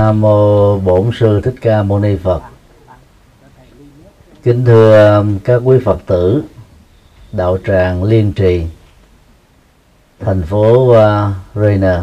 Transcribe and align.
Nam 0.00 0.20
mô 0.20 0.78
Bổn 0.78 1.10
sư 1.18 1.40
Thích 1.40 1.54
Ca 1.60 1.82
Mâu 1.82 1.98
Ni 1.98 2.16
Phật. 2.16 2.42
Kính 4.42 4.64
thưa 4.64 5.24
các 5.44 5.62
quý 5.64 5.78
Phật 5.84 5.98
tử, 6.06 6.42
đạo 7.32 7.58
tràng 7.66 8.04
Liên 8.04 8.32
Trì, 8.32 8.66
thành 10.20 10.42
phố 10.42 10.90
à, 10.92 11.26
uh, 11.28 11.34
Rainer. 11.54 12.00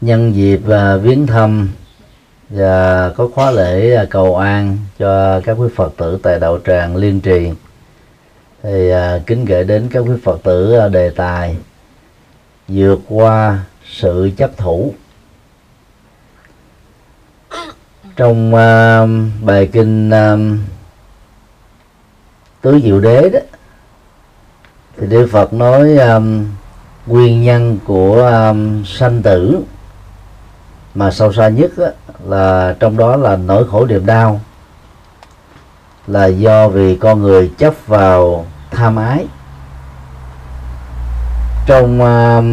Nhân 0.00 0.34
dịp 0.34 0.60
à, 0.68 0.96
viếng 0.96 1.26
thăm 1.26 1.68
và 2.50 3.10
có 3.16 3.28
khóa 3.34 3.50
lễ 3.50 3.94
à, 3.94 4.06
cầu 4.10 4.36
an 4.36 4.78
cho 4.98 5.40
các 5.40 5.52
quý 5.52 5.68
Phật 5.76 5.92
tử 5.96 6.18
tại 6.22 6.40
đạo 6.40 6.58
tràng 6.66 6.96
Liên 6.96 7.20
Trì 7.20 7.50
thì 8.62 8.90
kính 9.26 9.44
gửi 9.44 9.64
đến 9.64 9.88
các 9.92 10.00
quý 10.00 10.14
Phật 10.24 10.42
tử 10.42 10.88
đề 10.88 11.10
tài 11.10 11.56
vượt 12.68 13.00
qua 13.08 13.58
sự 13.92 14.30
chấp 14.36 14.50
thủ. 14.56 14.94
Trong 18.16 18.54
uh, 18.54 19.08
bài 19.44 19.68
kinh 19.72 20.10
uh, 20.10 20.58
tứ 22.60 22.80
diệu 22.84 23.00
đế 23.00 23.28
đó 23.28 23.38
thì 24.96 25.06
đức 25.06 25.28
phật 25.32 25.52
nói 25.52 25.96
um, 25.96 26.46
nguyên 27.06 27.42
nhân 27.42 27.78
của 27.84 28.22
um, 28.22 28.84
sanh 28.84 29.22
tử 29.22 29.62
mà 30.94 31.10
sâu 31.10 31.32
xa 31.32 31.48
nhất 31.48 31.70
đó, 31.76 31.86
là 32.24 32.76
trong 32.80 32.96
đó 32.96 33.16
là 33.16 33.36
nỗi 33.36 33.68
khổ 33.68 33.86
niềm 33.86 34.06
đau 34.06 34.40
là 36.06 36.26
do 36.26 36.68
vì 36.68 36.96
con 36.96 37.22
người 37.22 37.50
chấp 37.58 37.74
vào 37.86 38.46
tham 38.70 38.96
ái. 38.96 39.26
Trong 41.66 42.00
uh, 42.02 42.44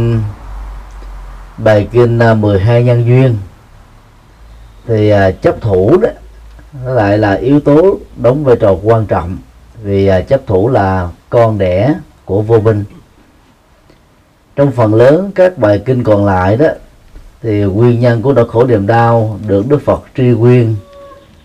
bài 1.64 1.88
kinh 1.92 2.20
à, 2.20 2.34
12 2.34 2.84
nhân 2.84 3.06
duyên. 3.06 3.38
Thì 4.88 5.10
à, 5.10 5.32
chấp 5.32 5.62
thủ 5.62 5.98
đó 5.98 6.10
nó 6.86 6.94
lại 6.94 7.18
là 7.18 7.34
yếu 7.34 7.60
tố 7.60 7.98
đóng 8.18 8.44
vai 8.44 8.56
trò 8.56 8.76
quan 8.84 9.06
trọng. 9.06 9.38
Vì 9.84 10.08
à, 10.08 10.22
chấp 10.22 10.42
thủ 10.48 10.70
là 10.70 11.10
con 11.30 11.58
đẻ 11.58 11.94
của 12.26 12.42
vô 12.42 12.60
minh. 12.60 12.84
Trong 14.56 14.72
phần 14.72 14.94
lớn 14.94 15.32
các 15.36 15.58
bài 15.58 15.82
kinh 15.86 16.04
còn 16.04 16.26
lại 16.26 16.58
đó 16.58 16.68
thì 17.42 17.62
nguyên 17.62 18.00
nhân 18.00 18.22
của 18.22 18.34
nỗi 18.34 18.50
khổ 18.50 18.68
niềm 18.68 18.88
đau 18.88 19.40
được 19.48 19.68
Đức 19.70 19.82
Phật 19.86 20.04
tri 20.18 20.24
nguyên 20.24 20.76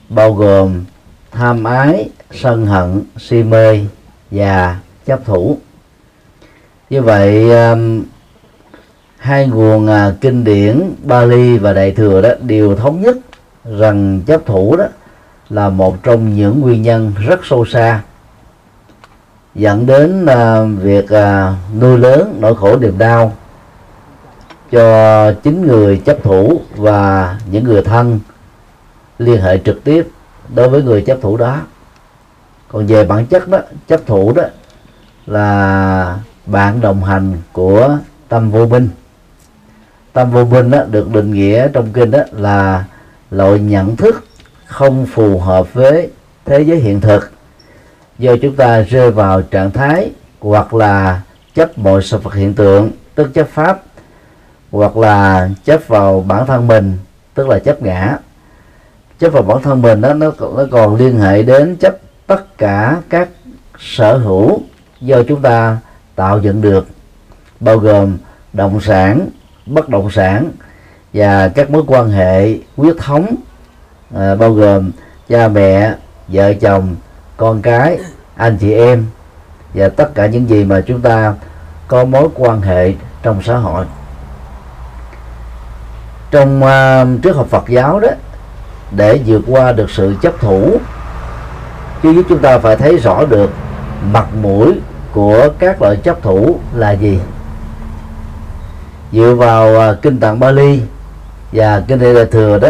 bao 0.09 0.33
gồm 0.33 0.85
tham 1.31 1.65
ái, 1.65 2.09
sân 2.31 2.67
hận, 2.67 3.03
si 3.17 3.43
mê 3.43 3.81
và 4.31 4.81
chấp 5.07 5.25
thủ. 5.25 5.59
Như 6.91 7.03
vậy 7.03 7.51
hai 9.25 9.47
nguồn 9.47 9.87
à, 9.87 10.13
kinh 10.21 10.45
điển 10.45 10.95
Bali 11.03 11.59
và 11.59 11.73
Đại 11.73 11.91
thừa 11.91 12.21
đó 12.21 12.29
đều 12.43 12.77
thống 12.77 13.03
nhất 13.03 13.17
rằng 13.79 14.21
chấp 14.27 14.47
thủ 14.47 14.77
đó 14.77 14.85
là 15.51 15.69
một 15.69 16.03
trong 16.03 16.35
những 16.35 16.61
nguyên 16.61 16.83
nhân 16.83 17.13
rất 17.27 17.41
sâu 17.45 17.65
xa 17.65 18.03
dẫn 19.55 19.87
đến 19.87 20.27
à, 20.27 20.63
việc 20.63 21.09
à, 21.09 21.55
nuôi 21.81 21.99
lớn 21.99 22.37
nỗi 22.41 22.57
khổ 22.57 22.77
niềm 22.77 22.99
đau 22.99 23.33
cho 24.71 25.33
chính 25.33 25.67
người 25.67 26.03
chấp 26.05 26.17
thủ 26.23 26.61
và 26.77 27.39
những 27.51 27.65
người 27.65 27.83
thân 27.83 28.21
liên 29.19 29.43
hệ 29.43 29.59
trực 29.59 29.85
tiếp 29.85 30.09
đối 30.55 30.69
với 30.69 30.83
người 30.83 31.03
chấp 31.03 31.19
thủ 31.23 31.37
đó. 31.37 31.61
Còn 32.69 32.87
về 32.87 33.05
bản 33.05 33.27
chất 33.27 33.49
đó 33.49 33.59
chấp 33.89 34.01
thủ 34.07 34.33
đó 34.33 34.43
là 35.27 36.19
bạn 36.47 36.81
đồng 36.81 37.05
hành 37.05 37.37
của 37.53 37.99
tâm 38.29 38.51
vô 38.51 38.67
minh 38.67 38.89
tâm 40.15 40.31
vô 40.31 40.45
minh 40.45 40.71
đó 40.71 40.83
được 40.91 41.11
định 41.11 41.31
nghĩa 41.31 41.69
trong 41.69 41.93
kinh 41.93 42.11
đó 42.11 42.19
là 42.33 42.85
loại 43.31 43.59
nhận 43.59 43.97
thức 43.97 44.25
không 44.67 45.07
phù 45.07 45.39
hợp 45.39 45.75
với 45.75 46.11
thế 46.45 46.61
giới 46.61 46.79
hiện 46.79 47.01
thực. 47.01 47.31
Do 48.19 48.37
chúng 48.43 48.57
ta 48.57 48.81
rơi 48.81 49.11
vào 49.11 49.43
trạng 49.43 49.71
thái 49.71 50.11
hoặc 50.41 50.75
là 50.75 51.21
chấp 51.55 51.79
mọi 51.79 52.03
sự 52.03 52.19
vật 52.19 52.35
hiện 52.35 52.55
tượng, 52.55 52.91
tức 53.15 53.35
chấp 53.35 53.49
pháp, 53.49 53.83
hoặc 54.71 54.97
là 54.97 55.49
chấp 55.65 55.89
vào 55.89 56.25
bản 56.29 56.47
thân 56.47 56.67
mình, 56.67 56.99
tức 57.35 57.49
là 57.49 57.59
chấp 57.59 57.83
ngã. 57.83 58.19
Chấp 59.19 59.29
vào 59.29 59.43
bản 59.43 59.63
thân 59.63 59.83
mình 59.83 60.01
đó 60.01 60.15
nó 60.15 60.33
nó 60.41 60.65
còn 60.71 60.97
liên 60.97 61.19
hệ 61.19 61.43
đến 61.43 61.77
chấp 61.77 61.97
tất 62.27 62.59
cả 62.59 62.97
các 63.09 63.29
sở 63.79 64.17
hữu 64.17 64.61
do 65.01 65.23
chúng 65.29 65.43
ta 65.43 65.79
tạo 66.15 66.41
dựng 66.41 66.61
được, 66.61 66.87
bao 67.61 67.79
gồm 67.79 68.17
động 68.53 68.81
sản 68.81 69.29
bất 69.67 69.89
động 69.89 70.11
sản 70.11 70.51
và 71.15 71.49
các 71.49 71.71
mối 71.71 71.83
quan 71.87 72.11
hệ 72.11 72.59
huyết 72.77 72.97
thống 72.99 73.35
à, 74.17 74.35
bao 74.35 74.53
gồm 74.53 74.91
cha 75.29 75.49
mẹ 75.49 75.95
vợ 76.29 76.55
chồng 76.61 76.97
con 77.37 77.63
cái 77.63 77.99
anh 78.37 78.57
chị 78.61 78.73
em 78.73 79.07
và 79.75 79.89
tất 79.89 80.15
cả 80.15 80.27
những 80.27 80.49
gì 80.49 80.65
mà 80.65 80.81
chúng 80.81 81.01
ta 81.01 81.35
có 81.89 82.05
mối 82.05 82.29
quan 82.35 82.61
hệ 82.61 82.93
trong 83.23 83.43
xã 83.43 83.57
hội. 83.57 83.85
Trong 86.31 86.63
à, 86.63 87.03
uh, 87.03 87.23
trước 87.23 87.37
học 87.37 87.47
Phật 87.51 87.65
giáo 87.69 88.01
đó 88.01 88.09
để 88.97 89.21
vượt 89.27 89.43
qua 89.47 89.73
được 89.73 89.91
sự 89.91 90.15
chấp 90.23 90.41
thủ 90.41 90.79
chứ 92.03 92.11
giúp 92.11 92.23
chúng 92.29 92.39
ta 92.39 92.59
phải 92.59 92.77
thấy 92.77 92.97
rõ 92.97 93.25
được 93.25 93.51
mặt 94.13 94.27
mũi 94.43 94.73
của 95.13 95.49
các 95.59 95.83
loại 95.83 95.97
chấp 95.97 96.23
thủ 96.23 96.59
là 96.75 96.93
gì 96.93 97.19
dựa 99.15 99.35
vào 99.35 99.91
uh, 99.93 100.03
kinh 100.03 100.21
tạng 100.21 100.41
Bali 100.41 100.83
và 101.53 101.83
kinh 101.89 102.15
Đại 102.15 102.27
thừa 102.27 102.59
đó 102.59 102.69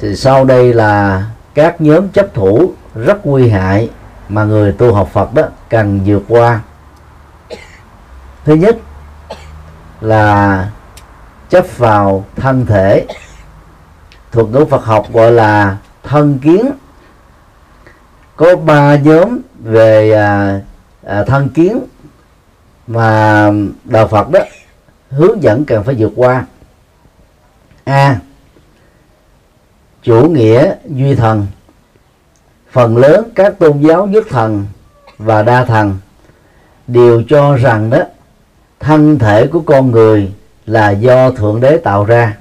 thì 0.00 0.16
sau 0.16 0.44
đây 0.44 0.74
là 0.74 1.24
các 1.54 1.80
nhóm 1.80 2.08
chấp 2.08 2.34
thủ 2.34 2.72
rất 2.94 3.26
nguy 3.26 3.48
hại 3.48 3.90
mà 4.28 4.44
người 4.44 4.72
tu 4.72 4.94
học 4.94 5.10
Phật 5.12 5.34
đó 5.34 5.42
cần 5.68 6.00
vượt 6.06 6.22
qua. 6.28 6.60
Thứ 8.44 8.54
nhất 8.54 8.76
là 10.00 10.68
chấp 11.48 11.78
vào 11.78 12.24
thân 12.36 12.66
thể 12.66 13.06
thuật 14.32 14.46
ngữ 14.46 14.64
Phật 14.70 14.84
học 14.84 15.12
gọi 15.12 15.32
là 15.32 15.76
thân 16.02 16.38
kiến. 16.38 16.70
Có 18.36 18.56
ba 18.56 18.96
nhóm 18.96 19.38
về 19.64 20.12
à, 20.12 20.60
à, 21.06 21.24
thân 21.24 21.48
kiến 21.48 21.80
mà 22.86 23.50
đạo 23.84 24.08
Phật 24.08 24.30
đó 24.30 24.40
hướng 25.10 25.42
dẫn 25.42 25.64
cần 25.64 25.84
phải 25.84 25.94
vượt 25.98 26.12
qua. 26.16 26.44
A. 27.84 28.18
Chủ 30.02 30.28
nghĩa 30.28 30.74
duy 30.88 31.14
thần. 31.14 31.46
Phần 32.70 32.96
lớn 32.96 33.28
các 33.34 33.58
tôn 33.58 33.80
giáo 33.80 34.06
nhất 34.06 34.24
thần 34.30 34.66
và 35.18 35.42
đa 35.42 35.64
thần 35.64 35.98
đều 36.86 37.22
cho 37.28 37.56
rằng 37.56 37.90
đó, 37.90 37.98
thân 38.80 39.18
thể 39.18 39.46
của 39.46 39.60
con 39.60 39.90
người 39.90 40.32
là 40.66 40.90
do 40.90 41.30
thượng 41.30 41.60
đế 41.60 41.76
tạo 41.76 42.04
ra. 42.04 42.36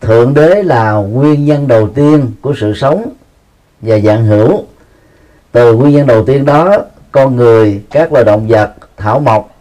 Thượng 0.00 0.34
đế 0.34 0.62
là 0.62 0.92
nguyên 0.92 1.44
nhân 1.44 1.68
đầu 1.68 1.88
tiên 1.88 2.32
của 2.40 2.54
sự 2.60 2.74
sống 2.74 3.12
và 3.80 3.98
dạng 3.98 4.24
hữu. 4.24 4.64
Từ 5.52 5.74
nguyên 5.74 5.94
nhân 5.94 6.06
đầu 6.06 6.24
tiên 6.24 6.44
đó, 6.44 6.78
con 7.12 7.36
người, 7.36 7.82
các 7.90 8.12
loài 8.12 8.24
động 8.24 8.48
vật, 8.48 8.74
thảo 8.96 9.20
mộc 9.20 9.57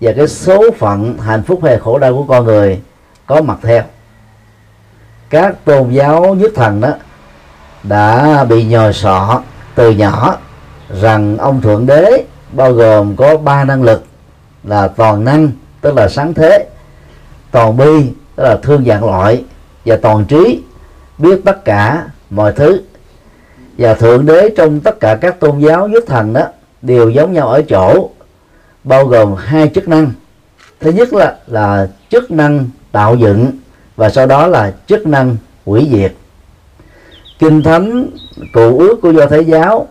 và 0.00 0.12
cái 0.16 0.28
số 0.28 0.70
phận 0.78 1.18
hạnh 1.18 1.42
phúc 1.42 1.60
hay 1.62 1.78
khổ 1.78 1.98
đau 1.98 2.14
của 2.14 2.24
con 2.28 2.44
người 2.44 2.80
có 3.26 3.42
mặt 3.42 3.58
theo. 3.62 3.82
Các 5.30 5.64
tôn 5.64 5.90
giáo 5.90 6.34
nhất 6.34 6.52
thần 6.54 6.80
đó 6.80 6.92
đã 7.82 8.44
bị 8.44 8.64
nhồi 8.64 8.92
sọ 8.92 9.42
từ 9.74 9.90
nhỏ 9.90 10.36
rằng 11.00 11.38
ông 11.38 11.60
thượng 11.60 11.86
đế 11.86 12.24
bao 12.52 12.72
gồm 12.72 13.16
có 13.16 13.36
ba 13.36 13.64
năng 13.64 13.82
lực 13.82 14.04
là 14.64 14.88
toàn 14.88 15.24
năng, 15.24 15.50
tức 15.80 15.94
là 15.96 16.08
sáng 16.08 16.34
thế, 16.34 16.66
toàn 17.50 17.76
bi, 17.76 18.12
tức 18.36 18.44
là 18.44 18.56
thương 18.62 18.84
dạng 18.84 19.04
loại, 19.04 19.44
và 19.84 19.96
toàn 20.02 20.24
trí, 20.24 20.62
biết 21.18 21.40
tất 21.44 21.64
cả 21.64 22.04
mọi 22.30 22.52
thứ. 22.52 22.82
Và 23.78 23.94
thượng 23.94 24.26
đế 24.26 24.50
trong 24.56 24.80
tất 24.80 25.00
cả 25.00 25.18
các 25.20 25.40
tôn 25.40 25.58
giáo 25.58 25.88
nhất 25.88 26.04
thần 26.06 26.32
đó 26.32 26.42
đều 26.82 27.10
giống 27.10 27.32
nhau 27.32 27.48
ở 27.48 27.62
chỗ 27.62 28.10
bao 28.84 29.06
gồm 29.06 29.34
hai 29.34 29.68
chức 29.74 29.88
năng. 29.88 30.12
Thứ 30.80 30.90
nhất 30.90 31.12
là 31.12 31.36
là 31.46 31.88
chức 32.08 32.30
năng 32.30 32.68
tạo 32.92 33.16
dựng 33.16 33.52
và 33.96 34.10
sau 34.10 34.26
đó 34.26 34.46
là 34.46 34.72
chức 34.86 35.06
năng 35.06 35.36
hủy 35.66 35.88
diệt. 35.92 36.12
Kinh 37.38 37.62
thánh 37.62 38.06
cụ 38.52 38.78
ước 38.78 38.98
của 39.02 39.10
do 39.10 39.26
thái 39.26 39.44
giáo 39.44 39.86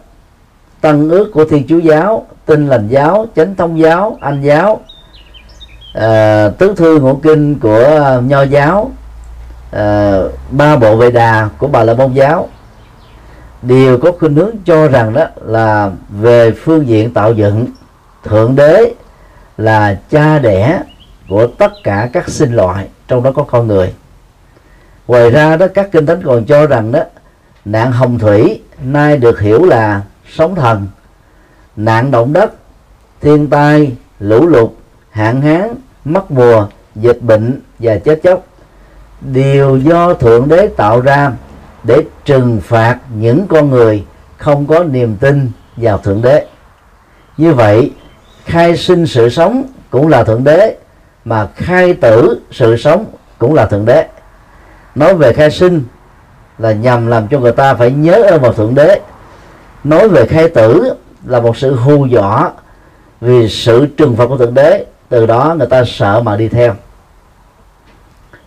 tăng 0.81 1.09
ước 1.09 1.31
của 1.33 1.45
thiên 1.45 1.67
chúa 1.67 1.77
giáo 1.77 2.25
tinh 2.45 2.67
lành 2.67 2.87
giáo 2.87 3.25
chánh 3.35 3.55
thông 3.55 3.79
giáo 3.79 4.17
anh 4.21 4.41
giáo 4.41 4.79
à, 5.93 6.49
tứ 6.57 6.73
thư 6.77 6.99
ngũ 6.99 7.15
kinh 7.15 7.59
của 7.59 7.83
ờ, 7.83 8.21
nho 8.21 8.41
giáo 8.41 8.91
à, 9.71 10.17
ba 10.51 10.75
bộ 10.75 10.95
vệ 10.95 11.11
đà 11.11 11.49
của 11.57 11.67
bà 11.67 11.83
la 11.83 11.93
môn 11.93 12.13
giáo. 12.13 12.49
Đều 13.61 13.97
có 13.97 14.11
khuynh 14.19 14.35
hướng 14.35 14.55
cho 14.65 14.87
rằng 14.87 15.13
đó 15.13 15.25
là 15.45 15.91
về 16.09 16.51
phương 16.51 16.87
diện 16.87 17.13
tạo 17.13 17.33
dựng 17.33 17.65
thượng 18.23 18.55
đế 18.55 18.93
là 19.57 19.99
cha 20.09 20.39
đẻ 20.39 20.79
của 21.29 21.47
tất 21.47 21.71
cả 21.83 22.09
các 22.13 22.29
sinh 22.29 22.53
loại, 22.53 22.87
trong 23.07 23.23
đó 23.23 23.31
có 23.35 23.43
con 23.43 23.67
người. 23.67 23.93
Ngoài 25.07 25.29
ra 25.29 25.57
đó, 25.57 25.67
các 25.73 25.89
kinh 25.91 26.05
thánh 26.05 26.21
còn 26.23 26.45
cho 26.45 26.65
rằng 26.65 26.91
đó, 26.91 26.99
nạn 27.65 27.91
hồng 27.91 28.19
thủy 28.19 28.61
nay 28.83 29.17
được 29.17 29.39
hiểu 29.39 29.65
là 29.65 30.01
sóng 30.35 30.55
thần, 30.55 30.87
nạn 31.75 32.11
động 32.11 32.33
đất, 32.33 32.53
thiên 33.21 33.49
tai, 33.49 33.91
lũ 34.19 34.47
lụt, 34.47 34.69
hạn 35.11 35.41
hán 35.41 35.75
mất 36.05 36.31
mùa, 36.31 36.67
dịch 36.95 37.21
bệnh 37.21 37.61
và 37.79 37.97
chết 37.97 38.19
chóc. 38.23 38.43
Đều 39.21 39.77
do 39.77 40.13
thượng 40.13 40.47
đế 40.47 40.67
tạo 40.67 41.01
ra 41.01 41.31
để 41.83 42.03
trừng 42.25 42.61
phạt 42.63 42.97
những 43.15 43.47
con 43.47 43.69
người 43.69 44.05
không 44.37 44.67
có 44.67 44.83
niềm 44.83 45.17
tin 45.17 45.51
vào 45.77 45.97
thượng 45.97 46.21
đế. 46.21 46.47
Như 47.37 47.53
vậy 47.53 47.91
khai 48.49 48.77
sinh 48.77 49.07
sự 49.07 49.29
sống 49.29 49.63
cũng 49.89 50.07
là 50.07 50.23
thượng 50.23 50.43
đế 50.43 50.75
mà 51.25 51.47
khai 51.55 51.93
tử 51.93 52.41
sự 52.51 52.77
sống 52.77 53.05
cũng 53.37 53.53
là 53.53 53.65
thượng 53.65 53.85
đế. 53.85 54.07
Nói 54.95 55.15
về 55.15 55.33
khai 55.33 55.51
sinh 55.51 55.83
là 56.57 56.71
nhằm 56.71 57.07
làm 57.07 57.27
cho 57.27 57.39
người 57.39 57.51
ta 57.51 57.73
phải 57.73 57.91
nhớ 57.91 58.23
ơn 58.29 58.41
vào 58.41 58.53
thượng 58.53 58.75
đế. 58.75 58.99
Nói 59.83 60.09
về 60.09 60.25
khai 60.25 60.49
tử 60.49 60.93
là 61.25 61.39
một 61.39 61.57
sự 61.57 61.75
hù 61.75 62.05
dọa 62.05 62.51
vì 63.21 63.49
sự 63.49 63.87
trừng 63.97 64.15
phạt 64.15 64.25
của 64.25 64.37
thượng 64.37 64.53
đế 64.53 64.85
từ 65.09 65.25
đó 65.25 65.55
người 65.57 65.67
ta 65.67 65.83
sợ 65.87 66.21
mà 66.21 66.35
đi 66.35 66.47
theo. 66.47 66.75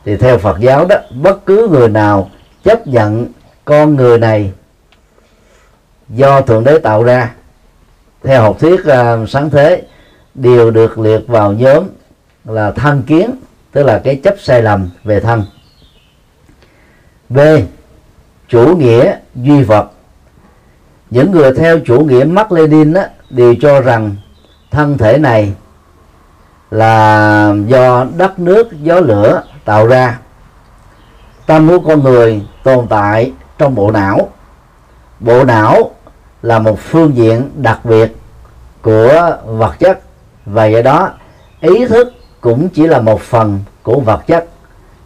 Thì 0.04 0.16
theo 0.16 0.38
Phật 0.38 0.60
giáo 0.60 0.86
đó 0.86 0.96
bất 1.22 1.46
cứ 1.46 1.68
người 1.72 1.88
nào 1.88 2.30
chấp 2.64 2.86
nhận 2.86 3.26
con 3.64 3.96
người 3.96 4.18
này 4.18 4.52
do 6.08 6.40
thượng 6.40 6.64
đế 6.64 6.78
tạo 6.78 7.02
ra 7.02 7.30
theo 8.22 8.42
học 8.42 8.56
thuyết 8.60 8.80
uh, 8.80 9.28
sáng 9.28 9.50
thế 9.50 9.82
đều 10.34 10.70
được 10.70 10.98
liệt 10.98 11.28
vào 11.28 11.52
nhóm 11.52 11.84
là 12.44 12.70
thân 12.70 13.02
kiến 13.02 13.30
tức 13.72 13.82
là 13.82 14.00
cái 14.04 14.16
chấp 14.16 14.34
sai 14.38 14.62
lầm 14.62 14.90
về 15.04 15.20
thân. 15.20 15.44
B 17.28 17.38
chủ 18.48 18.76
nghĩa 18.76 19.16
duy 19.34 19.62
vật. 19.62 19.90
Những 21.10 21.30
người 21.32 21.54
theo 21.54 21.78
chủ 21.84 22.00
nghĩa 22.00 22.24
Mark 22.24 22.52
Lenin 22.52 22.94
á, 22.94 23.08
đều 23.30 23.54
cho 23.60 23.80
rằng 23.80 24.16
thân 24.70 24.98
thể 24.98 25.18
này 25.18 25.52
là 26.70 27.54
do 27.66 28.06
đất 28.16 28.38
nước 28.38 28.68
gió 28.82 29.00
lửa 29.00 29.42
tạo 29.64 29.86
ra. 29.86 30.18
Tâm 31.46 31.68
của 31.68 31.78
con 31.78 32.02
người 32.02 32.42
tồn 32.62 32.86
tại 32.88 33.32
trong 33.58 33.74
bộ 33.74 33.90
não. 33.90 34.28
Bộ 35.20 35.44
não 35.44 35.90
là 36.42 36.58
một 36.58 36.78
phương 36.80 37.16
diện 37.16 37.50
đặc 37.56 37.84
biệt 37.84 38.16
của 38.82 39.36
vật 39.44 39.74
chất 39.78 40.00
và 40.46 40.66
do 40.66 40.82
đó 40.82 41.10
ý 41.60 41.86
thức 41.86 42.12
cũng 42.40 42.68
chỉ 42.68 42.86
là 42.86 43.00
một 43.00 43.20
phần 43.20 43.60
của 43.82 44.00
vật 44.00 44.26
chất. 44.26 44.46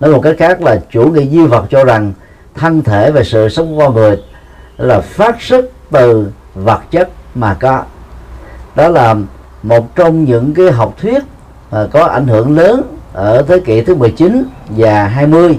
Nói 0.01 0.11
một 0.11 0.21
cách 0.23 0.35
khác 0.39 0.63
là 0.63 0.81
chủ 0.91 1.07
nghĩa 1.07 1.25
duy 1.25 1.47
vật 1.47 1.65
cho 1.71 1.85
rằng 1.85 2.13
thân 2.55 2.83
thể 2.83 3.11
và 3.11 3.23
sự 3.23 3.49
sống 3.49 3.77
của 3.77 3.85
con 3.85 3.95
người 3.95 4.23
là 4.77 5.01
phát 5.01 5.43
xuất 5.43 5.65
từ 5.91 6.33
vật 6.55 6.81
chất 6.91 7.09
mà 7.35 7.55
có. 7.55 7.83
Đó 8.75 8.89
là 8.89 9.15
một 9.63 9.97
trong 9.97 10.25
những 10.25 10.55
cái 10.55 10.71
học 10.71 10.95
thuyết 11.01 11.23
mà 11.71 11.87
có 11.93 12.05
ảnh 12.05 12.27
hưởng 12.27 12.57
lớn 12.57 12.97
ở 13.13 13.43
thế 13.43 13.61
kỷ 13.61 13.83
thứ 13.83 13.95
19 13.95 14.45
và 14.69 15.05
20 15.09 15.59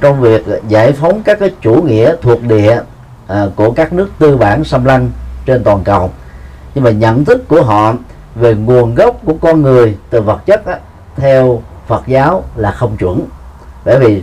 trong 0.00 0.20
việc 0.20 0.46
giải 0.68 0.92
phóng 0.92 1.22
các 1.22 1.38
cái 1.38 1.50
chủ 1.60 1.82
nghĩa 1.82 2.14
thuộc 2.22 2.42
địa 2.42 2.80
à, 3.26 3.46
của 3.56 3.70
các 3.70 3.92
nước 3.92 4.10
tư 4.18 4.36
bản 4.36 4.64
xâm 4.64 4.84
lăng 4.84 5.10
trên 5.46 5.64
toàn 5.64 5.84
cầu. 5.84 6.10
Nhưng 6.74 6.84
mà 6.84 6.90
nhận 6.90 7.24
thức 7.24 7.48
của 7.48 7.62
họ 7.62 7.94
về 8.34 8.54
nguồn 8.54 8.94
gốc 8.94 9.20
của 9.24 9.34
con 9.40 9.62
người 9.62 9.96
từ 10.10 10.20
vật 10.20 10.46
chất 10.46 10.66
á, 10.66 10.78
theo 11.16 11.62
Phật 11.86 12.02
giáo 12.06 12.44
là 12.56 12.70
không 12.70 12.96
chuẩn. 12.96 13.26
Bởi 13.84 13.98
vì 13.98 14.22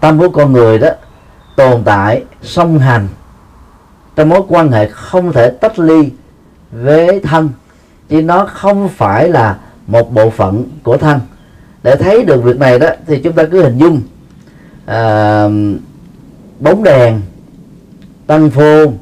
tâm 0.00 0.18
của 0.18 0.28
con 0.28 0.52
người 0.52 0.78
đó 0.78 0.88
tồn 1.56 1.82
tại 1.84 2.24
song 2.42 2.78
hành. 2.78 3.08
Trong 4.16 4.28
mối 4.28 4.40
quan 4.48 4.72
hệ 4.72 4.88
không 4.88 5.32
thể 5.32 5.50
tách 5.50 5.78
ly 5.78 6.10
với 6.70 7.20
thân 7.20 7.50
chứ 8.08 8.22
nó 8.22 8.46
không 8.46 8.88
phải 8.88 9.28
là 9.28 9.58
một 9.86 10.12
bộ 10.12 10.30
phận 10.30 10.64
của 10.82 10.96
thân. 10.96 11.20
Để 11.82 11.96
thấy 11.96 12.24
được 12.24 12.44
việc 12.44 12.58
này 12.58 12.78
đó 12.78 12.88
thì 13.06 13.20
chúng 13.24 13.32
ta 13.32 13.44
cứ 13.44 13.62
hình 13.62 13.78
dung 13.78 14.00
à, 14.86 15.44
bóng 16.60 16.82
đèn 16.82 17.20
tăng 18.26 18.50
phô 18.50 18.92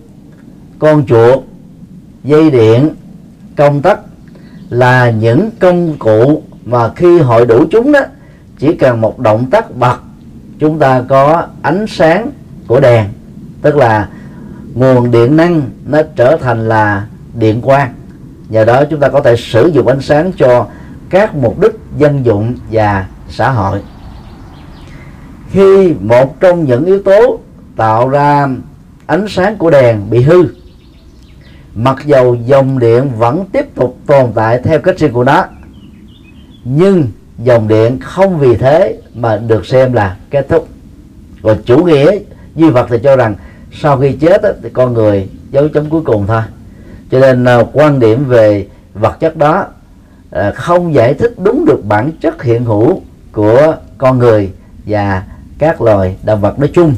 con 0.78 1.06
chuột 1.06 1.38
dây 2.24 2.50
điện 2.50 2.94
công 3.56 3.82
tắc 3.82 4.00
là 4.70 5.10
những 5.10 5.50
công 5.58 5.98
cụ 5.98 6.42
mà 6.64 6.90
khi 6.96 7.18
hội 7.18 7.46
đủ 7.46 7.64
chúng 7.70 7.92
đó, 7.92 8.00
chỉ 8.58 8.74
cần 8.74 9.00
một 9.00 9.18
động 9.18 9.46
tác 9.50 9.76
bật, 9.76 9.96
chúng 10.58 10.78
ta 10.78 11.02
có 11.08 11.46
ánh 11.62 11.86
sáng 11.88 12.30
của 12.66 12.80
đèn, 12.80 13.06
tức 13.62 13.76
là 13.76 14.08
nguồn 14.74 15.10
điện 15.10 15.36
năng 15.36 15.62
nó 15.86 16.02
trở 16.16 16.36
thành 16.36 16.68
là 16.68 17.06
điện 17.34 17.60
quang. 17.60 17.94
Nhờ 18.48 18.64
đó 18.64 18.84
chúng 18.90 19.00
ta 19.00 19.08
có 19.08 19.20
thể 19.20 19.36
sử 19.36 19.66
dụng 19.66 19.86
ánh 19.86 20.00
sáng 20.00 20.32
cho 20.32 20.66
các 21.10 21.34
mục 21.34 21.60
đích 21.60 21.72
dân 21.98 22.24
dụng 22.24 22.54
và 22.70 23.06
xã 23.28 23.50
hội. 23.50 23.80
Khi 25.50 25.94
một 26.00 26.40
trong 26.40 26.64
những 26.64 26.84
yếu 26.84 27.02
tố 27.02 27.38
tạo 27.76 28.08
ra 28.08 28.48
ánh 29.06 29.26
sáng 29.28 29.56
của 29.56 29.70
đèn 29.70 30.10
bị 30.10 30.22
hư 30.22 30.44
mặc 31.74 31.96
dầu 32.06 32.36
dòng 32.46 32.78
điện 32.78 33.10
vẫn 33.18 33.44
tiếp 33.52 33.74
tục 33.74 33.96
tồn 34.06 34.32
tại 34.34 34.60
theo 34.64 34.78
cách 34.78 34.98
riêng 34.98 35.12
của 35.12 35.24
nó, 35.24 35.44
nhưng 36.64 37.04
dòng 37.38 37.68
điện 37.68 37.98
không 38.00 38.38
vì 38.38 38.56
thế 38.56 38.98
mà 39.14 39.36
được 39.36 39.66
xem 39.66 39.92
là 39.92 40.16
kết 40.30 40.46
thúc. 40.48 40.68
Còn 41.42 41.62
chủ 41.64 41.84
nghĩa, 41.84 42.18
duy 42.56 42.70
vật 42.70 42.86
thì 42.90 42.96
cho 43.02 43.16
rằng 43.16 43.34
sau 43.72 43.98
khi 43.98 44.12
chết 44.12 44.42
thì 44.62 44.68
con 44.72 44.92
người 44.92 45.28
dấu 45.50 45.68
chấm 45.68 45.90
cuối 45.90 46.02
cùng 46.04 46.26
thôi. 46.26 46.42
Cho 47.10 47.20
nên 47.20 47.44
à, 47.44 47.58
quan 47.72 48.00
điểm 48.00 48.24
về 48.24 48.66
vật 48.94 49.20
chất 49.20 49.36
đó 49.36 49.66
à, 50.30 50.52
không 50.54 50.94
giải 50.94 51.14
thích 51.14 51.34
đúng 51.44 51.64
được 51.64 51.84
bản 51.84 52.10
chất 52.20 52.42
hiện 52.42 52.64
hữu 52.64 53.00
của 53.32 53.76
con 53.98 54.18
người 54.18 54.50
và 54.86 55.22
các 55.58 55.82
loài 55.82 56.16
động 56.22 56.40
vật 56.40 56.58
nói 56.58 56.70
chung. 56.74 56.94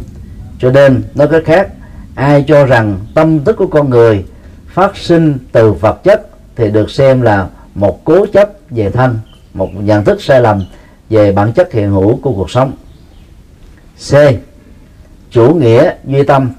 Cho 0.58 0.70
nên, 0.70 1.02
nói 1.14 1.28
cách 1.28 1.42
khác, 1.46 1.68
ai 2.14 2.44
cho 2.48 2.66
rằng 2.66 2.98
tâm 3.14 3.44
thức 3.44 3.56
của 3.56 3.66
con 3.66 3.90
người 3.90 4.24
phát 4.72 4.96
sinh 4.96 5.38
từ 5.52 5.72
vật 5.72 6.04
chất 6.04 6.26
thì 6.56 6.70
được 6.70 6.90
xem 6.90 7.22
là 7.22 7.46
một 7.74 8.04
cố 8.04 8.26
chấp 8.26 8.50
về 8.70 8.90
thân, 8.90 9.18
một 9.54 9.68
nhận 9.74 10.04
thức 10.04 10.22
sai 10.22 10.40
lầm 10.40 10.64
về 11.10 11.32
bản 11.32 11.52
chất 11.52 11.72
hiện 11.72 11.90
hữu 11.90 12.16
của 12.16 12.32
cuộc 12.32 12.50
sống. 12.50 12.72
C. 14.10 14.14
Chủ 15.30 15.54
nghĩa 15.54 15.94
duy 16.04 16.22
tâm. 16.22 16.50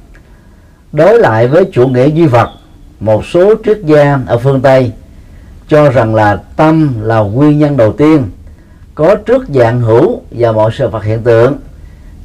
Đối 0.91 1.19
lại 1.19 1.47
với 1.47 1.69
chủ 1.73 1.87
nghĩa 1.87 2.07
duy 2.07 2.25
vật, 2.25 2.49
một 2.99 3.25
số 3.25 3.55
triết 3.65 3.77
gia 3.83 4.19
ở 4.27 4.37
phương 4.37 4.61
tây 4.61 4.91
cho 5.67 5.89
rằng 5.89 6.15
là 6.15 6.35
tâm 6.55 6.93
là 7.01 7.19
nguyên 7.19 7.59
nhân 7.59 7.77
đầu 7.77 7.93
tiên 7.93 8.23
có 8.95 9.15
trước 9.15 9.43
dạng 9.49 9.81
hữu 9.81 10.21
và 10.31 10.51
mọi 10.51 10.71
sự 10.77 10.87
vật 10.87 11.03
hiện 11.03 11.23
tượng. 11.23 11.57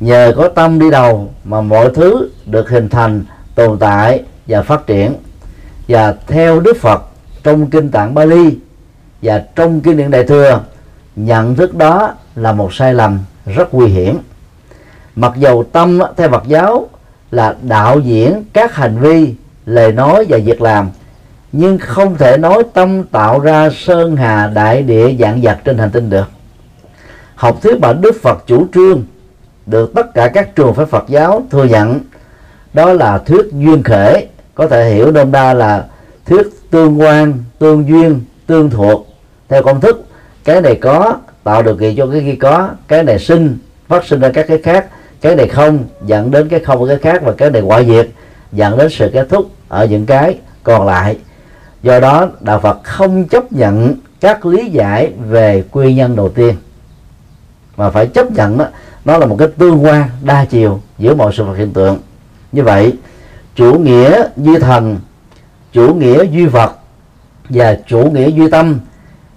Nhờ 0.00 0.32
có 0.36 0.48
tâm 0.48 0.78
đi 0.78 0.90
đầu 0.90 1.30
mà 1.44 1.60
mọi 1.60 1.90
thứ 1.94 2.30
được 2.46 2.70
hình 2.70 2.88
thành, 2.88 3.24
tồn 3.54 3.78
tại 3.78 4.22
và 4.46 4.62
phát 4.62 4.86
triển 4.86 5.14
và 5.88 6.14
theo 6.26 6.60
đức 6.60 6.76
phật 6.80 7.02
trong 7.42 7.70
kinh 7.70 7.90
tạng 7.90 8.14
bali 8.14 8.58
và 9.22 9.42
trong 9.54 9.80
kinh 9.80 9.96
điển 9.96 10.10
đại 10.10 10.24
thừa, 10.24 10.60
nhận 11.16 11.54
thức 11.54 11.74
đó 11.74 12.14
là 12.36 12.52
một 12.52 12.74
sai 12.74 12.94
lầm 12.94 13.18
rất 13.46 13.74
nguy 13.74 13.86
hiểm. 13.86 14.18
Mặc 15.16 15.32
dầu 15.36 15.64
tâm 15.72 15.98
theo 16.16 16.30
Phật 16.30 16.42
giáo 16.46 16.88
là 17.30 17.56
đạo 17.62 18.00
diễn 18.00 18.44
các 18.52 18.74
hành 18.74 18.98
vi, 18.98 19.34
lời 19.66 19.92
nói 19.92 20.26
và 20.28 20.38
việc 20.44 20.62
làm, 20.62 20.90
nhưng 21.52 21.78
không 21.78 22.16
thể 22.16 22.36
nói 22.36 22.62
tâm 22.74 23.04
tạo 23.04 23.38
ra 23.38 23.70
sơn 23.70 24.16
hà 24.16 24.46
đại 24.46 24.82
địa 24.82 25.14
dạng 25.20 25.40
vật 25.42 25.58
trên 25.64 25.78
hành 25.78 25.90
tinh 25.90 26.10
được. 26.10 26.30
Học 27.34 27.58
thuyết 27.62 27.80
mà 27.80 27.92
Đức 27.92 28.16
Phật 28.22 28.44
chủ 28.46 28.66
trương 28.74 29.02
được 29.66 29.94
tất 29.94 30.14
cả 30.14 30.28
các 30.28 30.56
trường 30.56 30.74
phái 30.74 30.86
Phật 30.86 31.04
giáo 31.08 31.42
thừa 31.50 31.64
nhận, 31.64 32.00
đó 32.72 32.92
là 32.92 33.18
thuyết 33.18 33.46
duyên 33.52 33.82
khể 33.82 34.26
có 34.58 34.66
thể 34.66 34.94
hiểu 34.94 35.12
nôm 35.12 35.32
đa 35.32 35.54
là 35.54 35.86
thuyết 36.26 36.46
tương 36.70 37.00
quan 37.00 37.44
tương 37.58 37.88
duyên 37.88 38.20
tương 38.46 38.70
thuộc. 38.70 39.06
Theo 39.48 39.62
công 39.62 39.80
thức 39.80 40.06
cái 40.44 40.60
này 40.60 40.74
có 40.74 41.16
tạo 41.44 41.62
điều 41.62 41.76
kiện 41.76 41.96
cho 41.96 42.06
cái 42.06 42.20
kia 42.20 42.36
có. 42.40 42.68
Cái 42.88 43.02
này 43.02 43.18
sinh 43.18 43.58
phát 43.88 44.06
sinh 44.06 44.20
ra 44.20 44.28
các 44.34 44.46
cái 44.48 44.58
khác. 44.62 44.86
Cái 45.20 45.36
này 45.36 45.48
không 45.48 45.84
dẫn 46.06 46.30
đến 46.30 46.48
cái 46.48 46.60
không 46.60 46.88
cái 46.88 46.98
khác. 46.98 47.22
Và 47.24 47.32
cái 47.32 47.50
này 47.50 47.62
ngoại 47.62 47.86
diệt 47.86 48.08
dẫn 48.52 48.78
đến 48.78 48.88
sự 48.90 49.10
kết 49.12 49.28
thúc 49.28 49.50
ở 49.68 49.86
những 49.86 50.06
cái 50.06 50.38
còn 50.62 50.86
lại. 50.86 51.16
Do 51.82 52.00
đó 52.00 52.28
đạo 52.40 52.60
phật 52.60 52.78
không 52.84 53.24
chấp 53.24 53.52
nhận 53.52 53.94
các 54.20 54.46
lý 54.46 54.70
giải 54.70 55.12
về 55.28 55.64
quy 55.70 55.94
nhân 55.94 56.16
đầu 56.16 56.28
tiên. 56.28 56.54
Mà 57.76 57.90
phải 57.90 58.06
chấp 58.06 58.30
nhận 58.30 58.58
đó, 58.58 58.66
nó 59.04 59.18
là 59.18 59.26
một 59.26 59.36
cái 59.38 59.48
tương 59.58 59.84
quan 59.84 60.08
đa 60.22 60.44
chiều 60.44 60.80
giữa 60.98 61.14
mọi 61.14 61.32
sự 61.36 61.44
vật 61.44 61.54
hiện 61.54 61.72
tượng. 61.72 61.98
Như 62.52 62.62
vậy 62.62 62.92
chủ 63.58 63.78
nghĩa 63.78 64.22
duy 64.36 64.58
thần, 64.58 64.98
chủ 65.72 65.94
nghĩa 65.94 66.24
duy 66.24 66.46
vật 66.46 66.72
và 67.48 67.76
chủ 67.86 68.10
nghĩa 68.10 68.30
duy 68.30 68.50
tâm. 68.50 68.80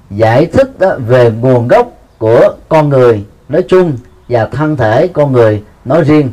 Giải 0.10 0.46
thích 0.46 0.80
đó 0.80 0.96
về 1.08 1.32
nguồn 1.32 1.68
gốc 1.68 1.92
của 2.18 2.54
con 2.70 2.90
người 2.90 3.26
nói 3.50 3.64
chung 3.68 3.98
và 4.30 4.46
thân 4.46 4.78
thể 4.78 5.08
con 5.08 5.32
người 5.32 5.64
nói 5.86 6.04
riêng. 6.04 6.32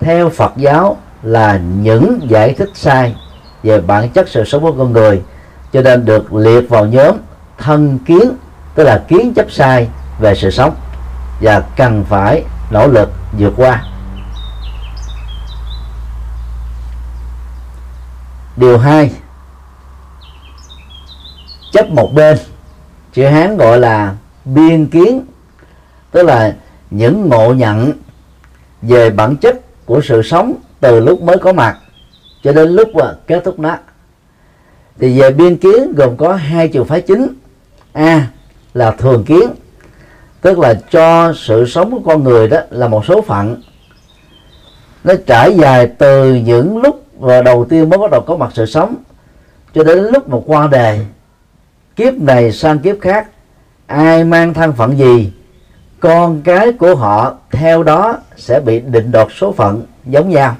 Theo 0.00 0.28
Phật 0.28 0.52
giáo 0.56 0.96
là 1.22 1.60
những 1.82 2.20
giải 2.28 2.54
thích 2.54 2.70
sai 2.74 3.16
về 3.62 3.80
bản 3.80 4.08
chất 4.08 4.28
sự 4.28 4.44
sống 4.44 4.62
của 4.62 4.72
con 4.72 4.92
người, 4.92 5.22
cho 5.72 5.82
nên 5.82 6.04
được 6.04 6.34
liệt 6.34 6.68
vào 6.68 6.86
nhóm 6.86 7.16
thân 7.58 7.98
kiến, 7.98 8.32
tức 8.74 8.84
là 8.84 9.04
kiến 9.08 9.32
chấp 9.34 9.50
sai 9.50 9.88
về 10.20 10.34
sự 10.34 10.50
sống, 10.50 10.74
và 11.40 11.62
cần 11.76 12.04
phải 12.08 12.44
nỗ 12.70 12.86
lực 12.86 13.10
vượt 13.38 13.52
qua. 13.56 13.84
Điều 18.56 18.78
hai, 18.78 19.10
chấp 21.72 21.90
một 21.90 22.14
bên. 22.14 22.38
Chữ 23.12 23.26
hán 23.26 23.56
gọi 23.56 23.78
là 23.78 24.14
biên 24.44 24.86
kiến, 24.86 25.20
tức 26.10 26.22
là 26.22 26.56
những 26.90 27.28
ngộ 27.28 27.54
nhận 27.54 27.92
về 28.82 29.10
bản 29.10 29.36
chất 29.36 29.86
của 29.86 30.00
sự 30.04 30.22
sống 30.22 30.54
từ 30.80 31.00
lúc 31.00 31.22
mới 31.22 31.38
có 31.38 31.52
mặt 31.52 31.78
cho 32.42 32.52
đến 32.52 32.68
lúc 32.68 32.96
à, 32.96 33.14
kết 33.26 33.42
thúc 33.44 33.58
nó. 33.58 33.76
Thì 34.98 35.20
về 35.20 35.30
biên 35.30 35.56
kiến 35.56 35.92
gồm 35.96 36.16
có 36.16 36.34
hai 36.34 36.68
trường 36.68 36.86
phái 36.86 37.00
chính. 37.00 37.28
A 37.92 38.26
là 38.74 38.90
thường 38.90 39.24
kiến, 39.24 39.50
tức 40.40 40.58
là 40.58 40.74
cho 40.90 41.32
sự 41.36 41.66
sống 41.66 41.90
của 41.90 42.10
con 42.10 42.24
người 42.24 42.48
đó 42.48 42.58
là 42.70 42.88
một 42.88 43.06
số 43.06 43.22
phận. 43.22 43.62
Nó 45.04 45.14
trải 45.26 45.54
dài 45.54 45.86
từ 45.86 46.34
những 46.34 46.82
lúc 46.82 47.01
và 47.22 47.42
đầu 47.42 47.64
tiên 47.64 47.88
mới 47.88 47.98
bắt 47.98 48.10
đầu 48.10 48.20
có 48.20 48.36
mặt 48.36 48.50
sự 48.54 48.66
sống. 48.66 48.94
Cho 49.74 49.84
đến 49.84 49.98
lúc 49.98 50.28
mà 50.28 50.38
qua 50.46 50.66
đề 50.66 51.00
kiếp 51.96 52.14
này 52.14 52.52
sang 52.52 52.78
kiếp 52.78 52.96
khác, 53.00 53.28
ai 53.86 54.24
mang 54.24 54.54
thân 54.54 54.72
phận 54.72 54.98
gì, 54.98 55.32
con 56.00 56.42
cái 56.44 56.72
của 56.72 56.94
họ 56.94 57.34
theo 57.50 57.82
đó 57.82 58.18
sẽ 58.36 58.60
bị 58.60 58.80
định 58.80 59.10
đoạt 59.12 59.28
số 59.36 59.52
phận 59.52 59.82
giống 60.04 60.30
nhau. 60.30 60.56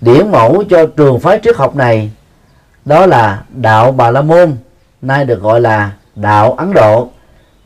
Điển 0.00 0.30
mẫu 0.30 0.64
cho 0.70 0.86
trường 0.96 1.20
phái 1.20 1.40
triết 1.42 1.56
học 1.56 1.76
này, 1.76 2.10
đó 2.84 3.06
là 3.06 3.42
đạo 3.48 3.92
bà 3.92 4.10
la 4.10 4.22
môn, 4.22 4.56
nay 5.02 5.24
được 5.24 5.42
gọi 5.42 5.60
là 5.60 5.92
đạo 6.14 6.52
ấn 6.52 6.72
độ, 6.74 7.08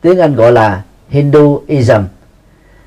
tiếng 0.01 0.19
anh 0.19 0.35
gọi 0.35 0.51
là 0.51 0.81
hinduism. 1.09 2.01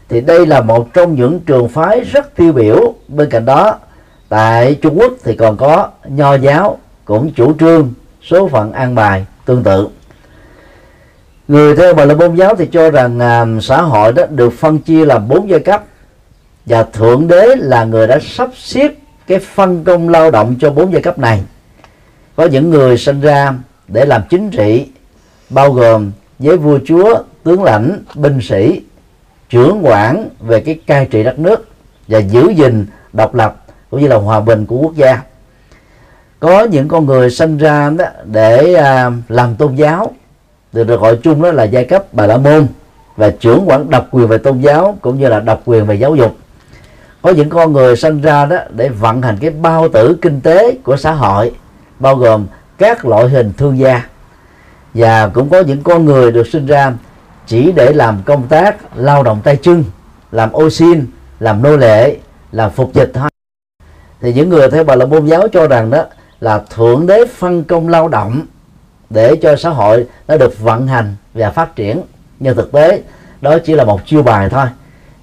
Thì 0.09 0.21
đây 0.21 0.47
là 0.47 0.61
một 0.61 0.89
trong 0.95 1.15
những 1.15 1.41
trường 1.41 1.69
phái 1.69 2.01
rất 2.01 2.37
tiêu 2.37 2.53
biểu 2.53 2.95
bên 3.09 3.31
cạnh 3.31 3.45
đó 3.45 3.79
tại 4.29 4.79
trung 4.83 4.99
quốc 4.99 5.13
thì 5.25 5.37
còn 5.37 5.57
có 5.57 5.89
nho 6.09 6.35
giáo 6.35 6.79
cũng 7.05 7.33
chủ 7.33 7.55
trương 7.59 7.93
số 8.23 8.49
phận 8.49 8.73
an 8.73 8.95
bài 8.95 9.27
tương 9.45 9.63
tự. 9.63 9.89
Người 11.49 11.77
theo 11.77 11.95
bà 11.95 12.05
la 12.05 12.15
môn 12.15 12.35
giáo 12.35 12.55
thì 12.55 12.67
cho 12.73 12.91
rằng 12.91 13.19
à, 13.19 13.47
xã 13.61 13.83
hội 13.83 14.13
đó 14.13 14.23
được 14.31 14.53
phân 14.53 14.79
chia 14.79 15.05
làm 15.05 15.29
bốn 15.29 15.51
giai 15.51 15.61
cấp. 15.61 15.85
Và 16.67 16.83
thượng 16.83 17.29
đế 17.29 17.47
là 17.57 17.85
người 17.85 18.07
đã 18.07 18.19
sắp 18.23 18.51
xếp 18.57 18.93
cái 19.27 19.39
phân 19.39 19.85
công 19.85 20.09
lao 20.09 20.31
động 20.31 20.55
cho 20.61 20.71
bốn 20.71 20.93
giai 20.93 21.03
cấp 21.03 21.19
này. 21.19 21.43
Có 22.37 22.45
những 22.45 22.71
người 22.71 22.99
sinh 22.99 23.21
ra 23.21 23.55
để 23.89 24.05
làm 24.05 24.23
chính 24.31 24.51
trị 24.51 24.87
bao 25.51 25.73
gồm 25.73 26.13
với 26.39 26.57
vua 26.57 26.79
chúa 26.87 27.23
tướng 27.45 27.63
lãnh 27.63 27.99
binh 28.15 28.41
sĩ 28.43 28.83
trưởng 29.49 29.81
quản 29.83 30.29
về 30.41 30.61
cái 30.61 30.79
cai 30.87 31.07
trị 31.07 31.23
đất 31.23 31.39
nước 31.39 31.69
và 32.09 32.19
giữ 32.19 32.53
gìn 32.57 32.87
độc 33.13 33.35
lập 33.35 33.66
cũng 33.91 34.01
như 34.01 34.09
là 34.09 34.17
hòa 34.17 34.41
bình 34.41 34.67
của 34.67 34.77
quốc 34.77 34.95
gia. 34.95 35.23
Có 36.41 36.65
những 36.65 36.89
con 36.89 37.07
người 37.07 37.31
sinh 37.31 37.59
ra 37.59 37.91
đó 37.91 38.05
để 38.25 38.75
à, 38.75 39.11
làm 39.29 39.57
tôn 39.57 39.75
giáo 39.75 40.13
được 40.73 40.85
được 40.85 41.01
gọi 41.01 41.19
chung 41.23 41.43
đó 41.43 41.53
là 41.53 41.65
giai 41.65 41.85
cấp 41.85 42.05
bà 42.13 42.27
la 42.27 42.37
môn 42.37 42.67
và 43.17 43.31
trưởng 43.31 43.65
quản 43.69 43.91
độc 43.91 44.09
quyền 44.11 44.29
về 44.29 44.39
tôn 44.39 44.61
giáo 44.61 44.99
cũng 45.01 45.19
như 45.19 45.29
là 45.29 45.41
độc 45.41 45.63
quyền 45.65 45.87
về 45.87 45.95
giáo 45.95 46.15
dục. 46.15 46.37
Có 47.23 47.31
những 47.31 47.51
con 47.51 47.73
người 47.73 47.97
sinh 47.97 48.21
ra 48.21 48.47
đó 48.47 48.57
để 48.71 48.89
vận 48.89 49.23
hành 49.23 49.39
cái 49.41 49.51
bao 49.51 49.89
tử 49.89 50.17
kinh 50.23 50.41
tế 50.41 50.79
của 50.83 50.97
xã 50.97 51.13
hội 51.13 51.53
bao 51.99 52.17
gồm 52.17 52.47
các 52.79 53.07
loại 53.07 53.29
hình 53.29 53.53
thương 53.57 53.79
gia. 53.79 54.03
Và 54.95 55.29
cũng 55.29 55.51
có 55.51 55.61
những 55.61 55.83
con 55.83 56.05
người 56.05 56.33
được 56.33 56.47
sinh 56.47 56.67
ra 56.67 56.93
chỉ 57.47 57.73
để 57.73 57.93
làm 57.93 58.23
công 58.25 58.49
tác 58.49 58.77
lao 58.97 59.23
động 59.23 59.41
tay 59.45 59.57
chân 59.57 59.85
làm 60.33 60.53
ô 60.53 60.71
xin 60.71 61.07
làm 61.41 61.63
nô 61.63 61.77
lệ 61.77 62.17
làm 62.53 62.71
phục 62.71 62.95
dịch 62.95 63.11
thôi 63.15 63.36
thì 64.27 64.33
những 64.33 64.49
người 64.49 64.71
theo 64.71 64.85
bà 64.85 64.95
la 64.95 65.07
môn 65.07 65.27
giáo 65.27 65.49
cho 65.53 65.69
rằng 65.69 65.91
đó 65.91 66.05
là 66.41 66.63
thượng 66.75 67.07
đế 67.07 67.25
phân 67.37 67.65
công 67.65 67.89
lao 67.89 68.09
động 68.09 68.47
để 69.11 69.37
cho 69.43 69.57
xã 69.57 69.71
hội 69.71 70.07
nó 70.29 70.37
được 70.37 70.59
vận 70.59 70.87
hành 70.87 71.15
và 71.35 71.51
phát 71.51 71.77
triển. 71.77 72.03
Nhưng 72.41 72.57
thực 72.57 72.73
tế, 72.73 73.03
đó 73.41 73.59
chỉ 73.59 73.75
là 73.75 73.85
một 73.85 74.07
chiêu 74.07 74.23
bài 74.23 74.49
thôi. 74.49 74.67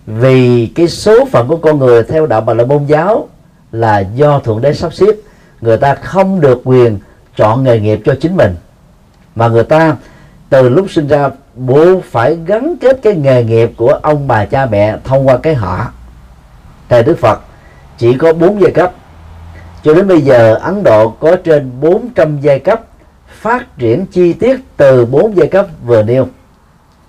Vì 0.06 0.72
cái 0.76 0.88
số 0.88 1.26
phận 1.26 1.48
của 1.48 1.58
con 1.58 1.80
người 1.80 2.04
theo 2.04 2.26
đạo 2.26 2.42
bà 2.42 2.54
la 2.54 2.66
môn 2.66 2.86
giáo 2.86 3.28
là 3.72 4.00
do 4.00 4.40
thượng 4.40 4.62
đế 4.62 4.74
sắp 4.74 4.94
xếp, 4.94 5.16
người 5.62 5.78
ta 5.78 5.96
không 5.96 6.42
được 6.42 6.62
quyền 6.64 7.00
chọn 7.36 7.64
nghề 7.64 7.80
nghiệp 7.80 8.02
cho 8.06 8.16
chính 8.22 8.38
mình. 8.38 8.56
Mà 9.36 9.48
người 9.48 9.64
ta 9.64 9.96
từ 10.50 10.70
lúc 10.70 10.92
sinh 10.92 11.08
ra 11.08 11.30
buộc 11.56 12.04
phải 12.04 12.38
gắn 12.46 12.76
kết 12.82 13.00
cái 13.04 13.16
nghề 13.16 13.44
nghiệp 13.44 13.72
của 13.78 14.00
ông 14.02 14.28
bà 14.28 14.46
cha 14.46 14.66
mẹ 14.66 14.98
thông 15.04 15.28
qua 15.28 15.38
cái 15.38 15.56
họ. 15.56 15.92
Thầy 16.90 17.04
đức 17.04 17.20
phật 17.20 17.40
chỉ 17.98 18.18
có 18.18 18.34
bốn 18.34 18.62
giai 18.62 18.72
cấp. 18.72 18.94
Cho 19.84 19.94
đến 19.94 20.08
bây 20.08 20.22
giờ 20.22 20.56
ấn 20.56 20.84
độ 20.84 21.10
có 21.10 21.36
trên 21.36 21.72
400 21.82 22.40
giai 22.42 22.60
cấp 22.60 22.82
phát 23.28 23.78
triển 23.78 24.06
chi 24.06 24.34
tiết 24.34 24.60
từ 24.78 25.06
bốn 25.06 25.38
giai 25.38 25.48
cấp 25.48 25.68
vừa 25.86 26.04
nêu. 26.04 26.28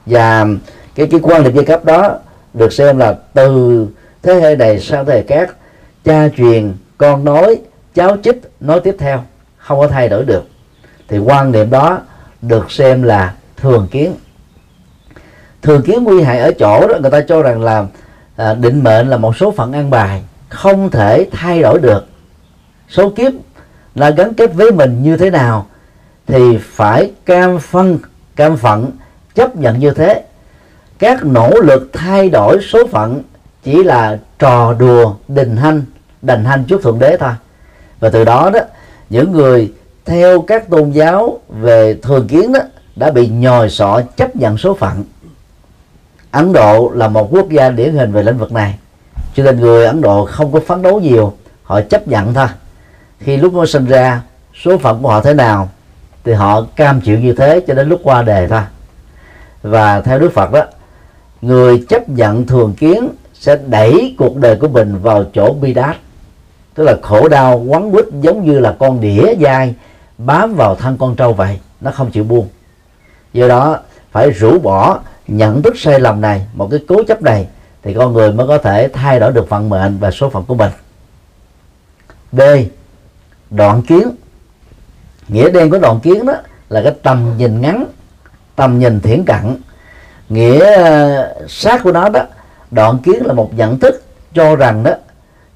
Và 0.07 0.47
cái 0.95 1.07
cái 1.07 1.21
quan 1.23 1.43
niệm 1.43 1.55
giai 1.55 1.65
cấp 1.65 1.85
đó 1.85 2.19
được 2.55 2.73
xem 2.73 2.99
là 2.99 3.15
từ 3.35 3.87
thế 4.23 4.35
hệ 4.35 4.57
này 4.57 4.81
sang 4.81 5.07
thế 5.07 5.13
hệ 5.15 5.23
khác 5.23 5.55
cha 6.05 6.29
truyền 6.37 6.73
con 6.99 7.25
nói 7.25 7.61
cháu 7.95 8.17
chích 8.23 8.41
nói 8.61 8.81
tiếp 8.81 8.97
theo 8.99 9.25
không 9.57 9.81
có 9.81 9.89
thay 9.89 10.09
đổi 10.09 10.25
được. 10.25 10.45
Thì 11.09 11.19
quan 11.19 11.53
niệm 11.53 11.71
đó 11.71 12.01
được 12.43 12.71
xem 12.71 13.03
là 13.03 13.35
thường 13.57 13.89
kiến. 13.91 14.15
Thường 15.63 15.83
kiến 15.83 16.05
nguy 16.05 16.23
hại 16.23 16.39
ở 16.39 16.53
chỗ 16.59 16.87
đó 16.89 16.95
người 17.03 17.11
ta 17.11 17.21
cho 17.29 17.43
rằng 17.43 17.63
là 17.63 17.87
à, 18.37 18.55
định 18.55 18.83
mệnh 18.85 19.09
là 19.09 19.17
một 19.17 19.37
số 19.37 19.51
phận 19.51 19.73
an 19.73 19.91
bài 19.91 20.23
không 20.55 20.91
thể 20.91 21.27
thay 21.33 21.63
đổi 21.63 21.81
được. 21.81 22.07
Số 22.89 23.11
kiếp 23.11 23.33
là 23.95 24.11
gắn 24.11 24.35
kết 24.35 24.55
với 24.55 24.73
mình 24.73 25.03
như 25.03 25.17
thế 25.17 25.31
nào 25.31 25.67
thì 26.27 26.59
phải 26.63 27.13
cam 27.25 27.59
phân, 27.59 27.99
cam 28.37 28.57
phận, 28.57 28.91
chấp 29.35 29.57
nhận 29.57 29.79
như 29.79 29.91
thế. 29.91 30.23
Các 30.99 31.25
nỗ 31.25 31.51
lực 31.51 31.91
thay 31.93 32.29
đổi 32.29 32.59
số 32.63 32.87
phận 32.87 33.23
chỉ 33.63 33.85
là 33.85 34.19
trò 34.39 34.73
đùa, 34.73 35.15
đình 35.29 35.57
hanh, 35.57 35.83
đành 36.23 36.45
hanh 36.45 36.65
trước 36.65 36.83
thượng 36.83 36.99
đế 36.99 37.17
thôi. 37.17 37.33
Và 38.01 38.11
từ 38.11 38.25
đó 38.25 38.51
đó, 38.55 38.61
những 39.11 39.33
người 39.33 39.73
theo 40.05 40.41
các 40.41 40.71
tôn 40.71 40.91
giáo 40.91 41.41
về 41.49 41.95
thường 42.03 42.29
kiến 42.29 42.53
đó 42.53 42.61
đã 42.97 43.11
bị 43.11 43.29
nhòi 43.29 43.71
sọ 43.71 44.01
chấp 44.17 44.37
nhận 44.37 44.59
số 44.59 44.75
phận. 44.75 45.05
Ấn 46.31 46.53
Độ 46.53 46.91
là 46.95 47.09
một 47.09 47.29
quốc 47.31 47.51
gia 47.51 47.71
điển 47.71 47.95
hình 47.95 48.13
về 48.13 48.23
lĩnh 48.23 48.39
vực 48.39 48.53
này 48.53 48.79
cho 49.35 49.43
nên 49.43 49.61
người 49.61 49.87
Ấn 49.87 50.01
Độ 50.01 50.25
không 50.25 50.53
có 50.53 50.61
phấn 50.67 50.83
đấu 50.83 51.01
nhiều, 51.01 51.33
họ 51.63 51.81
chấp 51.81 52.09
nhận 52.09 52.35
thôi. 52.35 52.47
Khi 53.19 53.37
lúc 53.37 53.55
nó 53.55 53.67
sinh 53.67 53.87
ra, 53.87 54.23
số 54.65 54.79
phận 54.79 55.03
của 55.03 55.09
họ 55.09 55.21
thế 55.21 55.35
nào, 55.35 55.69
thì 56.25 56.33
họ 56.33 56.67
cam 56.77 57.01
chịu 57.01 57.19
như 57.19 57.33
thế 57.33 57.61
cho 57.67 57.75
đến 57.75 57.89
lúc 57.89 58.01
qua 58.03 58.23
đề 58.23 58.49
thôi. 58.49 58.63
Và 59.63 60.01
theo 60.01 60.19
Đức 60.19 60.33
Phật 60.35 60.53
đó, 60.53 60.65
người 61.43 61.85
chấp 61.89 62.09
nhận 62.09 62.47
thường 62.47 62.75
kiến 62.75 63.09
sẽ 63.35 63.59
đẩy 63.67 64.15
cuộc 64.19 64.37
đời 64.37 64.57
của 64.57 64.69
mình 64.69 64.99
vào 65.03 65.25
chỗ 65.35 65.53
bi 65.53 65.75
đát. 65.75 65.97
Tức 66.75 66.85
là 66.85 66.97
khổ 67.03 67.29
đau, 67.29 67.65
quấn 67.69 67.93
quýt 67.93 68.05
giống 68.21 68.45
như 68.45 68.61
là 68.61 68.77
con 68.79 69.01
đĩa 69.01 69.35
dai 69.41 69.75
bám 70.19 70.55
vào 70.55 70.75
thân 70.75 70.97
con 71.01 71.17
trâu 71.17 71.33
vậy, 71.33 71.61
nó 71.81 71.91
không 71.91 72.11
chịu 72.11 72.25
buông. 72.25 72.49
Do 73.33 73.49
đó, 73.49 73.79
phải 74.13 74.31
rũ 74.31 74.59
bỏ 74.59 74.99
nhận 75.29 75.63
thức 75.63 75.75
sai 75.79 76.01
lầm 76.01 76.21
này, 76.21 76.47
một 76.55 76.69
cái 76.71 76.81
cố 76.89 77.03
chấp 77.05 77.23
này 77.23 77.47
thì 77.85 77.95
con 77.95 78.13
người 78.13 78.33
mới 78.33 78.47
có 78.47 78.59
thể 78.59 78.89
thay 78.93 79.21
đổi 79.21 79.33
được 79.33 79.49
vận 79.49 79.69
mệnh 79.69 79.99
và 79.99 80.11
số 80.11 80.31
phận 80.31 80.45
của 80.45 80.55
mình. 80.55 80.71
B 82.33 82.41
đoạn 83.51 83.83
kiến. 83.83 84.11
Nghĩa 85.29 85.51
đen 85.51 85.71
của 85.71 85.79
đoạn 85.79 86.01
kiến 86.01 86.27
đó 86.27 86.35
là 86.69 86.83
cái 86.83 86.95
tầm 87.03 87.33
nhìn 87.37 87.61
ngắn 87.61 87.85
tầm 88.57 88.79
nhìn 88.79 89.01
thiển 89.01 89.25
cận. 89.25 89.57
Nghĩa 90.29 90.75
ờ, 90.75 91.35
sát 91.49 91.81
của 91.83 91.93
nó 91.93 92.09
đó 92.09 92.21
đoạn 92.71 92.99
kiến 92.99 93.27
là 93.27 93.33
một 93.33 93.55
nhận 93.55 93.79
thức 93.79 94.03
cho 94.35 94.57
rằng 94.57 94.83
đó 94.83 94.93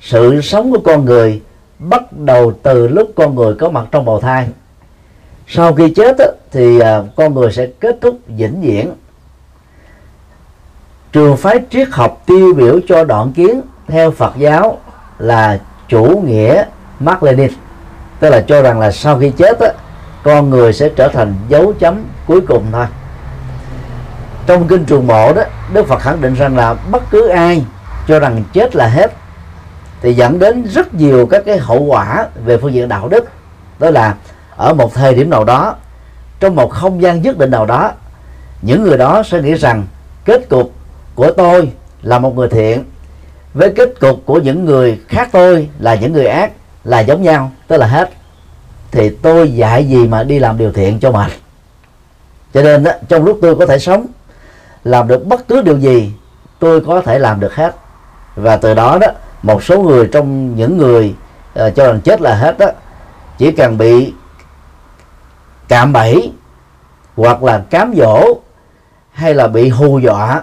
sự 0.00 0.40
sống 0.40 0.73
của 0.73 0.80
con 0.85 1.04
người 1.04 1.42
bắt 1.78 2.12
đầu 2.12 2.52
từ 2.62 2.88
lúc 2.88 3.12
con 3.16 3.35
người 3.35 3.54
có 3.54 3.70
mặt 3.70 3.87
trong 3.90 4.04
bào 4.04 4.20
thai. 4.20 4.49
Sau 5.47 5.75
khi 5.75 5.94
chết 5.94 6.16
đó, 6.18 6.25
thì 6.52 6.78
ờ, 6.78 7.06
con 7.16 7.35
người 7.35 7.52
sẽ 7.52 7.66
kết 7.80 7.99
thúc 8.00 8.18
vĩnh 8.26 8.61
viễn 8.61 8.90
trường 11.12 11.37
phái 11.37 11.61
triết 11.71 11.88
học 11.91 12.23
tiêu 12.27 12.55
biểu 12.57 12.81
cho 12.88 13.05
đoạn 13.05 13.33
kiến 13.33 13.61
theo 13.88 14.11
Phật 14.11 14.33
giáo 14.37 14.79
là 15.19 15.59
chủ 15.88 16.23
nghĩa 16.27 16.65
Mark 17.00 17.23
Lenin 17.23 17.50
tức 18.21 18.31
là 18.31 18.41
cho 18.41 18.62
rằng 18.62 18.81
là 18.81 18.91
sau 18.91 19.19
khi 19.19 19.31
chết 19.31 19.61
á, 19.61 19.69
con 20.23 20.50
người 20.50 20.73
sẽ 20.73 20.88
trở 20.88 21.09
thành 21.09 21.35
dấu 21.49 21.73
chấm 21.79 22.05
cuối 22.27 22.41
cùng 22.41 22.65
thôi. 22.73 22.87
Trong 24.47 24.69
kinh 24.69 24.85
trường 24.85 25.07
Mộ 25.07 25.33
đó 25.33 25.43
Đức 25.73 25.87
Phật 25.87 25.99
khẳng 25.99 26.21
định 26.21 26.35
rằng 26.35 26.57
là 26.57 26.75
bất 26.75 27.03
cứ 27.11 27.29
ai 27.29 27.65
cho 28.09 28.19
rằng 28.19 28.45
chết 28.53 28.77
là 28.77 28.87
hết 28.87 29.12
thì 30.03 30.15
dẫn 30.15 30.38
đến 30.38 30.65
rất 30.65 30.95
nhiều 30.95 31.27
các 31.27 31.43
cái 31.47 31.59
hậu 31.59 31.83
quả 31.83 32.27
về 32.45 32.59
phương 32.59 32.73
diện 32.73 32.88
đạo 32.88 33.09
đức. 33.09 33.25
Đó 33.79 33.91
là 33.91 34.15
ở 34.57 34.75
một 34.75 34.95
thời 34.95 35.15
điểm 35.15 35.31
nào 35.31 35.45
đó 35.45 35.77
trong 36.41 36.57
một 36.57 36.71
không 36.71 37.03
gian 37.03 37.23
nhất 37.23 37.38
định 37.38 37.50
nào 37.50 37.67
đó 37.67 37.93
những 38.62 38.83
người 38.83 38.99
đó 38.99 39.23
sẽ 39.23 39.43
nghĩ 39.43 39.55
rằng 39.55 39.87
kết 40.25 40.49
cục 40.49 40.73
của 41.19 41.31
tôi 41.31 41.73
là 42.03 42.19
một 42.19 42.37
người 42.37 42.49
thiện 42.49 42.85
với 43.55 43.73
kết 43.77 44.01
cục 44.01 44.23
của 44.27 44.41
những 44.41 44.65
người 44.65 45.01
khác 45.09 45.29
tôi 45.33 45.69
là 45.79 45.95
những 45.95 46.13
người 46.13 46.27
ác 46.27 46.53
là 46.85 47.01
giống 47.01 47.23
nhau 47.23 47.53
tức 47.67 47.77
là 47.77 47.87
hết. 47.87 48.11
Thì 48.91 49.11
tôi 49.11 49.53
dạy 49.53 49.89
gì 49.89 50.09
mà 50.09 50.23
đi 50.23 50.39
làm 50.39 50.59
điều 50.59 50.73
thiện 50.73 51.01
cho 51.01 51.11
mệt? 51.11 51.31
Cho 52.55 52.63
nên 52.63 52.85
đó, 52.85 52.93
trong 53.09 53.25
lúc 53.25 53.39
tôi 53.43 53.57
có 53.57 53.67
thể 53.67 53.79
sống 53.79 54.07
làm 54.85 55.09
được 55.09 55.27
bất 55.27 55.49
cứ 55.49 55.63
điều 55.63 55.79
gì 55.79 56.13
tôi 56.59 56.81
có 56.81 57.01
thể 57.01 57.19
làm 57.19 57.41
được 57.41 57.55
hết. 57.55 57.75
Và 58.37 58.57
từ 58.57 58.75
đó 58.75 58.99
đó 59.01 59.07
một 59.43 59.65
số 59.65 59.83
người 59.83 60.09
trong 60.13 60.57
những 60.57 60.79
người 60.79 61.15
uh, 61.67 61.75
cho 61.75 61.87
rằng 61.87 62.01
chết 62.01 62.21
là 62.21 62.35
hết 62.35 62.59
đó 62.59 62.67
chỉ 63.39 63.53
cần 63.53 63.79
bị 63.79 64.13
cạm 65.69 65.93
bẫy 65.93 66.33
hoặc 67.17 67.43
là 67.43 67.65
cám 67.71 67.95
dỗ 67.97 68.23
hay 69.13 69.35
là 69.35 69.47
bị 69.47 69.69
hù 69.69 69.99
dọa 69.99 70.43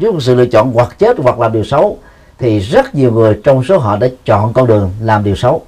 trước 0.00 0.14
sự 0.20 0.34
lựa 0.34 0.46
chọn 0.46 0.72
hoặc 0.72 0.98
chết 0.98 1.16
hoặc 1.18 1.38
làm 1.38 1.52
điều 1.52 1.64
xấu 1.64 1.98
thì 2.38 2.58
rất 2.58 2.94
nhiều 2.94 3.12
người 3.12 3.40
trong 3.44 3.64
số 3.64 3.78
họ 3.78 3.96
đã 3.96 4.08
chọn 4.24 4.52
con 4.52 4.66
đường 4.66 4.92
làm 5.00 5.24
điều 5.24 5.36
xấu. 5.36 5.62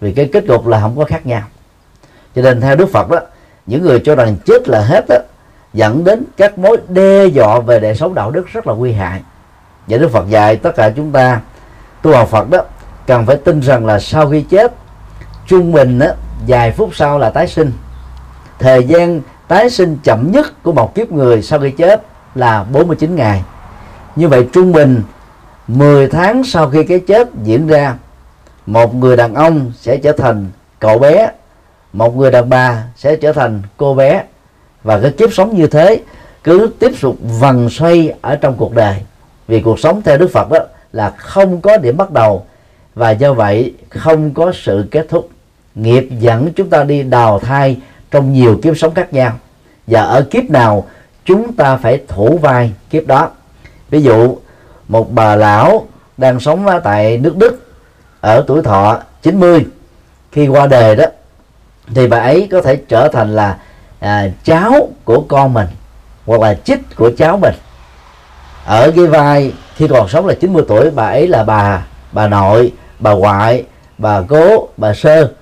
Vì 0.00 0.12
cái 0.12 0.30
kết 0.32 0.44
cục 0.48 0.66
là 0.66 0.80
không 0.80 0.98
có 0.98 1.04
khác 1.04 1.26
nhau. 1.26 1.42
Cho 2.34 2.42
nên 2.42 2.60
theo 2.60 2.76
đức 2.76 2.88
phật 2.92 3.10
đó 3.10 3.18
những 3.66 3.82
người 3.82 4.00
cho 4.04 4.14
rằng 4.14 4.36
chết 4.46 4.68
là 4.68 4.80
hết 4.80 5.04
đó 5.08 5.16
dẫn 5.72 6.04
đến 6.04 6.24
các 6.36 6.58
mối 6.58 6.76
đe 6.88 7.26
dọa 7.26 7.60
về 7.60 7.80
đời 7.80 7.94
sống 7.94 8.14
đạo 8.14 8.30
đức 8.30 8.46
rất 8.52 8.66
là 8.66 8.74
nguy 8.74 8.92
hại. 8.92 9.22
Và 9.86 9.98
đức 9.98 10.10
phật 10.10 10.28
dạy 10.28 10.56
tất 10.56 10.76
cả 10.76 10.90
chúng 10.96 11.12
ta 11.12 11.40
tu 12.02 12.12
học 12.12 12.28
phật 12.28 12.50
đó 12.50 12.58
cần 13.06 13.26
phải 13.26 13.36
tin 13.36 13.60
rằng 13.60 13.86
là 13.86 13.98
sau 13.98 14.30
khi 14.30 14.42
chết 14.42 14.72
trung 15.46 15.72
bình 15.72 15.98
đó, 15.98 16.06
vài 16.48 16.72
phút 16.72 16.90
sau 16.94 17.18
là 17.18 17.30
tái 17.30 17.48
sinh. 17.48 17.72
Thời 18.58 18.84
gian 18.84 19.20
tái 19.48 19.70
sinh 19.70 19.98
chậm 20.04 20.32
nhất 20.32 20.62
của 20.62 20.72
một 20.72 20.94
kiếp 20.94 21.12
người 21.12 21.42
sau 21.42 21.60
khi 21.60 21.70
chết 21.70 22.02
là 22.34 22.64
49 22.72 23.16
ngày 23.16 23.42
như 24.18 24.28
vậy 24.28 24.48
trung 24.52 24.72
bình 24.72 25.02
10 25.68 26.08
tháng 26.08 26.44
sau 26.44 26.70
khi 26.70 26.84
cái 26.84 27.00
chết 27.00 27.28
diễn 27.44 27.66
ra, 27.66 27.94
một 28.66 28.94
người 28.94 29.16
đàn 29.16 29.34
ông 29.34 29.72
sẽ 29.76 29.96
trở 29.96 30.12
thành 30.12 30.46
cậu 30.78 30.98
bé, 30.98 31.30
một 31.92 32.16
người 32.16 32.30
đàn 32.30 32.50
bà 32.50 32.84
sẽ 32.96 33.16
trở 33.16 33.32
thành 33.32 33.62
cô 33.76 33.94
bé. 33.94 34.22
Và 34.82 35.00
cái 35.00 35.10
kiếp 35.10 35.32
sống 35.32 35.56
như 35.56 35.66
thế 35.66 36.00
cứ 36.44 36.70
tiếp 36.78 36.92
tục 37.00 37.16
vần 37.40 37.70
xoay 37.70 38.14
ở 38.20 38.36
trong 38.36 38.54
cuộc 38.56 38.74
đời. 38.74 38.96
Vì 39.48 39.60
cuộc 39.60 39.80
sống 39.80 40.02
theo 40.02 40.18
đức 40.18 40.30
phật 40.32 40.50
đó 40.50 40.58
là 40.92 41.10
không 41.10 41.60
có 41.60 41.76
điểm 41.76 41.96
bắt 41.96 42.10
đầu, 42.10 42.46
và 42.94 43.10
do 43.10 43.32
vậy 43.32 43.74
không 43.88 44.34
có 44.34 44.52
sự 44.54 44.88
kết 44.90 45.06
thúc. 45.08 45.28
Nghiệp 45.74 46.08
dẫn 46.20 46.52
chúng 46.52 46.70
ta 46.70 46.84
đi 46.84 47.02
đào 47.02 47.38
thai 47.38 47.76
trong 48.10 48.32
nhiều 48.32 48.60
kiếp 48.62 48.78
sống 48.78 48.94
khác 48.94 49.12
nhau. 49.12 49.32
Và 49.86 50.02
ở 50.02 50.22
kiếp 50.30 50.44
nào 50.50 50.86
chúng 51.24 51.52
ta 51.52 51.76
phải 51.76 52.00
thủ 52.08 52.38
vai 52.38 52.72
kiếp 52.90 53.06
đó 53.06 53.30
ví 53.90 54.02
dụ 54.02 54.36
một 54.88 55.12
bà 55.12 55.36
lão 55.36 55.86
đang 56.16 56.40
sống 56.40 56.66
tại 56.84 57.18
nước 57.18 57.36
Đức 57.36 57.72
ở 58.20 58.44
tuổi 58.46 58.62
thọ 58.62 58.98
90 59.22 59.66
khi 60.32 60.48
qua 60.48 60.66
đời 60.66 60.96
đó 60.96 61.04
thì 61.94 62.06
bà 62.06 62.18
ấy 62.18 62.48
có 62.52 62.62
thể 62.62 62.76
trở 62.88 63.08
thành 63.08 63.36
là 63.36 63.58
à, 64.00 64.28
cháu 64.44 64.88
của 65.04 65.24
con 65.28 65.54
mình 65.54 65.66
hoặc 66.26 66.40
là 66.40 66.54
chích 66.54 66.96
của 66.96 67.10
cháu 67.18 67.38
mình. 67.38 67.54
Ở 68.66 68.92
cái 68.96 69.06
vai 69.06 69.52
khi 69.76 69.88
còn 69.88 70.08
sống 70.08 70.26
là 70.26 70.34
90 70.34 70.64
tuổi 70.68 70.90
bà 70.90 71.06
ấy 71.06 71.28
là 71.28 71.44
bà 71.44 71.86
bà 72.12 72.28
nội 72.28 72.72
bà 72.98 73.12
ngoại 73.12 73.64
bà 73.98 74.22
cố 74.28 74.68
bà 74.76 74.94
sơ. 74.94 75.32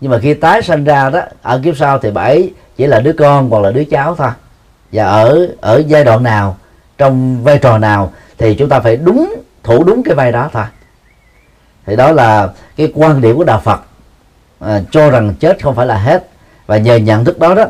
Nhưng 0.00 0.10
mà 0.10 0.18
khi 0.18 0.34
tái 0.34 0.62
sanh 0.62 0.84
ra 0.84 1.10
đó 1.10 1.20
ở 1.42 1.60
kiếp 1.64 1.76
sau 1.76 1.98
thì 1.98 2.10
bà 2.10 2.22
ấy 2.22 2.54
chỉ 2.76 2.86
là 2.86 3.00
đứa 3.00 3.12
con 3.12 3.50
hoặc 3.50 3.60
là 3.60 3.70
đứa 3.70 3.84
cháu 3.84 4.14
thôi. 4.14 4.30
Và 4.92 5.04
ở 5.04 5.48
ở 5.60 5.82
giai 5.86 6.04
đoạn 6.04 6.22
nào 6.22 6.56
trong 7.00 7.44
vai 7.44 7.58
trò 7.58 7.78
nào 7.78 8.12
thì 8.38 8.54
chúng 8.54 8.68
ta 8.68 8.80
phải 8.80 8.96
đúng 8.96 9.34
thủ 9.62 9.84
đúng 9.84 10.02
cái 10.02 10.14
vai 10.14 10.32
đó 10.32 10.50
thôi. 10.52 10.64
Thì 11.86 11.96
đó 11.96 12.12
là 12.12 12.48
cái 12.76 12.92
quan 12.94 13.20
điểm 13.20 13.36
của 13.36 13.44
đạo 13.44 13.60
Phật 13.64 13.80
à, 14.58 14.80
cho 14.90 15.10
rằng 15.10 15.34
chết 15.40 15.62
không 15.62 15.74
phải 15.74 15.86
là 15.86 15.96
hết. 15.96 16.28
Và 16.66 16.76
nhờ 16.76 16.96
nhận 16.96 17.24
thức 17.24 17.38
đó 17.38 17.54
đó 17.54 17.64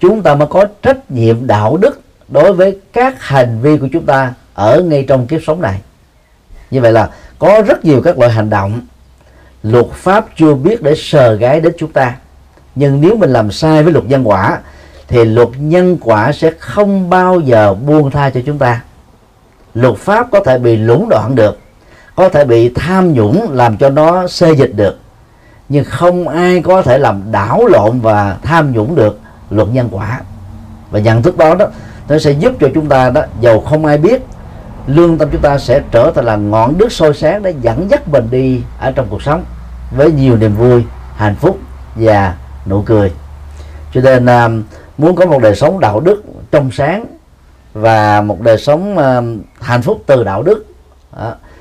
chúng 0.00 0.22
ta 0.22 0.34
mới 0.34 0.48
có 0.48 0.66
trách 0.82 1.10
nhiệm 1.10 1.46
đạo 1.46 1.76
đức 1.76 2.00
đối 2.28 2.52
với 2.52 2.78
các 2.92 3.22
hành 3.22 3.60
vi 3.60 3.78
của 3.78 3.88
chúng 3.92 4.06
ta 4.06 4.34
ở 4.54 4.82
ngay 4.82 5.04
trong 5.08 5.26
kiếp 5.26 5.40
sống 5.46 5.60
này. 5.60 5.80
Như 6.70 6.80
vậy 6.80 6.92
là 6.92 7.10
có 7.38 7.62
rất 7.66 7.84
nhiều 7.84 8.02
các 8.02 8.18
loại 8.18 8.32
hành 8.32 8.50
động 8.50 8.80
luật 9.62 9.86
pháp 9.92 10.26
chưa 10.36 10.54
biết 10.54 10.82
để 10.82 10.94
sờ 10.96 11.34
gái 11.34 11.60
đến 11.60 11.72
chúng 11.78 11.92
ta. 11.92 12.14
Nhưng 12.74 13.00
nếu 13.00 13.16
mình 13.16 13.30
làm 13.30 13.50
sai 13.50 13.82
với 13.82 13.92
luật 13.92 14.04
nhân 14.04 14.28
quả 14.28 14.58
thì 15.08 15.24
luật 15.24 15.48
nhân 15.58 15.98
quả 16.00 16.32
sẽ 16.32 16.50
không 16.58 17.10
bao 17.10 17.40
giờ 17.40 17.74
buông 17.74 18.10
tha 18.10 18.30
cho 18.30 18.40
chúng 18.46 18.58
ta. 18.58 18.82
Luật 19.74 19.96
pháp 19.96 20.26
có 20.32 20.40
thể 20.40 20.58
bị 20.58 20.76
lũng 20.76 21.08
đoạn 21.08 21.34
được, 21.34 21.58
có 22.14 22.28
thể 22.28 22.44
bị 22.44 22.68
tham 22.68 23.12
nhũng 23.12 23.48
làm 23.50 23.76
cho 23.76 23.90
nó 23.90 24.28
xê 24.28 24.52
dịch 24.52 24.72
được, 24.74 24.98
nhưng 25.68 25.84
không 25.84 26.28
ai 26.28 26.62
có 26.62 26.82
thể 26.82 26.98
làm 26.98 27.22
đảo 27.32 27.66
lộn 27.66 28.00
và 28.00 28.36
tham 28.42 28.72
nhũng 28.72 28.94
được 28.94 29.20
luật 29.50 29.68
nhân 29.68 29.88
quả. 29.90 30.20
Và 30.90 30.98
nhận 30.98 31.22
thức 31.22 31.36
đó 31.36 31.54
đó, 31.54 31.66
nó 32.08 32.18
sẽ 32.18 32.30
giúp 32.30 32.52
cho 32.60 32.68
chúng 32.74 32.88
ta 32.88 33.10
đó, 33.10 33.22
dầu 33.40 33.60
không 33.60 33.86
ai 33.86 33.98
biết, 33.98 34.22
lương 34.86 35.18
tâm 35.18 35.28
chúng 35.32 35.40
ta 35.40 35.58
sẽ 35.58 35.82
trở 35.90 36.12
thành 36.14 36.24
là 36.24 36.36
ngọn 36.36 36.78
đuốc 36.78 36.92
sôi 36.92 37.14
sáng 37.14 37.42
để 37.42 37.54
dẫn 37.60 37.90
dắt 37.90 38.08
mình 38.08 38.28
đi 38.30 38.62
ở 38.80 38.90
trong 38.90 39.06
cuộc 39.10 39.22
sống 39.22 39.44
với 39.96 40.12
nhiều 40.12 40.36
niềm 40.36 40.56
vui, 40.56 40.84
hạnh 41.16 41.34
phúc 41.34 41.58
và 41.96 42.34
nụ 42.66 42.82
cười. 42.82 43.12
Cho 43.94 44.00
nên 44.00 44.26
um, 44.26 44.62
muốn 44.98 45.16
có 45.16 45.26
một 45.26 45.42
đời 45.42 45.54
sống 45.54 45.80
đạo 45.80 46.00
đức 46.00 46.22
trong 46.50 46.70
sáng 46.70 47.06
và 47.72 48.20
một 48.20 48.40
đời 48.40 48.58
sống 48.58 48.96
hạnh 49.60 49.82
phúc 49.82 50.02
từ 50.06 50.24
đạo 50.24 50.42
đức 50.42 50.66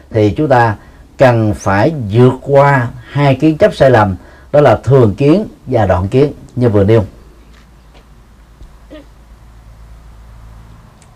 thì 0.09 0.33
chúng 0.37 0.47
ta 0.47 0.75
cần 1.17 1.53
phải 1.53 1.93
vượt 2.11 2.33
qua 2.41 2.87
hai 3.09 3.35
kiến 3.35 3.57
chấp 3.57 3.75
sai 3.75 3.89
lầm, 3.89 4.15
đó 4.51 4.61
là 4.61 4.75
thường 4.83 5.15
kiến 5.15 5.47
và 5.65 5.85
đoạn 5.85 6.07
kiến 6.07 6.33
như 6.55 6.69
vừa 6.69 6.83
nêu. 6.83 7.05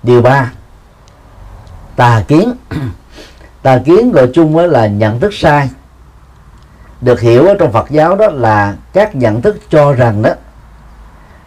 Điều 0.03 0.21
ba, 0.21 0.51
tà 1.95 2.23
kiến. 2.27 2.53
Tà 3.61 3.81
kiến 3.85 4.11
gọi 4.11 4.29
chung 4.33 4.57
là 4.57 4.87
nhận 4.87 5.19
thức 5.19 5.33
sai. 5.33 5.69
Được 7.01 7.19
hiểu 7.19 7.47
ở 7.47 7.55
trong 7.59 7.71
Phật 7.71 7.89
giáo 7.89 8.15
đó 8.15 8.27
là 8.27 8.75
các 8.93 9.15
nhận 9.15 9.41
thức 9.41 9.57
cho 9.69 9.93
rằng 9.93 10.21
đó 10.21 10.33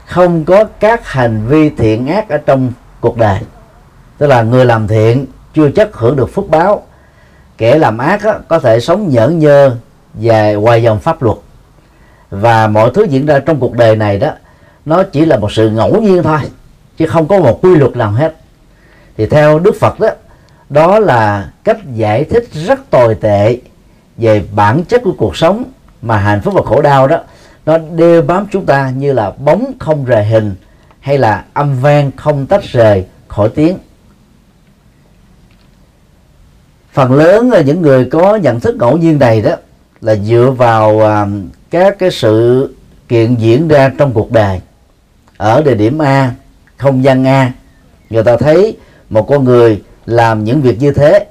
không 0.07 0.45
có 0.45 0.65
các 0.81 1.09
hành 1.09 1.47
vi 1.47 1.71
thiện 1.71 2.07
ác 2.07 2.29
ở 2.29 2.38
trong 2.38 2.73
cuộc 3.01 3.17
đời. 3.17 3.38
Tức 4.19 4.27
là 4.27 4.43
người 4.43 4.65
làm 4.65 4.88
thiện 4.88 5.27
chưa 5.55 5.71
chắc 5.71 5.88
hưởng 5.93 6.17
được 6.17 6.35
phúc 6.35 6.47
báo. 6.51 6.83
Kẻ 7.59 7.79
làm 7.79 7.99
ác 7.99 8.23
á, 8.23 8.38
có 8.49 8.59
thể 8.59 8.81
sống 8.81 9.09
nhẫn 9.09 9.38
nhơ 9.38 9.77
và 10.15 10.53
ngoài 10.53 10.83
dòng 10.83 11.01
pháp 11.01 11.23
luật. 11.23 11.38
Và 12.31 12.67
mọi 12.67 12.91
thứ 12.95 13.05
diễn 13.05 13.27
ra 13.27 13.38
trong 13.38 13.61
cuộc 13.61 13.73
đời 13.73 13.97
này 13.97 14.19
đó 14.19 14.31
nó 14.85 15.03
chỉ 15.03 15.25
là 15.25 15.37
một 15.37 15.53
sự 15.53 15.71
ngẫu 15.71 16.01
nhiên 16.01 16.23
thôi 16.23 16.41
chứ 16.97 17.07
không 17.07 17.29
có 17.29 17.38
một 17.38 17.59
quy 17.62 17.75
luật 17.75 17.97
nào 17.97 18.11
hết. 18.11 18.35
Thì 19.17 19.27
theo 19.27 19.59
đức 19.59 19.75
phật 19.81 20.01
đó 20.01 20.09
đó 20.69 20.99
là 20.99 21.51
cách 21.65 21.79
giải 21.95 22.25
thích 22.25 22.49
rất 22.53 22.91
tồi 22.91 23.15
tệ 23.15 23.59
về 24.17 24.45
bản 24.55 24.85
chất 24.85 25.03
của 25.05 25.15
cuộc 25.19 25.37
sống 25.37 25.65
mà 26.03 26.17
hạnh 26.17 26.41
phúc 26.41 26.55
và 26.55 26.62
khổ 26.65 26.83
đau 26.83 27.07
đó 27.07 27.19
nó 27.66 27.79
đeo 27.79 28.22
bám 28.22 28.46
chúng 28.53 28.66
ta 28.66 28.90
như 28.90 29.12
là 29.12 29.31
bóng 29.31 29.72
không 29.79 30.05
rời 30.05 30.25
hình 30.25 30.55
hay 31.01 31.18
là 31.18 31.44
âm 31.53 31.81
vang 31.81 32.11
không 32.16 32.46
tách 32.46 32.62
rời 32.64 33.05
khỏi 33.29 33.48
tiếng. 33.55 33.79
Phần 36.92 37.12
lớn 37.12 37.51
là 37.51 37.61
những 37.61 37.83
người 37.83 38.05
có 38.05 38.37
nhận 38.37 38.61
thức 38.61 38.77
ngẫu 38.77 38.96
nhiên 38.96 39.18
này 39.18 39.42
đó 39.42 39.57
là 40.01 40.14
dựa 40.14 40.55
vào 40.57 41.07
à, 41.07 41.27
các 41.70 41.98
cái 41.98 42.11
sự 42.11 42.68
kiện 43.09 43.35
diễn 43.35 43.68
ra 43.68 43.92
trong 43.98 44.12
cuộc 44.12 44.33
đời. 44.33 44.61
Ở 45.37 45.62
địa 45.62 45.75
điểm 45.75 45.98
A, 45.98 46.35
không 46.77 47.05
gian 47.05 47.27
A, 47.27 47.53
người 48.11 48.25
ta 48.25 48.37
thấy 48.37 48.77
một 49.11 49.27
con 49.29 49.44
người 49.44 49.83
làm 50.07 50.44
những 50.44 50.62
việc 50.62 50.81
như 50.81 50.92
thế 50.92 51.27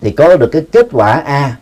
thì 0.00 0.10
có 0.10 0.36
được 0.36 0.48
cái 0.52 0.62
kết 0.72 0.86
quả 0.92 1.12
A 1.12 1.56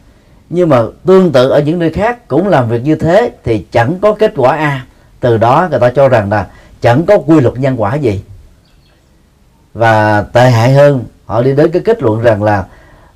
nhưng 0.54 0.68
mà 0.68 0.82
tương 1.06 1.32
tự 1.32 1.48
ở 1.48 1.60
những 1.60 1.78
nơi 1.78 1.90
khác 1.90 2.28
cũng 2.28 2.48
làm 2.48 2.68
việc 2.68 2.82
như 2.84 2.94
thế 2.94 3.30
thì 3.44 3.66
chẳng 3.70 3.98
có 4.00 4.12
kết 4.12 4.32
quả 4.36 4.56
A. 4.56 4.86
Từ 5.20 5.36
đó 5.36 5.68
người 5.70 5.80
ta 5.80 5.90
cho 5.90 6.08
rằng 6.08 6.30
là 6.30 6.46
chẳng 6.80 7.06
có 7.06 7.18
quy 7.18 7.40
luật 7.40 7.58
nhân 7.58 7.82
quả 7.82 7.94
gì. 7.94 8.22
Và 9.74 10.22
tệ 10.22 10.50
hại 10.50 10.72
hơn 10.72 11.04
họ 11.26 11.42
đi 11.42 11.52
đến 11.52 11.70
cái 11.70 11.82
kết 11.84 12.02
luận 12.02 12.20
rằng 12.20 12.42
là 12.42 12.64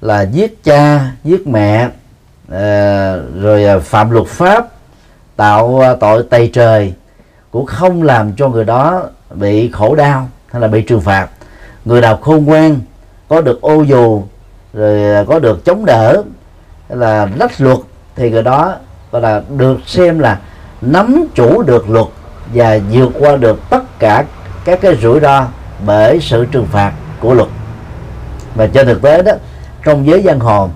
là 0.01 0.22
giết 0.22 0.64
cha 0.64 1.11
giết 1.25 1.46
mẹ 1.46 1.85
uh, 1.87 2.53
rồi 3.40 3.64
ờ, 3.64 3.81
phạm 3.81 4.11
luật 4.11 4.27
pháp 4.27 4.66
tạo 5.37 5.81
ờ, 5.81 5.96
tội 6.01 6.22
tày 6.31 6.51
trời 6.53 6.92
cũng 7.51 7.66
không 7.66 8.03
làm 8.03 8.33
cho 8.37 8.49
người 8.49 8.64
đó 8.64 9.03
bị 9.35 9.70
khổ 9.70 9.94
đau 9.94 10.29
hay 10.53 10.62
là 10.62 10.68
bị 10.68 10.83
trừng 10.83 11.01
phạt. 11.01 11.29
Người 11.85 12.01
nào 12.01 12.16
khôn 12.16 12.44
ngoan 12.44 12.79
có 13.29 13.40
được 13.40 13.61
ô 13.61 13.83
dù 13.83 14.22
rồi 14.72 15.25
có 15.27 15.38
được 15.38 15.64
chống 15.64 15.85
đỡ 15.85 16.22
là 16.88 17.29
lách 17.37 17.61
luật 17.61 17.79
thì 18.16 18.31
người 18.31 18.42
đó 18.42 18.75
gọi 19.12 19.22
là 19.22 19.42
được 19.57 19.77
xem 19.87 20.18
là 20.18 20.38
nắm 20.81 21.27
chủ 21.35 21.62
được 21.62 21.90
luật 21.90 22.07
và 22.55 22.79
vượt 22.92 23.11
qua 23.18 23.37
được 23.37 23.61
tất 23.70 23.99
cả 23.99 24.25
các 24.64 24.81
cái 24.81 24.96
rủi 24.96 25.20
ro 25.20 25.46
bởi 25.87 26.20
sự 26.20 26.44
trừng 26.44 26.66
phạt 26.66 26.92
của 27.20 27.35
luật. 27.35 27.49
Và 28.55 28.66
trên 28.66 28.87
thực 28.87 29.03
tế 29.03 29.22
đó 29.22 29.33
trong 29.85 30.07
giới 30.07 30.22
giang 30.22 30.40
hồ 30.40 30.70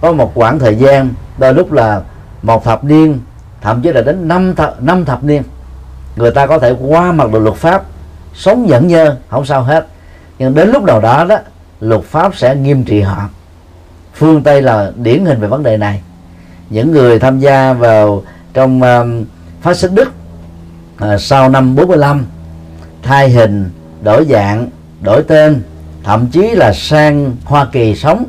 có 0.00 0.12
một 0.12 0.32
khoảng 0.34 0.58
thời 0.58 0.76
gian 0.76 1.08
đôi 1.38 1.54
lúc 1.54 1.72
là 1.72 2.02
một 2.42 2.64
thập 2.64 2.84
niên 2.84 3.20
thậm 3.60 3.82
chí 3.82 3.92
là 3.92 4.00
đến 4.00 4.28
năm 4.28 4.54
thập, 4.54 4.82
năm 4.82 5.04
thập 5.04 5.24
niên 5.24 5.42
người 6.16 6.30
ta 6.30 6.46
có 6.46 6.58
thể 6.58 6.74
qua 6.80 7.12
mặt 7.12 7.32
được 7.32 7.38
luật 7.38 7.56
pháp 7.56 7.82
sống 8.34 8.66
nhẫn 8.66 8.88
nhơ 8.88 9.16
không 9.28 9.44
sao 9.44 9.62
hết. 9.62 9.86
Nhưng 10.38 10.54
đến 10.54 10.70
lúc 10.70 10.82
nào 10.82 11.00
đó 11.00 11.24
đó 11.24 11.38
luật 11.80 12.02
pháp 12.02 12.36
sẽ 12.36 12.54
nghiêm 12.54 12.84
trị 12.84 13.00
họ 13.00 13.28
phương 14.14 14.42
tây 14.42 14.62
là 14.62 14.92
điển 14.96 15.24
hình 15.24 15.40
về 15.40 15.48
vấn 15.48 15.62
đề 15.62 15.76
này. 15.76 16.02
Những 16.70 16.92
người 16.92 17.18
tham 17.18 17.38
gia 17.38 17.72
vào 17.72 18.22
trong 18.54 18.82
um, 18.82 19.24
phát 19.62 19.76
xít 19.76 19.90
đức 19.92 20.12
uh, 21.04 21.20
sau 21.20 21.48
năm 21.48 21.76
45 21.76 22.26
thay 23.02 23.30
hình 23.30 23.70
đổi 24.02 24.26
dạng 24.30 24.68
đổi 25.00 25.22
tên 25.22 25.62
thậm 26.04 26.26
chí 26.26 26.50
là 26.50 26.72
sang 26.72 27.36
Hoa 27.44 27.66
Kỳ 27.72 27.94
sống 27.94 28.24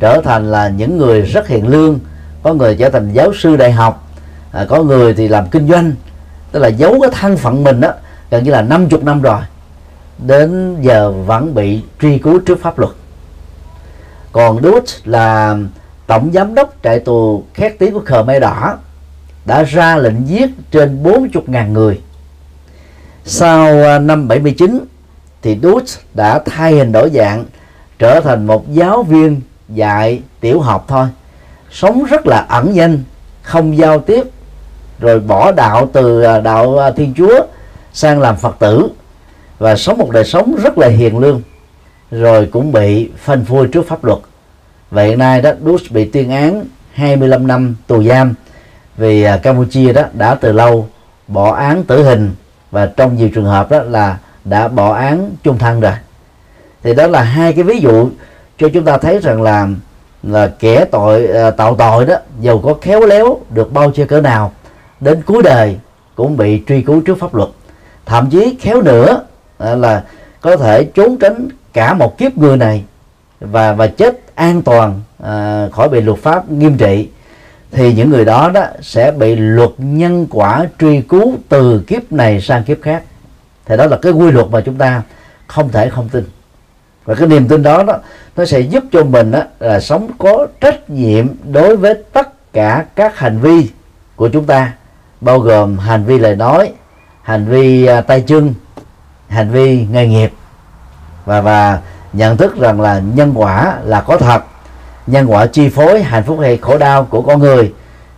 trở 0.00 0.20
thành 0.24 0.50
là 0.50 0.68
những 0.68 0.98
người 0.98 1.22
rất 1.22 1.48
hiền 1.48 1.68
lương. 1.68 1.98
Có 2.42 2.54
người 2.54 2.76
trở 2.76 2.90
thành 2.90 3.12
giáo 3.12 3.32
sư 3.34 3.56
đại 3.56 3.72
học 3.72 4.08
à, 4.52 4.66
có 4.68 4.82
người 4.82 5.14
thì 5.14 5.28
làm 5.28 5.48
kinh 5.48 5.68
doanh. 5.68 5.92
Tức 6.52 6.60
là 6.60 6.68
giấu 6.68 7.00
cái 7.00 7.10
thân 7.20 7.36
phận 7.36 7.64
mình 7.64 7.80
đó 7.80 7.92
gần 8.30 8.44
như 8.44 8.50
là 8.50 8.62
50 8.62 9.00
năm 9.02 9.22
rồi. 9.22 9.40
Đến 10.18 10.76
giờ 10.82 11.10
vẫn 11.10 11.54
bị 11.54 11.80
truy 12.00 12.18
cứu 12.18 12.38
trước 12.46 12.62
pháp 12.62 12.78
luật 12.78 12.92
còn 14.36 14.62
Dutch 14.62 14.88
là 15.04 15.56
tổng 16.06 16.30
giám 16.34 16.54
đốc 16.54 16.74
trại 16.82 17.00
tù 17.00 17.44
khét 17.54 17.78
tiếng 17.78 17.94
của 17.94 18.00
Khmer 18.00 18.42
Đỏ, 18.42 18.78
đã 19.44 19.62
ra 19.62 19.96
lệnh 19.96 20.28
giết 20.28 20.50
trên 20.70 21.02
40.000 21.02 21.72
người. 21.72 22.00
Sau 23.24 23.82
à, 23.82 23.98
năm 23.98 24.28
79 24.28 24.84
thì 25.42 25.58
Dutch 25.62 25.88
đã 26.14 26.38
thay 26.38 26.74
hình 26.74 26.92
đổi 26.92 27.10
dạng, 27.14 27.44
trở 27.98 28.20
thành 28.20 28.46
một 28.46 28.72
giáo 28.72 29.02
viên 29.02 29.40
dạy 29.68 30.22
tiểu 30.40 30.60
học 30.60 30.84
thôi. 30.88 31.06
Sống 31.70 32.04
rất 32.04 32.26
là 32.26 32.46
ẩn 32.48 32.74
danh, 32.74 33.02
không 33.42 33.76
giao 33.76 33.98
tiếp, 33.98 34.26
rồi 34.98 35.20
bỏ 35.20 35.52
đạo 35.52 35.88
từ 35.92 36.22
à, 36.22 36.40
đạo 36.40 36.78
à, 36.78 36.90
thiên 36.90 37.14
chúa 37.16 37.46
sang 37.92 38.20
làm 38.20 38.36
phật 38.36 38.56
tử. 38.58 38.88
Và 39.58 39.76
sống 39.76 39.98
một 39.98 40.10
đời 40.10 40.24
sống 40.24 40.56
rất 40.62 40.78
là 40.78 40.88
hiền 40.88 41.18
lương 41.18 41.42
rồi 42.10 42.48
cũng 42.52 42.72
bị 42.72 43.10
phanh 43.16 43.44
phui 43.44 43.68
trước 43.68 43.88
pháp 43.88 44.04
luật. 44.04 44.18
Vậy 44.90 45.08
hiện 45.08 45.18
nay 45.18 45.42
đó 45.42 45.50
Bush 45.60 45.92
bị 45.92 46.04
tuyên 46.04 46.30
án 46.30 46.64
25 46.92 47.46
năm 47.46 47.76
tù 47.86 48.02
giam 48.02 48.34
vì 48.96 49.22
à, 49.22 49.36
Campuchia 49.36 49.92
đó 49.92 50.02
đã 50.12 50.34
từ 50.34 50.52
lâu 50.52 50.88
bỏ 51.28 51.54
án 51.54 51.84
tử 51.84 52.04
hình 52.04 52.30
và 52.70 52.86
trong 52.86 53.16
nhiều 53.16 53.28
trường 53.34 53.44
hợp 53.44 53.70
đó 53.70 53.82
là 53.82 54.18
đã 54.44 54.68
bỏ 54.68 54.94
án 54.94 55.30
chung 55.42 55.58
thân 55.58 55.80
rồi. 55.80 55.92
Thì 56.82 56.94
đó 56.94 57.06
là 57.06 57.22
hai 57.22 57.52
cái 57.52 57.64
ví 57.64 57.78
dụ 57.78 58.10
cho 58.58 58.68
chúng 58.74 58.84
ta 58.84 58.98
thấy 58.98 59.18
rằng 59.18 59.42
là 59.42 59.68
là 60.22 60.52
kẻ 60.58 60.84
tội 60.84 61.26
à, 61.26 61.50
tạo 61.50 61.74
tội 61.76 62.06
đó, 62.06 62.16
dầu 62.40 62.58
có 62.58 62.74
khéo 62.74 63.00
léo 63.06 63.40
được 63.50 63.72
bao 63.72 63.90
che 63.90 64.04
cỡ 64.04 64.20
nào, 64.20 64.52
đến 65.00 65.22
cuối 65.22 65.42
đời 65.42 65.78
cũng 66.14 66.36
bị 66.36 66.62
truy 66.68 66.82
cứu 66.82 67.00
trước 67.00 67.18
pháp 67.20 67.34
luật. 67.34 67.48
Thậm 68.06 68.30
chí 68.30 68.56
khéo 68.60 68.82
nữa 68.82 69.20
à, 69.58 69.74
là 69.74 70.04
có 70.40 70.56
thể 70.56 70.84
trốn 70.84 71.16
tránh 71.16 71.48
cả 71.76 71.94
một 71.94 72.18
kiếp 72.18 72.38
người 72.38 72.56
này 72.56 72.84
và 73.40 73.72
và 73.72 73.86
chết 73.86 74.20
an 74.34 74.62
toàn 74.62 75.00
à, 75.22 75.68
khỏi 75.72 75.88
bị 75.88 76.00
luật 76.00 76.18
pháp 76.18 76.50
nghiêm 76.50 76.76
trị 76.76 77.08
thì 77.72 77.94
những 77.94 78.10
người 78.10 78.24
đó 78.24 78.50
đó 78.54 78.66
sẽ 78.80 79.10
bị 79.10 79.36
luật 79.36 79.70
nhân 79.78 80.26
quả 80.30 80.66
truy 80.78 81.00
cứu 81.00 81.36
từ 81.48 81.84
kiếp 81.86 82.12
này 82.12 82.40
sang 82.40 82.64
kiếp 82.64 82.82
khác. 82.82 83.02
Thì 83.66 83.76
đó 83.76 83.86
là 83.86 83.96
cái 84.02 84.12
quy 84.12 84.30
luật 84.30 84.46
mà 84.50 84.60
chúng 84.60 84.74
ta 84.74 85.02
không 85.46 85.68
thể 85.68 85.88
không 85.88 86.08
tin. 86.08 86.24
Và 87.04 87.14
cái 87.14 87.28
niềm 87.28 87.48
tin 87.48 87.62
đó 87.62 87.82
đó 87.82 87.98
nó 88.36 88.44
sẽ 88.44 88.60
giúp 88.60 88.84
cho 88.92 89.04
mình 89.04 89.30
đó, 89.30 89.42
là 89.60 89.80
sống 89.80 90.10
có 90.18 90.46
trách 90.60 90.90
nhiệm 90.90 91.26
đối 91.52 91.76
với 91.76 91.94
tất 92.12 92.52
cả 92.52 92.84
các 92.94 93.18
hành 93.18 93.38
vi 93.38 93.70
của 94.16 94.28
chúng 94.28 94.44
ta 94.44 94.72
bao 95.20 95.38
gồm 95.38 95.78
hành 95.78 96.04
vi 96.04 96.18
lời 96.18 96.36
nói 96.36 96.72
hành 97.22 97.44
vi 97.44 97.86
à, 97.86 98.00
tay 98.00 98.20
chân 98.20 98.54
hành 99.28 99.50
vi 99.50 99.86
nghề 99.90 100.06
nghiệp 100.06 100.32
và 101.26 101.40
và 101.40 101.80
nhận 102.12 102.36
thức 102.36 102.56
rằng 102.60 102.80
là 102.80 102.98
nhân 103.14 103.32
quả 103.34 103.78
là 103.84 104.00
có 104.00 104.16
thật. 104.16 104.42
Nhân 105.06 105.26
quả 105.26 105.46
chi 105.46 105.68
phối 105.68 106.02
hạnh 106.02 106.22
phúc 106.24 106.38
hay 106.40 106.56
khổ 106.56 106.78
đau 106.78 107.04
của 107.04 107.22
con 107.22 107.38
người 107.38 107.72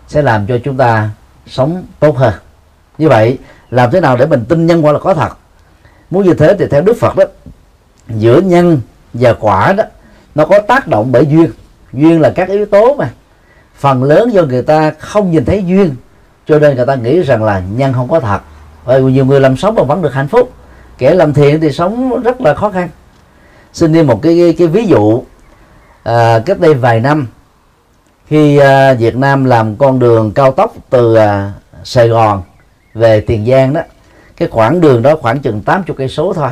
sẽ 0.08 0.22
làm 0.22 0.46
cho 0.46 0.58
chúng 0.64 0.76
ta 0.76 1.10
sống 1.46 1.84
tốt 2.00 2.16
hơn. 2.16 2.34
Như 2.98 3.08
vậy, 3.08 3.38
làm 3.70 3.90
thế 3.90 4.00
nào 4.00 4.16
để 4.16 4.26
mình 4.26 4.44
tin 4.48 4.66
nhân 4.66 4.84
quả 4.86 4.92
là 4.92 4.98
có 4.98 5.14
thật? 5.14 5.38
Muốn 6.10 6.26
như 6.26 6.34
thế 6.34 6.56
thì 6.58 6.66
theo 6.70 6.80
đức 6.80 6.96
phật 7.00 7.16
đó, 7.16 7.24
giữa 8.08 8.40
nhân 8.40 8.80
và 9.14 9.32
quả 9.40 9.72
đó, 9.72 9.84
nó 10.34 10.44
có 10.44 10.58
tác 10.58 10.88
động 10.88 11.12
bởi 11.12 11.26
duyên. 11.26 11.50
Duyên 11.92 12.20
là 12.20 12.30
các 12.30 12.48
yếu 12.48 12.66
tố 12.66 12.94
mà. 12.94 13.10
Phần 13.76 14.04
lớn 14.04 14.32
do 14.32 14.42
người 14.42 14.62
ta 14.62 14.92
không 14.98 15.30
nhìn 15.30 15.44
thấy 15.44 15.64
duyên, 15.66 15.94
cho 16.46 16.58
nên 16.58 16.76
người 16.76 16.86
ta 16.86 16.94
nghĩ 16.94 17.22
rằng 17.22 17.44
là 17.44 17.62
nhân 17.76 17.92
không 17.92 18.08
có 18.08 18.20
thật. 18.20 18.40
Bởi 18.84 19.02
nhiều 19.02 19.24
người 19.24 19.40
làm 19.40 19.56
sống 19.56 19.74
mà 19.74 19.82
vẫn 19.82 20.02
được 20.02 20.14
hạnh 20.14 20.28
phúc. 20.28 20.52
Kẻ 20.98 21.14
làm 21.14 21.34
thiện 21.34 21.60
thì 21.60 21.72
sống 21.72 22.22
rất 22.22 22.40
là 22.40 22.54
khó 22.54 22.70
khăn 22.70 22.88
xin 23.72 23.92
đi 23.92 24.02
một 24.02 24.22
cái 24.22 24.36
cái, 24.38 24.54
cái 24.58 24.66
ví 24.66 24.86
dụ. 24.86 25.22
À, 26.02 26.38
cách 26.46 26.60
đây 26.60 26.74
vài 26.74 27.00
năm 27.00 27.26
khi 28.26 28.58
à, 28.58 28.94
Việt 28.94 29.16
Nam 29.16 29.44
làm 29.44 29.76
con 29.76 29.98
đường 29.98 30.32
cao 30.32 30.52
tốc 30.52 30.74
từ 30.90 31.14
à, 31.14 31.52
Sài 31.84 32.08
Gòn 32.08 32.42
về 32.94 33.20
Tiền 33.20 33.46
Giang 33.46 33.72
đó 33.72 33.80
cái 34.36 34.48
khoảng 34.48 34.80
đường 34.80 35.02
đó 35.02 35.16
khoảng 35.16 35.38
chừng 35.40 35.62
80 35.62 35.94
cây 35.98 36.08
số 36.08 36.32
thôi. 36.32 36.50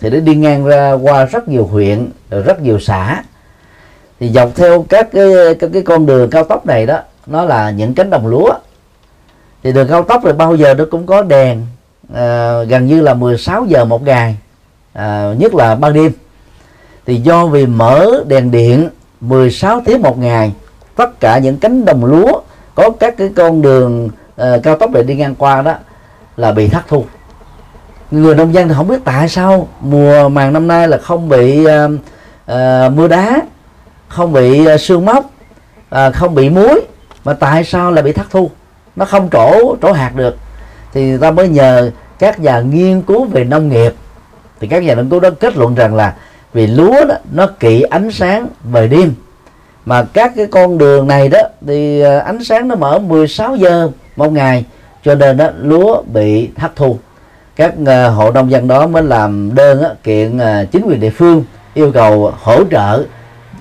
Thì 0.00 0.10
nó 0.10 0.20
đi 0.20 0.34
ngang 0.34 0.64
ra 0.64 0.92
qua 0.92 1.24
rất 1.24 1.48
nhiều 1.48 1.66
huyện 1.66 2.10
rất 2.30 2.62
nhiều 2.62 2.80
xã. 2.80 3.22
Thì 4.20 4.28
dọc 4.28 4.50
theo 4.56 4.84
các 4.88 5.08
cái 5.12 5.32
các 5.60 5.70
cái 5.72 5.82
con 5.82 6.06
đường 6.06 6.30
cao 6.30 6.44
tốc 6.44 6.66
này 6.66 6.86
đó 6.86 6.98
nó 7.26 7.44
là 7.44 7.70
những 7.70 7.94
cánh 7.94 8.10
đồng 8.10 8.26
lúa. 8.26 8.52
Thì 9.62 9.72
đường 9.72 9.88
cao 9.88 10.02
tốc 10.02 10.24
rồi 10.24 10.32
bao 10.32 10.56
giờ 10.56 10.74
nó 10.74 10.84
cũng 10.90 11.06
có 11.06 11.22
đèn 11.22 11.66
à, 12.14 12.62
gần 12.62 12.86
như 12.86 13.00
là 13.00 13.14
16 13.14 13.64
giờ 13.64 13.84
một 13.84 14.02
ngày 14.02 14.36
à, 14.92 15.34
nhất 15.38 15.54
là 15.54 15.74
ban 15.74 15.92
đêm 15.92 16.12
thì 17.06 17.16
do 17.16 17.46
vì 17.46 17.66
mở 17.66 18.24
đèn 18.26 18.50
điện 18.50 18.88
16 19.20 19.82
tiếng 19.84 20.02
một 20.02 20.18
ngày 20.18 20.52
tất 20.96 21.20
cả 21.20 21.38
những 21.38 21.58
cánh 21.58 21.84
đồng 21.84 22.04
lúa 22.04 22.40
có 22.74 22.90
các 23.00 23.14
cái 23.16 23.30
con 23.36 23.62
đường 23.62 24.06
uh, 24.06 24.62
cao 24.62 24.76
tốc 24.76 24.90
để 24.92 25.02
đi 25.02 25.14
ngang 25.14 25.34
qua 25.34 25.62
đó 25.62 25.74
là 26.36 26.52
bị 26.52 26.68
thất 26.68 26.82
thu. 26.88 27.04
Người 28.10 28.34
nông 28.34 28.54
dân 28.54 28.68
thì 28.68 28.74
không 28.74 28.88
biết 28.88 29.00
tại 29.04 29.28
sao 29.28 29.68
mùa 29.80 30.28
màng 30.28 30.52
năm 30.52 30.68
nay 30.68 30.88
là 30.88 30.98
không 30.98 31.28
bị 31.28 31.66
uh, 31.66 31.90
uh, 31.90 32.92
mưa 32.92 33.08
đá 33.08 33.40
không 34.08 34.32
bị 34.32 34.66
uh, 34.74 34.80
sương 34.80 35.04
móc 35.04 35.30
uh, 35.94 36.14
không 36.14 36.34
bị 36.34 36.50
muối 36.50 36.80
mà 37.24 37.32
tại 37.32 37.64
sao 37.64 37.90
lại 37.90 38.02
bị 38.02 38.12
thất 38.12 38.26
thu? 38.30 38.50
Nó 38.96 39.04
không 39.04 39.28
trổ 39.32 39.76
trổ 39.82 39.92
hạt 39.92 40.12
được. 40.16 40.36
Thì 40.92 41.08
người 41.08 41.18
ta 41.18 41.30
mới 41.30 41.48
nhờ 41.48 41.90
các 42.18 42.40
nhà 42.40 42.60
nghiên 42.60 43.02
cứu 43.02 43.24
về 43.24 43.44
nông 43.44 43.68
nghiệp. 43.68 43.94
Thì 44.60 44.68
các 44.68 44.82
nhà 44.82 44.94
nghiên 44.94 45.08
cứu 45.08 45.20
đó 45.20 45.30
kết 45.40 45.56
luận 45.56 45.74
rằng 45.74 45.94
là 45.94 46.14
vì 46.52 46.66
lúa 46.66 47.04
đó 47.04 47.14
nó 47.32 47.46
kỵ 47.46 47.82
ánh 47.82 48.10
sáng 48.10 48.46
về 48.64 48.88
đêm. 48.88 49.14
Mà 49.86 50.04
các 50.12 50.32
cái 50.36 50.46
con 50.46 50.78
đường 50.78 51.06
này 51.06 51.28
đó 51.28 51.40
thì 51.66 52.00
ờ, 52.00 52.18
ánh 52.18 52.44
sáng 52.44 52.68
nó 52.68 52.74
mở 52.74 52.98
16 52.98 53.56
giờ 53.56 53.90
một 54.16 54.32
ngày 54.32 54.64
cho 55.04 55.14
nên 55.14 55.36
đó 55.36 55.48
lúa 55.60 56.02
bị 56.02 56.50
thất 56.56 56.72
thu. 56.76 56.98
Các 57.56 57.74
uh, 57.82 58.14
hộ 58.14 58.30
nông 58.30 58.50
dân 58.50 58.68
đó 58.68 58.86
mới 58.86 59.02
làm 59.02 59.54
đơn 59.54 59.82
uh, 59.92 60.02
kiện 60.02 60.36
uh, 60.36 60.70
chính 60.70 60.86
quyền 60.86 61.00
địa 61.00 61.10
phương 61.10 61.44
yêu 61.74 61.92
cầu 61.92 62.32
hỗ 62.42 62.64
trợ 62.70 63.04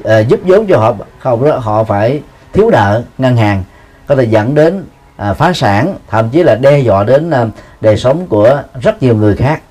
uh, 0.03 0.27
giúp 0.27 0.39
vốn 0.43 0.67
cho 0.67 0.77
họ 0.77 0.95
không 1.19 1.45
đó 1.45 1.57
họ 1.57 1.83
phải 1.83 2.21
thiếu 2.53 2.69
nợ 2.71 3.03
ngân 3.17 3.37
hàng 3.37 3.63
có 4.07 4.15
thể 4.15 4.23
dẫn 4.23 4.55
đến 4.55 4.83
uh, 5.29 5.37
phá 5.37 5.53
sản 5.53 5.95
thậm 6.07 6.29
chí 6.29 6.43
là 6.43 6.55
đe 6.55 6.79
dọa 6.79 7.03
đến 7.03 7.29
uh, 7.29 7.49
đời 7.81 7.97
sống 7.97 8.27
của 8.27 8.61
rất 8.81 9.03
nhiều 9.03 9.15
người 9.15 9.35
khác. 9.35 9.61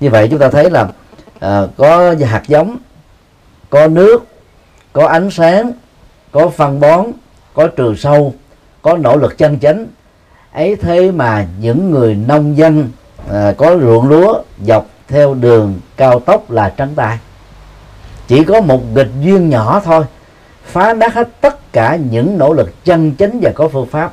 Như 0.00 0.10
vậy 0.10 0.28
chúng 0.30 0.38
ta 0.38 0.48
thấy 0.48 0.70
là 0.70 0.88
à, 1.40 1.62
có 1.76 2.14
hạt 2.26 2.42
giống 2.46 2.76
có 3.70 3.88
nước 3.88 4.26
có 4.92 5.06
ánh 5.06 5.30
sáng 5.30 5.72
có 6.32 6.48
phân 6.48 6.80
bón 6.80 7.06
có 7.54 7.68
trừ 7.68 7.94
sâu 7.96 8.34
có 8.82 8.96
nỗ 8.96 9.16
lực 9.16 9.38
chân 9.38 9.58
chánh. 9.58 9.86
Ấy 10.52 10.76
thế 10.76 11.10
mà 11.10 11.46
những 11.60 11.90
người 11.90 12.14
nông 12.14 12.56
dân 12.56 12.90
à, 13.30 13.54
có 13.56 13.78
ruộng 13.80 14.08
lúa 14.08 14.42
dọc 14.64 14.86
theo 15.08 15.34
đường 15.34 15.80
cao 15.96 16.20
tốc 16.20 16.50
là 16.50 16.74
trắng 16.76 16.92
tay. 16.96 17.18
Chỉ 18.26 18.44
có 18.44 18.60
một 18.60 18.80
nghịch 18.94 19.10
duyên 19.20 19.48
nhỏ 19.48 19.80
thôi 19.84 20.04
phá 20.64 20.94
nát 20.94 21.14
hết 21.14 21.28
tất 21.40 21.72
cả 21.72 21.98
những 22.10 22.38
nỗ 22.38 22.52
lực 22.52 22.84
chân 22.84 23.12
chính 23.12 23.38
và 23.42 23.52
có 23.54 23.68
phương 23.68 23.86
pháp 23.86 24.12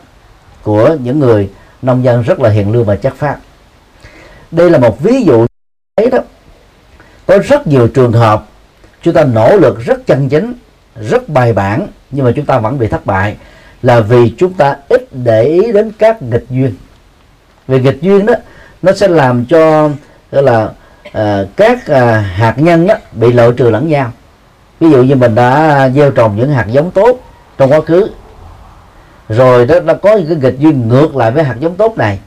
của 0.63 0.97
những 1.03 1.19
người 1.19 1.49
nông 1.81 2.03
dân 2.03 2.21
rất 2.21 2.39
là 2.39 2.49
hiền 2.49 2.71
lương 2.71 2.85
và 2.85 2.95
chất 2.95 3.15
phát 3.15 3.37
đây 4.51 4.69
là 4.69 4.77
một 4.77 4.99
ví 4.99 5.23
dụ 5.23 5.45
ấy 5.95 6.09
đó 6.09 6.19
có 7.27 7.37
rất 7.37 7.67
nhiều 7.67 7.87
trường 7.87 8.11
hợp 8.11 8.45
chúng 9.01 9.13
ta 9.13 9.23
nỗ 9.23 9.57
lực 9.57 9.79
rất 9.85 10.05
chân 10.05 10.29
chính 10.29 10.53
rất 11.01 11.29
bài 11.29 11.53
bản 11.53 11.87
nhưng 12.11 12.25
mà 12.25 12.31
chúng 12.35 12.45
ta 12.45 12.59
vẫn 12.59 12.79
bị 12.79 12.87
thất 12.87 13.05
bại 13.05 13.35
là 13.81 13.99
vì 13.99 14.33
chúng 14.37 14.53
ta 14.53 14.75
ít 14.89 15.07
để 15.11 15.43
ý 15.43 15.71
đến 15.71 15.91
các 15.99 16.21
nghịch 16.21 16.45
duyên. 16.49 16.73
Vì 17.67 17.79
nghịch 17.79 18.01
duyên 18.01 18.25
đó 18.25 18.33
nó 18.81 18.93
sẽ 18.93 19.07
làm 19.07 19.45
cho 19.45 19.89
gọi 20.31 20.43
là 20.43 20.69
uh, 21.07 21.47
các 21.55 21.77
uh, 21.77 21.97
hạt 22.35 22.53
nhân 22.57 22.87
đó 22.87 22.95
bị 23.11 23.33
loại 23.33 23.49
trừ 23.57 23.69
lẫn 23.69 23.87
nhau. 23.87 24.11
Ví 24.79 24.89
dụ 24.89 25.03
như 25.03 25.15
mình 25.15 25.35
đã 25.35 25.89
gieo 25.95 26.11
trồng 26.11 26.35
những 26.35 26.51
hạt 26.51 26.65
giống 26.69 26.91
tốt 26.91 27.19
trong 27.57 27.71
quá 27.71 27.81
khứ 27.81 28.09
rồi 29.29 29.65
đó 29.65 29.79
nó 29.79 29.93
có 29.93 30.15
những 30.15 30.27
cái 30.27 30.37
nghịch 30.37 30.59
duyên 30.59 30.87
ngược 30.87 31.15
lại 31.15 31.31
với 31.31 31.43
hạt 31.43 31.55
giống 31.59 31.75
tốt 31.75 31.97
này 31.97 32.19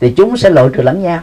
thì 0.00 0.14
chúng 0.16 0.36
sẽ 0.36 0.50
loại 0.50 0.68
trừ 0.74 0.82
lẫn 0.82 1.02
nhau 1.02 1.20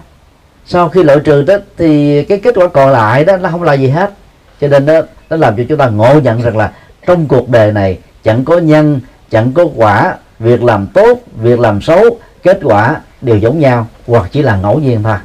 sau 0.69 0.89
khi 0.89 1.03
loại 1.03 1.19
trừ 1.23 1.43
đó, 1.43 1.55
thì 1.77 2.23
cái 2.23 2.39
kết 2.39 2.55
quả 2.55 2.67
còn 2.67 2.89
lại 2.89 3.25
đó 3.25 3.37
nó 3.37 3.49
không 3.49 3.63
là 3.63 3.73
gì 3.73 3.87
hết. 3.87 4.13
Cho 4.61 4.67
nên 4.67 4.85
đó, 4.85 5.01
nó 5.29 5.37
làm 5.37 5.57
cho 5.57 5.63
chúng 5.69 5.77
ta 5.77 5.89
ngộ 5.89 6.19
nhận 6.19 6.41
rằng 6.41 6.57
là 6.57 6.71
trong 7.07 7.27
cuộc 7.27 7.49
đời 7.49 7.71
này 7.71 7.99
chẳng 8.23 8.45
có 8.45 8.57
nhân, 8.57 9.01
chẳng 9.29 9.53
có 9.53 9.65
quả. 9.75 10.17
Việc 10.39 10.63
làm 10.63 10.87
tốt, 10.87 11.19
việc 11.35 11.59
làm 11.59 11.81
xấu, 11.81 12.19
kết 12.43 12.59
quả 12.63 13.01
đều 13.21 13.37
giống 13.37 13.59
nhau, 13.59 13.87
hoặc 14.07 14.29
chỉ 14.31 14.41
là 14.41 14.55
ngẫu 14.55 14.79
nhiên 14.79 15.03
thôi. 15.03 15.17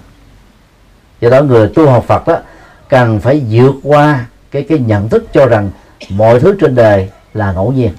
Do 1.20 1.30
đó 1.30 1.42
người 1.42 1.68
tu 1.74 1.90
học 1.90 2.04
Phật 2.06 2.26
đó, 2.26 2.38
cần 2.88 3.20
phải 3.20 3.42
vượt 3.50 3.74
qua 3.82 4.26
cái 4.50 4.62
cái 4.68 4.78
nhận 4.78 5.08
thức 5.08 5.26
cho 5.32 5.46
rằng 5.46 5.70
mọi 6.08 6.40
thứ 6.40 6.56
trên 6.60 6.74
đời 6.74 7.10
là 7.34 7.52
ngẫu 7.52 7.72
nhiên. 7.72 7.90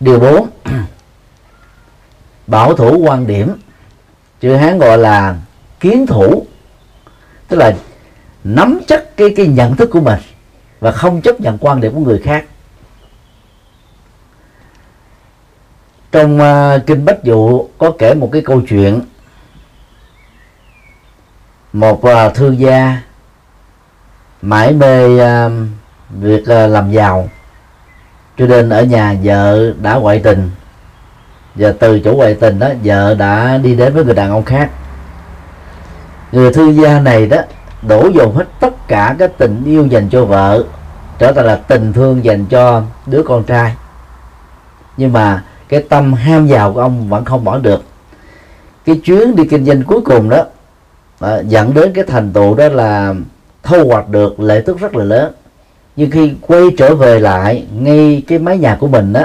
Điều 0.00 0.20
4 0.20 0.46
bảo 2.52 2.74
thủ 2.74 2.98
quan 2.98 3.26
điểm. 3.26 3.56
Chữ 4.40 4.54
hán 4.54 4.78
gọi 4.78 4.98
là 4.98 5.36
kiến 5.80 6.06
thủ. 6.06 6.46
Tức 7.48 7.56
là 7.56 7.74
nắm 8.44 8.80
chắc 8.86 9.16
cái 9.16 9.34
cái 9.36 9.46
nhận 9.46 9.76
thức 9.76 9.90
của 9.92 10.00
mình 10.00 10.20
và 10.80 10.92
không 10.92 11.22
chấp 11.22 11.40
nhận 11.40 11.58
quan 11.58 11.80
điểm 11.80 11.94
của 11.94 12.00
người 12.00 12.18
khác. 12.24 12.44
Trong 16.12 16.40
uh, 16.40 16.86
kinh 16.86 17.04
bách 17.04 17.24
dụ 17.24 17.68
có 17.78 17.92
kể 17.98 18.14
một 18.14 18.28
cái 18.32 18.42
câu 18.42 18.62
chuyện. 18.68 19.00
Một 21.72 22.04
à, 22.04 22.26
uh, 22.26 22.34
thương 22.34 22.58
gia 22.58 23.02
mãi 24.42 24.72
mê 24.72 25.06
uh, 25.06 25.52
việc 26.10 26.42
uh, 26.42 26.70
làm 26.70 26.92
giàu. 26.92 27.28
Cho 28.38 28.46
nên 28.46 28.68
ở 28.68 28.82
nhà 28.82 29.16
vợ 29.22 29.72
đã 29.72 29.94
ngoại 29.94 30.18
tình 30.18 30.50
và 31.54 31.72
từ 31.78 32.00
chỗ 32.00 32.14
ngoại 32.14 32.34
tình 32.34 32.58
đó 32.58 32.68
vợ 32.84 33.14
đã 33.14 33.58
đi 33.58 33.74
đến 33.74 33.94
với 33.94 34.04
người 34.04 34.14
đàn 34.14 34.30
ông 34.30 34.44
khác. 34.44 34.70
Người 36.32 36.52
thương 36.52 36.74
gia 36.82 37.00
này 37.00 37.26
đó 37.26 37.38
đổ 37.82 38.08
dồn 38.14 38.34
hết 38.34 38.44
tất 38.60 38.88
cả 38.88 39.16
cái 39.18 39.28
tình 39.28 39.62
yêu 39.64 39.86
dành 39.86 40.08
cho 40.08 40.24
vợ 40.24 40.64
trở 41.18 41.32
thành 41.32 41.46
là 41.46 41.56
tình 41.56 41.92
thương 41.92 42.24
dành 42.24 42.46
cho 42.46 42.82
đứa 43.06 43.22
con 43.22 43.44
trai. 43.44 43.74
Nhưng 44.96 45.12
mà 45.12 45.42
cái 45.68 45.84
tâm 45.88 46.12
ham 46.12 46.46
giàu 46.46 46.72
của 46.72 46.80
ông 46.80 47.08
vẫn 47.08 47.24
không 47.24 47.44
bỏ 47.44 47.58
được. 47.58 47.82
Cái 48.86 49.00
chuyến 49.04 49.36
đi 49.36 49.44
kinh 49.46 49.64
doanh 49.64 49.82
cuối 49.82 50.00
cùng 50.00 50.28
đó 50.28 50.44
à, 51.20 51.40
dẫn 51.40 51.74
đến 51.74 51.92
cái 51.92 52.04
thành 52.08 52.32
tựu 52.32 52.54
đó 52.54 52.68
là 52.68 53.14
thu 53.62 53.88
hoạch 53.88 54.08
được 54.08 54.40
lợi 54.40 54.62
tức 54.62 54.80
rất 54.80 54.96
là 54.96 55.04
lớn. 55.04 55.32
Nhưng 55.96 56.10
khi 56.10 56.34
quay 56.40 56.62
trở 56.78 56.94
về 56.94 57.20
lại 57.20 57.66
ngay 57.78 58.22
cái 58.26 58.38
mái 58.38 58.58
nhà 58.58 58.76
của 58.80 58.88
mình 58.88 59.12
đó 59.12 59.24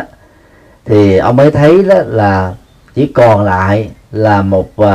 thì 0.88 1.18
ông 1.18 1.40
ấy 1.40 1.52
thấy 1.52 1.84
đó 1.84 1.96
là 2.06 2.54
chỉ 2.96 3.08
còn 3.08 3.44
lại 3.44 3.90
là 4.12 4.42
một 4.42 4.70
uh, 4.82 4.88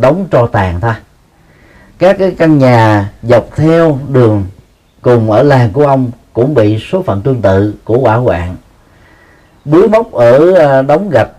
đống 0.00 0.26
tro 0.30 0.46
tàn 0.46 0.80
thôi. 0.80 0.94
Các 1.98 2.16
cái 2.18 2.34
căn 2.38 2.58
nhà 2.58 3.10
dọc 3.22 3.46
theo 3.56 3.98
đường 4.08 4.44
cùng 5.02 5.30
ở 5.30 5.42
làng 5.42 5.70
của 5.72 5.86
ông 5.86 6.10
cũng 6.32 6.54
bị 6.54 6.78
số 6.90 7.02
phận 7.02 7.22
tương 7.22 7.42
tự 7.42 7.74
của 7.84 7.98
quả 7.98 8.14
hoạn. 8.14 8.56
Bướu 9.64 9.88
mốc 9.88 10.12
ở 10.12 10.54
à, 10.54 10.82
đống 10.82 11.10
gạch 11.10 11.30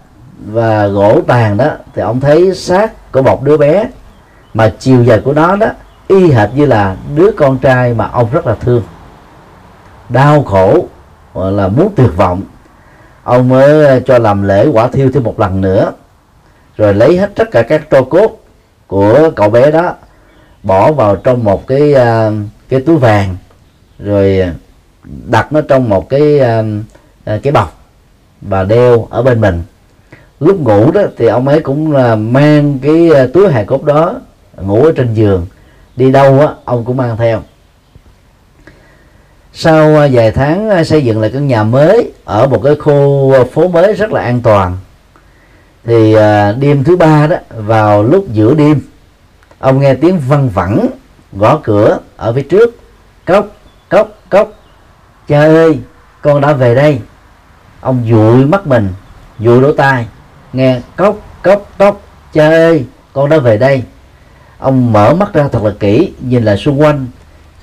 và 0.45 0.87
gỗ 0.87 1.21
tàn 1.27 1.57
đó 1.57 1.69
thì 1.95 2.01
ông 2.01 2.19
thấy 2.19 2.55
xác 2.55 3.11
của 3.11 3.21
một 3.21 3.43
đứa 3.43 3.57
bé 3.57 3.89
mà 4.53 4.73
chiều 4.79 5.03
dài 5.03 5.19
của 5.19 5.33
nó 5.33 5.55
đó 5.55 5.67
y 6.07 6.31
hệt 6.31 6.49
như 6.55 6.65
là 6.65 6.95
đứa 7.15 7.31
con 7.37 7.57
trai 7.57 7.93
mà 7.93 8.07
ông 8.07 8.27
rất 8.31 8.47
là 8.47 8.55
thương. 8.55 8.83
Đau 10.09 10.43
khổ 10.43 10.85
gọi 11.33 11.51
là 11.51 11.67
muốn 11.67 11.89
tuyệt 11.95 12.11
vọng 12.15 12.41
ông 13.23 13.49
mới 13.49 13.85
ờ, 13.85 13.99
cho 13.99 14.17
làm 14.17 14.43
lễ 14.43 14.67
quả 14.73 14.87
thiêu 14.87 15.11
thêm 15.13 15.23
một 15.23 15.39
lần 15.39 15.61
nữa. 15.61 15.91
Rồi 16.77 16.93
lấy 16.93 17.17
hết 17.17 17.31
tất 17.35 17.51
cả 17.51 17.61
các 17.61 17.81
tro 17.91 18.01
cốt 18.01 18.39
của 18.87 19.31
cậu 19.35 19.49
bé 19.49 19.71
đó, 19.71 19.95
bỏ 20.63 20.91
vào 20.91 21.15
trong 21.15 21.43
một 21.43 21.67
cái 21.67 21.93
ờ, 21.93 22.31
cái 22.69 22.81
túi 22.81 22.97
vàng, 22.97 23.35
rồi 23.99 24.39
ờ, 24.39 24.49
đặt 25.29 25.53
nó 25.53 25.61
trong 25.61 25.89
một 25.89 26.09
cái 26.09 26.39
cái 27.25 27.53
bọc 27.53 27.79
và 28.41 28.63
đeo 28.63 29.07
ở 29.09 29.21
bên 29.21 29.41
mình. 29.41 29.61
Lúc 30.39 30.59
ngủ 30.59 30.91
đó 30.91 31.01
thì 31.17 31.27
ông 31.27 31.47
ấy 31.47 31.59
cũng 31.59 31.91
là 31.91 32.15
mang 32.15 32.79
cái 32.81 33.09
túi 33.33 33.51
hài 33.51 33.65
cốt 33.65 33.83
đó 33.83 34.13
ngủ 34.61 34.83
ở 34.83 34.91
trên 34.95 35.13
giường. 35.13 35.47
Đi 35.95 36.11
đâu 36.11 36.39
á, 36.39 36.47
ông 36.65 36.85
cũng 36.85 36.97
mang 36.97 37.17
theo 37.17 37.41
sau 39.55 39.97
à, 39.97 40.07
vài 40.11 40.31
tháng 40.31 40.69
à, 40.69 40.83
xây 40.83 41.03
dựng 41.03 41.21
lại 41.21 41.31
căn 41.33 41.47
nhà 41.47 41.63
mới 41.63 42.11
ở 42.25 42.47
một 42.47 42.61
cái 42.63 42.75
khu 42.75 43.31
à, 43.33 43.43
phố 43.53 43.67
mới 43.67 43.93
rất 43.93 44.11
là 44.11 44.21
an 44.21 44.41
toàn, 44.41 44.77
thì 45.85 46.15
đêm 46.59 46.83
thứ 46.83 46.95
ba 46.95 47.27
đó, 47.27 47.37
vào 47.49 48.03
lúc 48.03 48.25
giữa 48.31 48.53
đêm, 48.53 48.81
ông 49.59 49.79
nghe 49.79 49.93
tiếng 49.93 50.19
văng 50.19 50.49
vẳng, 50.49 50.87
gõ 51.33 51.59
cửa 51.63 51.99
ở 52.17 52.33
phía 52.33 52.41
trước. 52.41 52.75
Cốc 53.25 53.47
cốc 53.89 54.09
cốc, 54.29 54.51
cha 55.27 55.39
ơi, 55.39 55.79
con 56.21 56.41
đã 56.41 56.53
về 56.53 56.75
đây. 56.75 56.99
Ông 57.81 58.05
dụi 58.09 58.45
mắt 58.45 58.67
mình, 58.67 58.89
dụi 59.39 59.61
lỗ 59.61 59.71
tai, 59.71 60.07
nghe 60.53 60.81
cốc 60.95 61.17
cốc 61.43 61.71
cốc, 61.77 62.01
cha 62.33 62.49
ơi, 62.49 62.85
con 63.13 63.29
đã 63.29 63.37
về 63.37 63.57
đây. 63.57 63.83
Ông 64.57 64.93
mở 64.93 65.13
mắt 65.13 65.33
ra 65.33 65.47
thật 65.51 65.63
là 65.63 65.71
kỹ, 65.79 66.13
nhìn 66.19 66.43
lại 66.43 66.57
xung 66.57 66.81
quanh 66.81 67.07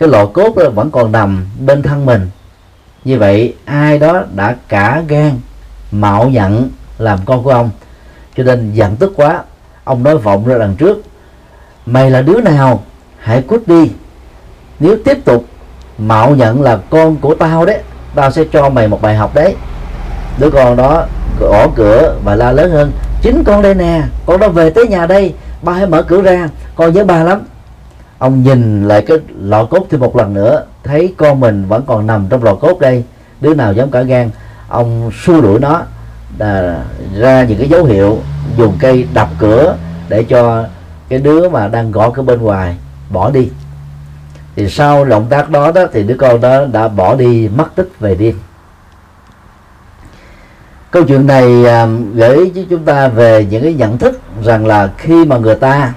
cái 0.00 0.08
lọ 0.08 0.26
cốt 0.26 0.56
đó 0.56 0.70
vẫn 0.74 0.90
còn 0.90 1.12
nằm 1.12 1.46
bên 1.58 1.82
thân 1.82 2.06
mình. 2.06 2.28
Như 3.04 3.18
vậy, 3.18 3.54
ai 3.64 3.98
đó 3.98 4.22
đã 4.34 4.56
cả 4.68 5.02
gan, 5.08 5.40
mạo 5.90 6.28
nhận 6.28 6.70
làm 6.98 7.18
con 7.24 7.42
của 7.42 7.50
ông. 7.50 7.70
Cho 8.36 8.42
nên 8.42 8.72
giận 8.72 8.96
tức 8.96 9.12
quá, 9.16 9.42
ông 9.84 10.02
nói 10.02 10.18
vọng 10.18 10.46
ra 10.46 10.58
đằng 10.58 10.76
trước, 10.76 11.02
mày 11.86 12.10
là 12.10 12.22
đứa 12.22 12.40
nào? 12.40 12.82
Hãy 13.18 13.42
cút 13.42 13.68
đi. 13.68 13.90
Nếu 14.80 14.96
tiếp 15.04 15.24
tục 15.24 15.44
mạo 15.98 16.34
nhận 16.34 16.62
là 16.62 16.78
con 16.90 17.16
của 17.16 17.34
tao 17.34 17.66
đấy, 17.66 17.80
tao 18.14 18.30
sẽ 18.30 18.44
cho 18.52 18.70
mày 18.70 18.88
một 18.88 19.02
bài 19.02 19.16
học 19.16 19.34
đấy. 19.34 19.54
Đứa 20.38 20.50
con 20.50 20.76
đó 20.76 21.06
gõ 21.40 21.66
cửa 21.76 22.16
và 22.24 22.34
la 22.34 22.52
lớn 22.52 22.70
hơn, 22.70 22.92
chính 23.22 23.44
con 23.44 23.62
đây 23.62 23.74
nè, 23.74 24.02
con 24.26 24.40
đó 24.40 24.48
về 24.48 24.70
tới 24.70 24.88
nhà 24.88 25.06
đây, 25.06 25.34
ba 25.62 25.72
hãy 25.72 25.86
mở 25.86 26.02
cửa 26.02 26.22
ra, 26.22 26.48
con 26.74 26.92
nhớ 26.92 27.04
ba 27.04 27.24
lắm 27.24 27.40
ông 28.20 28.42
nhìn 28.42 28.88
lại 28.88 29.02
cái 29.06 29.18
lọ 29.40 29.64
cốt 29.64 29.87
thêm 29.90 30.00
một 30.00 30.16
lần 30.16 30.35
nữa 30.35 30.64
thấy 30.85 31.14
con 31.16 31.40
mình 31.40 31.64
vẫn 31.68 31.83
còn 31.87 32.06
nằm 32.06 32.26
trong 32.30 32.44
lọ 32.44 32.54
cốt 32.54 32.80
đây. 32.80 33.04
Đứa 33.40 33.54
nào 33.54 33.72
dám 33.72 33.90
cả 33.90 34.02
gan 34.02 34.30
ông 34.68 35.11
xua 35.24 35.40
đuổi 35.40 35.61
nó 35.61 35.83
à, 36.38 36.85
ra 37.18 37.44
những 37.44 37.59
cái 37.59 37.68
dấu 37.68 37.85
hiệu 37.85 38.18
dùng 38.56 38.76
cây 38.80 39.06
đập 39.14 39.28
cửa 39.38 39.76
để 40.09 40.22
cho 40.22 40.64
cái 41.09 41.18
đứa 41.18 41.48
mà 41.48 41.68
đang 41.68 41.92
gõ 41.92 42.11
cửa 42.11 42.22
bên 42.22 42.42
ngoài 42.42 42.76
bỏ 43.11 43.30
đi. 43.30 43.48
Thì 44.56 44.68
sau 44.68 45.04
động 45.04 45.26
tác 45.30 45.50
đó 45.50 45.72
đó 45.72 45.87
thì 45.92 46.02
đứa 46.02 46.16
con 46.18 46.40
đó 46.40 46.64
đã 46.72 46.88
bỏ 46.88 47.14
đi 47.14 47.48
mất 47.48 47.74
tích 47.74 47.88
về 48.00 48.14
đêm. 48.14 48.38
Câu 50.90 51.04
chuyện 51.04 51.26
này 51.26 51.66
à, 51.66 51.87
gửi 52.14 52.52
cho 52.54 52.61
chúng 52.70 52.85
ta 52.85 53.09
về 53.09 53.46
những 53.50 53.62
cái 53.62 53.74
nhận 53.74 53.98
thức 53.98 54.20
rằng 54.44 54.66
là 54.66 54.90
khi 54.98 55.24
mà 55.24 55.38
người 55.38 55.54
ta 55.54 55.92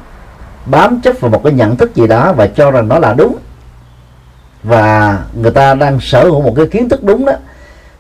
bám 0.66 1.02
chấp 1.02 1.20
vào 1.20 1.32
một 1.32 1.42
cái 1.44 1.54
nhận 1.54 1.76
thức 1.76 1.96
gì 1.96 2.08
đó 2.08 2.34
và 2.34 2.48
cho 2.48 2.72
rằng 2.72 2.88
nó 2.88 3.00
là 3.00 3.14
đúng. 3.14 3.38
Và 4.64 5.20
người 5.34 5.52
ta 5.52 5.74
đang 5.74 6.00
sở 6.00 6.24
hữu 6.24 6.42
một 6.42 6.54
cái 6.56 6.66
kiến 6.66 6.90
thức 6.90 7.04
đúng 7.04 7.26
đó 7.26 7.34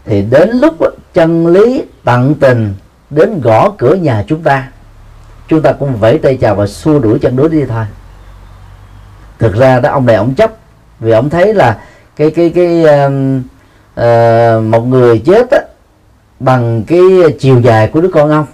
thì 0.06 0.22
đến 0.22 0.50
lúc 0.50 0.76
chân 1.14 1.48
lý 1.48 1.84
tận 2.04 2.36
tình 2.36 2.74
đến 3.10 3.42
gõ 3.42 3.70
cửa 3.78 3.96
nhà 3.96 4.24
chúng 4.28 4.44
ta 4.44 4.68
chúng 5.48 5.62
ta 5.62 5.74
cũng 5.74 5.96
vẫy 5.96 6.18
tay 6.18 6.38
chào 6.38 6.56
và 6.56 6.68
xua 6.68 7.00
đuổi 7.00 7.20
chân 7.20 7.36
đối 7.36 7.50
đi 7.50 7.66
thôi. 7.66 7.86
Thực 9.40 9.56
ra 9.56 9.80
đó 9.80 9.90
ông 9.90 10.06
này 10.06 10.16
ông 10.16 10.36
chấp 10.36 10.52
vì 11.00 11.12
ông 11.12 11.30
thấy 11.30 11.54
là 11.54 11.78
cái 12.16 12.32
cái 12.32 12.50
cái 12.56 12.84
uh, 12.84 13.12
uh, 14.00 14.64
một 14.64 14.82
người 14.82 15.20
chết 15.26 15.52
á, 15.52 15.60
bằng 16.40 16.84
cái 16.88 17.02
chiều 17.40 17.60
dài 17.60 17.88
của 17.88 18.02
đứa 18.02 18.10
con 18.14 18.32
ông. 18.32 18.46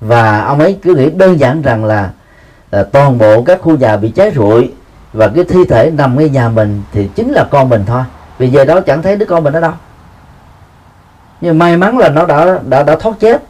Và 0.00 0.40
ông 0.40 0.60
ấy 0.60 0.78
cứ 0.82 0.94
nghĩ 0.94 1.10
đơn 1.10 1.40
giản 1.40 1.62
rằng 1.62 1.84
là, 1.84 2.10
Ờ, 2.74 2.82
toàn 2.82 3.18
bộ 3.18 3.42
các 3.42 3.58
khu 3.62 3.76
nhà 3.76 3.96
bị 3.96 4.10
cháy 4.10 4.32
rụi 4.34 4.72
và 5.12 5.28
cái 5.28 5.44
thi 5.44 5.64
thể 5.68 5.90
nằm 5.90 6.18
ngay 6.18 6.28
nhà 6.28 6.48
mình 6.48 6.82
thì 6.92 7.08
chính 7.14 7.32
là 7.32 7.44
con 7.50 7.68
mình 7.68 7.84
thôi. 7.86 8.02
Vì 8.38 8.48
giờ 8.48 8.64
đó 8.64 8.80
chẳng 8.80 9.02
thấy 9.02 9.16
đứa 9.16 9.26
con 9.26 9.44
mình 9.44 9.52
ở 9.52 9.60
đâu. 9.60 9.72
Nhưng 11.40 11.58
may 11.58 11.76
mắn 11.76 11.98
là 11.98 12.08
nó 12.08 12.26
đã 12.26 12.58
đã 12.68 12.82
đã 12.82 12.96
thoát 12.96 13.12
chết. 13.20 13.42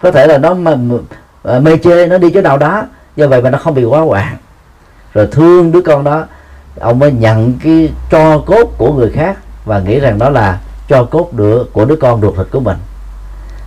Có 0.00 0.10
thể 0.10 0.26
là 0.26 0.38
nó 0.38 0.54
mà 0.54 0.74
mà 0.74 0.96
ờ, 1.42 1.60
mê 1.60 1.76
chê, 1.76 2.06
nó 2.06 2.18
đi 2.18 2.30
chỗ 2.30 2.40
nào 2.40 2.58
đó. 2.58 2.82
Do 3.16 3.26
vậy 3.26 3.42
mà 3.42 3.50
nó 3.50 3.58
không 3.58 3.74
bị 3.74 3.84
quá 3.84 4.00
hoạn 4.00 4.36
rồi 5.14 5.28
thương 5.32 5.72
đứa 5.72 5.80
con 5.80 6.04
đó, 6.04 6.24
ông 6.80 6.98
mới 6.98 7.12
nhận 7.12 7.52
cái 7.64 7.92
cho 8.10 8.38
cốt 8.46 8.70
của 8.78 8.92
người 8.92 9.10
khác 9.10 9.36
và 9.64 9.78
nghĩ 9.78 10.00
rằng 10.00 10.18
đó 10.18 10.30
là 10.30 10.58
cho 10.88 11.04
cốt 11.04 11.32
đứa, 11.32 11.64
của 11.72 11.84
đứa 11.84 11.96
con 11.96 12.20
ruột 12.20 12.36
thịt 12.36 12.46
của 12.50 12.60
mình. 12.60 12.76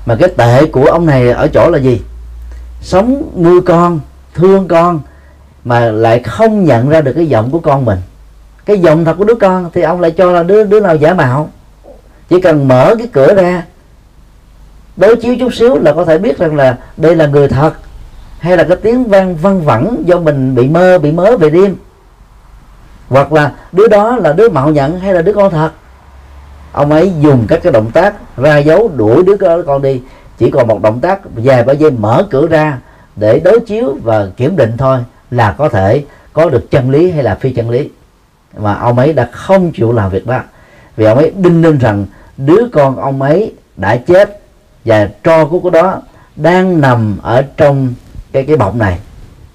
Mà 0.06 0.15
cái 0.15 0.30
tệ 0.38 0.65
của 0.65 0.86
ông 0.86 1.06
này 1.06 1.30
ở 1.30 1.48
chỗ 1.48 1.69
là 1.69 1.78
gì? 1.78 2.02
Sống 2.82 3.32
nuôi 3.36 3.62
con 3.62 4.00
thương 4.34 4.67
con 4.67 5.02
mà 5.63 5.80
lại 5.80 6.19
không 6.19 6.63
nhận 6.63 6.89
ra 6.89 7.02
được 7.02 7.13
cái 7.15 7.26
giọng 7.26 7.52
của 7.52 7.60
con 7.60 7.86
mình. 7.86 8.00
Cái 8.65 8.80
giọng 8.80 9.06
thật 9.06 9.15
của 9.17 9.24
đứa 9.24 9.36
con 9.36 9.69
thì 9.74 9.82
ông 9.82 10.02
lại 10.02 10.12
cho 10.12 10.32
là 10.32 10.43
đứa 10.43 10.63
đứa 10.63 10.80
nào 10.80 10.96
giả 10.96 11.13
mạo. 11.13 11.50
Chỉ 12.30 12.41
cần 12.41 12.67
mở 12.67 12.96
cái 12.98 13.08
cửa 13.13 13.34
ra, 13.34 13.63
đối 14.98 15.15
chiếu 15.15 15.36
chút 15.39 15.54
xíu 15.54 15.78
là 15.78 15.93
có 15.93 16.06
thể 16.06 16.17
biết 16.17 16.38
rằng 16.38 16.56
là 16.56 16.78
đây 16.98 17.15
là 17.15 17.28
người 17.28 17.48
thật, 17.48 17.74
hay 18.39 18.58
là 18.58 18.63
cái 18.63 18.78
tiếng 18.78 19.04
vang 19.04 19.36
văng 19.36 19.62
vẳng 19.62 20.04
do 20.06 20.19
mình 20.19 20.56
bị 20.56 20.67
mơ, 20.67 21.00
bị 21.00 21.12
mớ 21.12 21.38
về 21.38 21.50
đêm 21.50 21.76
hoặc 23.10 23.34
là 23.34 23.52
đứa 23.72 23.88
đó 23.88 24.15
là 24.15 24.34
đứa 24.34 24.50
mạo 24.50 24.69
nhận 24.69 25.00
hay 25.00 25.13
là 25.13 25.22
đứa 25.22 25.34
con 25.34 25.52
thật. 25.52 25.72
Ông 26.72 26.91
ấy 26.91 27.12
dùng 27.22 27.46
các 27.48 27.60
cái 27.63 27.72
động 27.72 27.91
tác 27.91 28.38
ra 28.38 28.58
dấu 28.58 28.91
đuổi 28.96 29.24
đứa 29.24 29.63
con 29.65 29.82
đi. 29.82 30.02
Chỉ 30.38 30.52
còn 30.52 30.67
một 30.67 30.82
động 30.82 31.00
tác 31.00 31.19
vài 31.36 31.63
ba 31.63 31.74
giây 31.74 31.91
mở 31.91 32.28
cửa 32.30 32.48
ra 32.48 32.78
để 33.15 33.39
đối 33.39 33.60
chiếu 33.60 33.97
và 34.04 34.28
kiểm 34.38 34.56
định 34.56 34.78
thôi 34.78 34.99
là 35.32 35.56
có 35.58 35.69
thể 35.69 36.04
có 36.34 36.49
được 36.49 36.71
chân 36.71 36.89
lý 36.89 37.12
hay 37.12 37.23
là 37.23 37.36
phi 37.36 37.54
chân 37.54 37.69
lý. 37.69 37.89
Mà 38.58 38.73
ông 38.73 38.99
ấy 38.99 39.13
đã 39.13 39.30
không 39.32 39.71
chịu 39.71 39.91
làm 39.91 40.12
việc 40.12 40.28
đó. 40.28 40.39
Vì 40.95 41.06
ông 41.06 41.17
ấy 41.17 41.32
đinh 41.36 41.62
ninh 41.62 41.78
rằng 41.78 42.06
đứa 42.38 42.67
con 42.73 42.97
ông 42.97 43.21
ấy 43.21 43.54
đã 43.78 43.95
chết 43.95 44.39
và 44.86 45.10
tro 45.23 45.45
của 45.45 45.60
cái 45.60 45.82
đó 45.82 46.02
đang 46.36 46.82
nằm 46.82 47.17
ở 47.21 47.43
trong 47.58 47.93
cái 48.32 48.43
cái 48.43 48.58
bọc 48.58 48.76
này. 48.76 48.99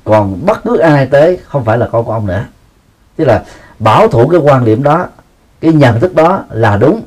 Còn 0.04 0.38
bất 0.46 0.64
cứ 0.64 0.78
ai 0.78 1.06
tới 1.06 1.38
không 1.44 1.64
phải 1.64 1.78
là 1.78 1.88
con 1.92 2.04
của 2.04 2.12
ông 2.12 2.26
nữa. 2.26 2.44
Tức 3.16 3.24
là 3.24 3.44
bảo 3.78 4.08
thủ 4.08 4.28
cái 4.28 4.40
quan 4.40 4.64
điểm 4.64 4.82
đó, 4.82 5.06
cái 5.60 5.72
nhận 5.72 6.00
thức 6.00 6.14
đó 6.14 6.44
là 6.50 6.76
đúng. 6.76 7.02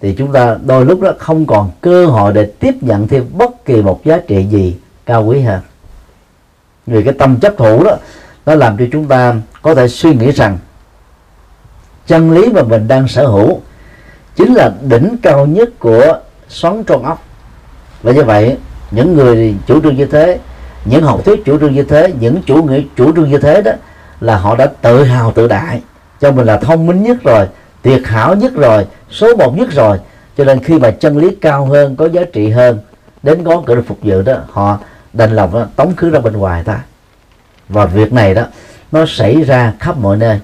Thì 0.00 0.14
chúng 0.18 0.32
ta 0.32 0.56
đôi 0.66 0.84
lúc 0.84 1.00
đó 1.00 1.12
không 1.18 1.46
còn 1.46 1.70
cơ 1.80 2.06
hội 2.06 2.32
để 2.32 2.44
tiếp 2.44 2.74
nhận 2.80 3.08
thêm 3.08 3.26
bất 3.32 3.64
kỳ 3.64 3.82
một 3.82 4.04
giá 4.04 4.18
trị 4.28 4.44
gì 4.44 4.76
cao 5.06 5.24
quý 5.24 5.40
hơn 5.40 5.60
vì 6.86 7.02
cái 7.02 7.14
tâm 7.18 7.36
chấp 7.40 7.54
thủ 7.58 7.84
đó, 7.84 7.96
nó 8.46 8.54
làm 8.54 8.78
cho 8.78 8.84
chúng 8.92 9.08
ta 9.08 9.34
có 9.62 9.74
thể 9.74 9.88
suy 9.88 10.14
nghĩ 10.14 10.30
rằng, 10.30 10.58
chân 12.06 12.30
lý 12.30 12.48
mà 12.48 12.62
mình 12.62 12.88
đang 12.88 13.08
sở 13.08 13.26
hữu 13.26 13.60
chính 14.36 14.54
là 14.54 14.72
đỉnh 14.82 15.16
cao 15.22 15.46
nhất 15.46 15.68
của 15.78 16.18
xoắn 16.48 16.84
trong 16.84 17.04
óc. 17.04 17.22
Và 18.02 18.12
như 18.12 18.24
vậy, 18.24 18.56
những 18.90 19.14
người 19.14 19.54
chủ 19.66 19.80
trương 19.80 19.96
như 19.96 20.06
thế, 20.06 20.38
những 20.84 21.02
học 21.02 21.24
thuyết 21.24 21.44
chủ 21.44 21.58
trương 21.58 21.74
như 21.74 21.82
thế, 21.82 22.12
những 22.20 22.42
chủ 22.46 22.62
nghĩa 22.62 22.80
chủ 22.96 23.12
trương 23.16 23.30
như 23.30 23.38
thế 23.38 23.62
đó 23.62 23.72
là 24.20 24.36
họ 24.36 24.56
đã 24.56 24.66
tự 24.66 25.04
hào 25.04 25.32
tự 25.32 25.48
đại. 25.48 25.82
Cho 26.20 26.32
mình 26.32 26.46
là 26.46 26.56
thông 26.56 26.86
minh 26.86 27.02
nhất 27.02 27.16
rồi, 27.22 27.48
tuyệt 27.82 28.06
hảo 28.06 28.34
nhất 28.34 28.52
rồi, 28.54 28.86
số 29.10 29.36
một 29.36 29.56
nhất 29.56 29.68
rồi. 29.72 29.98
Cho 30.36 30.44
nên 30.44 30.62
khi 30.62 30.78
mà 30.78 30.90
chân 30.90 31.18
lý 31.18 31.36
cao 31.40 31.66
hơn, 31.66 31.96
có 31.96 32.06
giá 32.06 32.22
trị 32.32 32.50
hơn, 32.50 32.78
đến 33.22 33.44
có 33.44 33.62
cửa 33.66 33.82
phục 33.86 33.98
vụ 34.02 34.22
đó, 34.22 34.34
họ 34.50 34.78
đành 35.12 35.36
lòng 35.36 35.52
đó, 35.54 35.66
tống 35.76 35.96
khứ 35.96 36.10
ra 36.10 36.20
bên 36.20 36.32
ngoài 36.32 36.64
ta. 36.64 36.80
Và 37.68 37.84
việc 37.84 38.12
này 38.12 38.34
đó 38.34 38.42
nó 38.92 39.04
xảy 39.08 39.42
ra 39.42 39.72
khắp 39.80 39.96
mọi 39.96 40.16
nơi. 40.16 40.40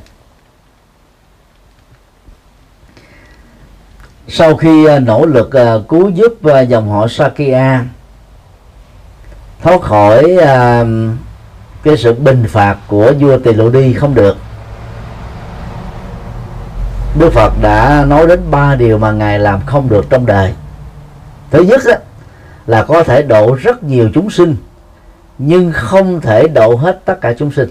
Sau 4.28 4.56
khi 4.56 4.86
à, 4.86 4.98
nỗ 4.98 5.26
lực 5.26 5.52
à, 5.52 5.74
cứu 5.88 6.10
giúp 6.10 6.44
à, 6.44 6.60
dòng 6.60 6.90
họ 6.90 7.08
Sakya 7.08 7.84
thoát 9.62 9.80
khỏi 9.80 10.36
cái 11.82 11.96
sự 11.96 12.14
bình 12.14 12.44
phạt 12.48 12.76
của 12.86 13.12
vua 13.20 13.38
Tỳ 13.38 13.52
Lộ 13.52 13.70
Đi 13.70 13.92
không 13.92 14.14
được 14.14 14.36
Đức 17.18 17.30
Phật 17.32 17.52
đã 17.62 18.04
nói 18.08 18.26
đến 18.26 18.40
ba 18.50 18.74
điều 18.74 18.98
mà 18.98 19.12
ngài 19.12 19.38
làm 19.38 19.60
không 19.66 19.88
được 19.88 20.06
trong 20.10 20.26
đời. 20.26 20.54
Thứ 21.50 21.62
nhất 21.62 21.80
đó, 21.86 21.94
là 22.68 22.82
có 22.82 23.02
thể 23.02 23.22
độ 23.22 23.56
rất 23.62 23.82
nhiều 23.82 24.10
chúng 24.14 24.30
sinh 24.30 24.56
nhưng 25.38 25.72
không 25.72 26.20
thể 26.20 26.48
độ 26.48 26.74
hết 26.74 27.00
tất 27.04 27.20
cả 27.20 27.32
chúng 27.38 27.50
sinh. 27.52 27.68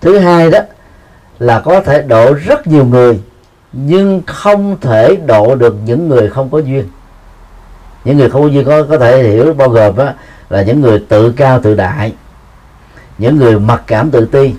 Thứ 0.00 0.18
hai 0.18 0.50
đó 0.50 0.58
là 1.38 1.60
có 1.60 1.80
thể 1.80 2.02
độ 2.02 2.32
rất 2.32 2.66
nhiều 2.66 2.84
người 2.84 3.20
nhưng 3.72 4.22
không 4.26 4.76
thể 4.80 5.16
độ 5.26 5.54
được 5.54 5.76
những 5.84 6.08
người 6.08 6.30
không 6.30 6.50
có 6.50 6.58
duyên. 6.58 6.88
Những 8.04 8.16
người 8.16 8.30
không 8.30 8.42
có 8.42 8.48
duyên 8.48 8.64
có 8.64 8.82
có 8.90 8.98
thể 8.98 9.22
hiểu 9.22 9.54
bao 9.54 9.68
gồm 9.68 9.96
đó, 9.96 10.12
là 10.48 10.62
những 10.62 10.80
người 10.80 11.04
tự 11.08 11.32
cao 11.32 11.60
tự 11.62 11.74
đại 11.74 12.12
những 13.18 13.36
người 13.36 13.60
mặc 13.60 13.82
cảm 13.86 14.10
tự 14.10 14.24
ti 14.24 14.54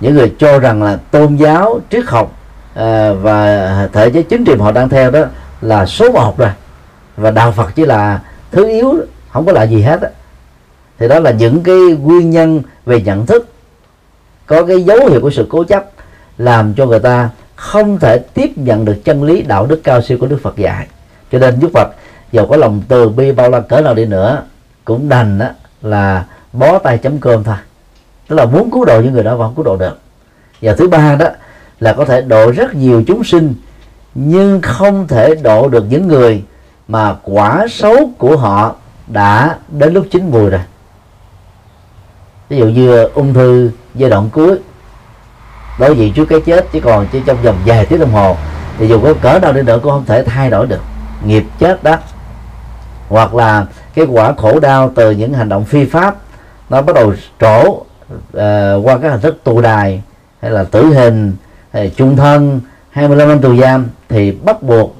những 0.00 0.14
người 0.14 0.34
cho 0.38 0.58
rằng 0.58 0.82
là 0.82 0.98
tôn 1.10 1.36
giáo 1.36 1.80
triết 1.90 2.04
học 2.06 2.32
à, 2.74 3.12
và 3.12 3.88
thể 3.92 4.10
chế 4.10 4.22
chính 4.22 4.44
trị 4.44 4.54
họ 4.58 4.72
đang 4.72 4.88
theo 4.88 5.10
đó 5.10 5.20
là 5.60 5.86
số 5.86 6.12
một 6.12 6.38
rồi 6.38 6.50
và 7.20 7.30
đạo 7.30 7.52
Phật 7.52 7.70
chỉ 7.74 7.84
là 7.84 8.20
thứ 8.52 8.68
yếu, 8.68 8.94
không 9.30 9.46
có 9.46 9.52
là 9.52 9.62
gì 9.62 9.82
hết 9.82 10.12
thì 10.98 11.08
đó 11.08 11.18
là 11.18 11.30
những 11.30 11.62
cái 11.62 11.76
nguyên 11.76 12.30
nhân 12.30 12.62
về 12.86 13.00
nhận 13.00 13.26
thức. 13.26 13.48
Có 14.46 14.66
cái 14.66 14.82
dấu 14.82 15.08
hiệu 15.08 15.20
của 15.20 15.30
sự 15.30 15.46
cố 15.50 15.64
chấp 15.64 15.84
làm 16.38 16.74
cho 16.74 16.86
người 16.86 17.00
ta 17.00 17.30
không 17.56 17.98
thể 17.98 18.18
tiếp 18.18 18.50
nhận 18.56 18.84
được 18.84 18.96
chân 19.04 19.22
lý 19.22 19.42
đạo 19.42 19.66
đức 19.66 19.80
cao 19.84 20.02
siêu 20.02 20.18
của 20.20 20.26
Đức 20.26 20.38
Phật 20.42 20.56
dạy. 20.56 20.86
Cho 21.32 21.38
nên 21.38 21.60
Đức 21.60 21.68
Phật 21.74 21.88
dầu 22.32 22.46
có 22.46 22.56
lòng 22.56 22.82
từ 22.88 23.08
bi 23.08 23.32
bao 23.32 23.50
la 23.50 23.60
cỡ 23.60 23.80
nào 23.80 23.94
đi 23.94 24.06
nữa, 24.06 24.42
cũng 24.84 25.08
đành 25.08 25.38
đó 25.38 25.46
là 25.82 26.24
bó 26.52 26.78
tay 26.78 26.98
chấm 26.98 27.18
cơm 27.18 27.44
thôi. 27.44 27.56
Tức 28.28 28.36
là 28.36 28.44
muốn 28.44 28.70
cứu 28.70 28.84
độ 28.84 29.00
những 29.00 29.12
người 29.12 29.24
đó 29.24 29.36
vẫn 29.36 29.48
không 29.48 29.54
cứu 29.54 29.64
độ 29.64 29.76
được. 29.76 29.98
Và 30.62 30.74
thứ 30.74 30.88
ba 30.88 31.16
đó 31.16 31.26
là 31.80 31.92
có 31.92 32.04
thể 32.04 32.20
độ 32.20 32.50
rất 32.50 32.74
nhiều 32.74 33.02
chúng 33.06 33.24
sinh, 33.24 33.54
nhưng 34.14 34.60
không 34.62 35.08
thể 35.08 35.34
độ 35.34 35.68
được 35.68 35.84
những 35.88 36.08
người 36.08 36.42
mà 36.90 37.16
quả 37.22 37.66
xấu 37.70 38.10
của 38.18 38.36
họ 38.36 38.74
đã 39.06 39.56
đến 39.68 39.94
lúc 39.94 40.06
chín 40.10 40.30
mùi 40.30 40.50
rồi. 40.50 40.60
Ví 42.48 42.56
dụ 42.56 42.66
như 42.66 43.04
ung 43.04 43.34
thư 43.34 43.70
giai 43.94 44.10
đoạn 44.10 44.30
cuối 44.32 44.58
đối 45.78 45.96
diện 45.96 46.12
trước 46.12 46.24
cái 46.24 46.40
chết 46.40 46.66
chỉ 46.72 46.80
còn 46.80 47.06
chỉ 47.12 47.20
trong 47.26 47.42
vòng 47.42 47.56
vài 47.66 47.86
tiếng 47.86 48.00
đồng 48.00 48.12
hồ 48.12 48.36
thì 48.78 48.88
dù 48.88 49.00
có 49.00 49.14
cỡ 49.22 49.38
nào 49.38 49.52
đi 49.52 49.62
nữa 49.62 49.78
cũng 49.82 49.92
không 49.92 50.04
thể 50.06 50.24
thay 50.24 50.50
đổi 50.50 50.66
được. 50.66 50.80
Nghiệp 51.24 51.44
chết 51.58 51.82
đó. 51.82 51.96
Hoặc 53.08 53.34
là 53.34 53.66
cái 53.94 54.04
quả 54.04 54.32
khổ 54.36 54.60
đau 54.60 54.92
từ 54.94 55.10
những 55.10 55.32
hành 55.32 55.48
động 55.48 55.64
phi 55.64 55.84
pháp 55.84 56.16
nó 56.70 56.82
bắt 56.82 56.92
đầu 56.94 57.14
trổ 57.40 57.62
uh, 57.68 57.84
qua 58.86 58.98
các 59.02 59.10
hình 59.10 59.20
thức 59.20 59.40
tù 59.44 59.60
đài 59.60 60.02
hay 60.42 60.50
là 60.50 60.64
tử 60.64 60.84
hình 60.84 61.36
hay 61.72 61.92
chung 61.96 62.16
thân 62.16 62.60
25 62.90 63.28
năm 63.28 63.40
tù 63.40 63.56
giam 63.56 63.86
thì 64.08 64.30
bắt 64.32 64.62
buộc 64.62 64.99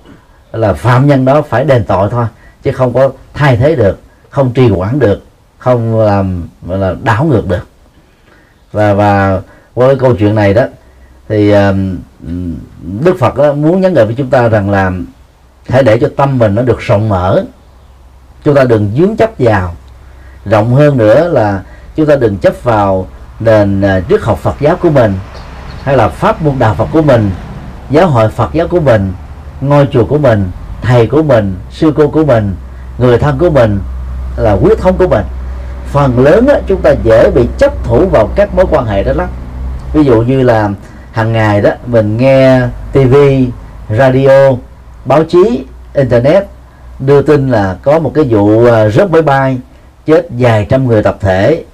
là 0.53 0.73
phạm 0.73 1.07
nhân 1.07 1.25
đó 1.25 1.43
phải 1.43 1.65
đền 1.65 1.85
tội 1.85 2.09
thôi 2.11 2.27
chứ 2.63 2.73
không 2.73 2.93
có 2.93 3.11
thay 3.35 3.57
thế 3.57 3.77
được 3.77 4.01
không 4.31 4.53
trì 4.53 4.71
quản 4.71 4.99
được 4.99 5.23
không 5.59 6.01
làm 6.01 6.49
là 6.69 6.95
đảo 7.03 7.25
ngược 7.25 7.47
được. 7.49 7.67
Và 8.73 8.95
và 8.95 9.41
qua 9.75 9.87
cái 9.87 9.97
câu 9.97 10.17
chuyện 10.17 10.35
này 10.35 10.55
đó 10.55 10.63
thì 11.29 11.55
Đức 12.81 13.17
Phật 13.19 13.37
đó, 13.37 13.53
muốn 13.53 13.81
nhắn 13.81 13.95
gửi 13.95 14.07
với 14.07 14.15
chúng 14.15 14.31
ta 14.31 14.49
rằng 14.49 14.71
là 14.71 14.93
hãy 15.69 15.83
để 15.83 15.99
cho 15.99 16.09
tâm 16.17 16.39
mình 16.39 16.55
nó 16.55 16.63
được 16.63 16.79
rộng 16.81 17.09
mở 17.09 17.45
chúng 18.45 18.55
ta 18.55 18.65
đừng 18.65 18.91
dướng 18.99 19.17
chấp 19.17 19.31
vào. 19.39 19.75
Rộng 20.45 20.75
hơn 20.75 20.97
nữa 20.97 21.29
là 21.29 21.63
chúng 21.97 22.07
ta 22.07 22.17
đừng 22.17 22.37
chấp 22.37 22.63
vào 22.63 23.07
nền 23.41 23.81
à, 23.81 24.01
triết 24.09 24.21
học 24.23 24.39
Phật 24.39 24.55
giáo 24.61 24.77
của 24.77 24.91
mình 24.91 25.15
hay 25.83 25.97
là 25.97 26.09
pháp 26.09 26.43
môn 26.43 26.55
đạo 26.59 26.75
Phật 26.75 26.87
của 26.93 27.03
mình 27.03 27.31
giáo 27.91 28.07
hội 28.07 28.29
Phật 28.29 28.53
giáo 28.53 28.69
của 28.69 28.81
mình 28.81 29.13
ngôi 29.61 29.89
chùa 29.93 30.05
của 30.05 30.19
mình 30.19 30.51
thầy 30.83 31.07
của 31.07 31.23
mình 31.23 31.55
sư 31.71 31.93
cô 31.97 32.09
của 32.09 32.25
mình 32.25 32.55
người 32.99 33.19
thân 33.19 33.39
của 33.39 33.51
mình 33.51 33.79
là 34.37 34.53
quyết 34.53 34.79
thống 34.79 34.97
của 34.99 35.09
mình. 35.09 35.25
Phần 35.87 36.19
lớn 36.19 36.47
á, 36.47 36.55
chúng 36.67 36.81
ta 36.81 36.95
dễ 37.05 37.31
bị 37.31 37.49
chấp 37.59 37.85
thủ 37.85 38.07
vào 38.07 38.31
các 38.35 38.55
mối 38.55 38.65
quan 38.71 38.87
hệ 38.87 39.05
đó 39.05 39.13
lắm. 39.13 39.29
Ví 39.93 40.05
dụ 40.05 40.23
như 40.23 40.43
là 40.43 40.71
hàng 41.13 41.33
ngày 41.33 41.61
đó 41.61 41.71
mình 41.87 42.17
nghe 42.17 42.61
TV 42.93 43.15
radio 43.99 44.53
báo 45.05 45.25
chí 45.25 45.65
internet 45.95 46.45
đưa 46.99 47.23
tin 47.23 47.51
là 47.51 47.77
có 47.83 47.99
một 47.99 48.13
cái 48.15 48.25
vụ 48.25 48.65
à, 48.65 48.89
rớt 48.89 49.11
máy 49.11 49.23
bay 49.23 49.59
chết 50.07 50.27
vài 50.31 50.67
trăm 50.69 50.87
người 50.87 51.03
tập 51.03 51.17
thể 51.21 51.65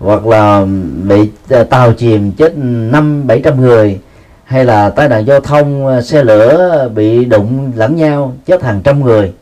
hoặc 0.00 0.26
là 0.26 0.66
bị 1.02 1.30
à, 1.50 1.64
tàu 1.64 1.92
chìm 1.92 2.32
chết 2.32 2.52
năm 2.56 3.26
bảy 3.26 3.40
trăm 3.44 3.60
người 3.60 3.98
hay 4.44 4.64
là 4.64 4.90
tai 4.90 5.08
nạn 5.08 5.26
giao 5.26 5.40
thông 5.40 5.86
ờ, 5.86 6.02
xe 6.02 6.24
lửa 6.24 6.88
bị 6.94 7.24
đụng 7.24 7.72
lẫn 7.76 7.96
nhau 7.96 8.32
chết 8.46 8.62
hàng 8.62 8.80
trăm 8.84 9.00
người 9.00 9.32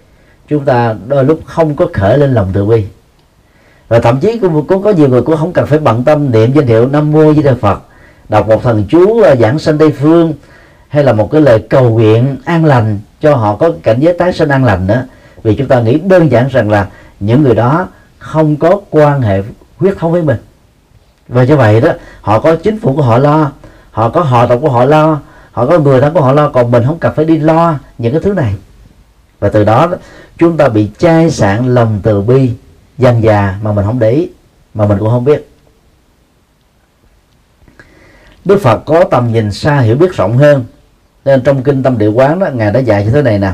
chúng 0.49 0.65
ta 0.65 0.95
đôi 1.09 1.25
lúc 1.25 1.41
không 1.45 1.77
có 1.77 1.87
khởi 1.93 2.19
lên 2.19 2.35
lòng 2.35 2.51
từ 2.53 2.65
bi. 2.65 2.85
Và 3.89 3.99
thậm 3.99 4.21
chí 4.21 4.39
cũng, 4.39 4.67
cũng 4.67 4.83
có 4.83 4.91
nhiều 4.91 5.09
người 5.09 5.23
cũng 5.23 5.37
không 5.37 5.53
cần 5.53 5.67
phải 5.67 5.79
bận 5.79 6.05
tâm 6.05 6.31
niệm 6.31 6.53
danh 6.53 6.67
hiệu 6.67 6.89
nam 6.89 7.13
mô 7.13 7.35
di 7.35 7.43
đà 7.43 7.55
phật 7.61 7.83
đọc 8.29 8.49
một 8.49 8.63
thần 8.63 8.85
chú 8.89 9.23
ờ, 9.23 9.37
giảng 9.37 9.59
sanh 9.59 9.79
tây 9.79 9.93
phương 10.01 10.33
hay 10.89 11.05
là 11.05 11.13
một 11.13 11.31
cái 11.31 11.41
lời 11.41 11.67
cầu 11.71 11.91
nguyện 11.91 12.37
an 12.45 12.65
lành 12.65 12.99
cho 13.21 13.35
họ 13.35 13.57
có 13.57 13.71
cảnh 13.83 14.01
giới 14.01 14.15
tái 14.19 14.33
sinh 14.33 14.49
an 14.49 14.65
lành 14.65 14.87
nữa. 14.87 15.07
Vì 15.43 15.55
chúng 15.55 15.69
ta 15.69 15.81
nghĩ 15.81 15.99
đơn 15.99 16.31
giản 16.31 16.49
rằng 16.49 16.71
là 16.71 16.87
những 17.21 17.43
người 17.43 17.55
đó 17.55 17.89
không 18.19 18.57
có 18.57 18.81
quan 18.91 19.23
hệ 19.23 19.43
huyết 19.77 19.99
thống 19.99 20.13
với 20.13 20.23
mình. 20.23 20.37
Và 21.29 21.45
như 21.45 21.57
vậy 21.57 21.81
đó 21.81 21.93
họ 22.21 22.39
có 22.39 22.57
chính 22.57 22.81
phủ 22.81 22.97
của 22.97 23.03
họ 23.03 23.19
lo 23.19 23.53
họ 23.93 24.09
có 24.09 24.21
họ 24.21 24.47
tộc 24.47 24.59
của 24.63 24.71
họ 24.71 24.85
lo, 24.85 25.21
họ 25.53 25.67
có 25.67 25.79
người 25.79 26.01
thân 26.01 26.15
của 26.15 26.21
họ 26.21 26.33
lo, 26.33 26.49
còn 26.49 26.71
mình 26.71 26.85
không 26.87 26.99
cần 26.99 27.13
phải 27.17 27.25
đi 27.25 27.39
lo 27.39 27.79
những 27.99 28.13
cái 28.13 28.21
thứ 28.21 28.33
này. 28.33 28.55
Và 29.41 29.49
từ 29.49 29.65
đó, 29.65 29.89
chúng 30.39 30.57
ta 30.57 30.69
bị 30.69 30.91
chai 30.99 31.31
sạn 31.31 31.75
lòng 31.75 32.01
từ 32.03 32.21
bi 32.21 32.53
dần 32.99 33.23
già 33.23 33.59
mà 33.63 33.73
mình 33.73 33.85
không 33.85 33.99
để 33.99 34.11
ý, 34.11 34.29
mà 34.75 34.87
mình 34.87 34.99
cũng 34.99 35.11
không 35.11 35.25
biết. 35.25 35.49
Đức 38.45 38.61
Phật 38.63 38.79
có 38.85 39.05
tầm 39.11 39.33
nhìn 39.33 39.53
xa 39.53 39.81
hiểu 39.81 39.97
biết 39.97 40.15
rộng 40.15 40.37
hơn, 40.37 40.65
nên 41.25 41.43
trong 41.43 41.63
kinh 41.63 41.83
tâm 41.83 41.99
địa 41.99 42.09
quán 42.09 42.39
đó, 42.39 42.49
ngài 42.55 42.73
đã 42.73 42.81
dạy 42.81 43.05
như 43.05 43.11
thế 43.11 43.23
này 43.23 43.39
nè. 43.39 43.53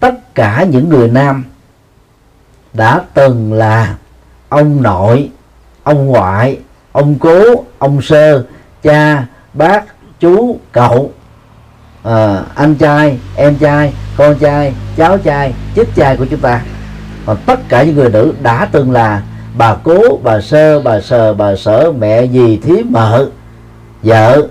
Tất 0.00 0.34
cả 0.34 0.66
những 0.70 0.88
người 0.88 1.08
nam 1.08 1.44
đã 2.72 3.02
từng 3.14 3.52
là 3.52 3.96
ông 4.48 4.82
nội, 4.82 5.30
ông 5.82 6.06
ngoại, 6.06 6.58
ông 6.92 7.18
cố, 7.18 7.64
ông 7.78 8.02
sơ, 8.02 8.44
cha 8.82 9.26
bác 9.54 9.84
chú 10.20 10.58
cậu 10.72 11.12
à, 12.02 12.42
anh 12.54 12.74
trai 12.74 13.18
em 13.36 13.54
trai 13.54 13.92
con 14.16 14.38
trai 14.38 14.72
cháu 14.96 15.18
trai 15.18 15.54
chết 15.74 15.84
trai 15.94 16.16
của 16.16 16.26
chúng 16.30 16.40
ta. 16.40 16.60
Còn 17.26 17.36
tất 17.46 17.60
cả 17.68 17.82
những 17.82 17.94
người 17.94 18.10
nữ 18.10 18.34
đã 18.42 18.68
từng 18.72 18.90
là 18.90 19.22
bà 19.58 19.74
cố 19.74 20.18
bà 20.22 20.40
sơ 20.40 20.80
bà 20.80 21.00
sờ 21.00 21.34
bà 21.34 21.56
sở 21.56 21.92
mẹ 21.98 22.24
gì 22.24 22.60
thím 22.62 22.86
mợ 22.90 23.28
vợ 24.02 24.46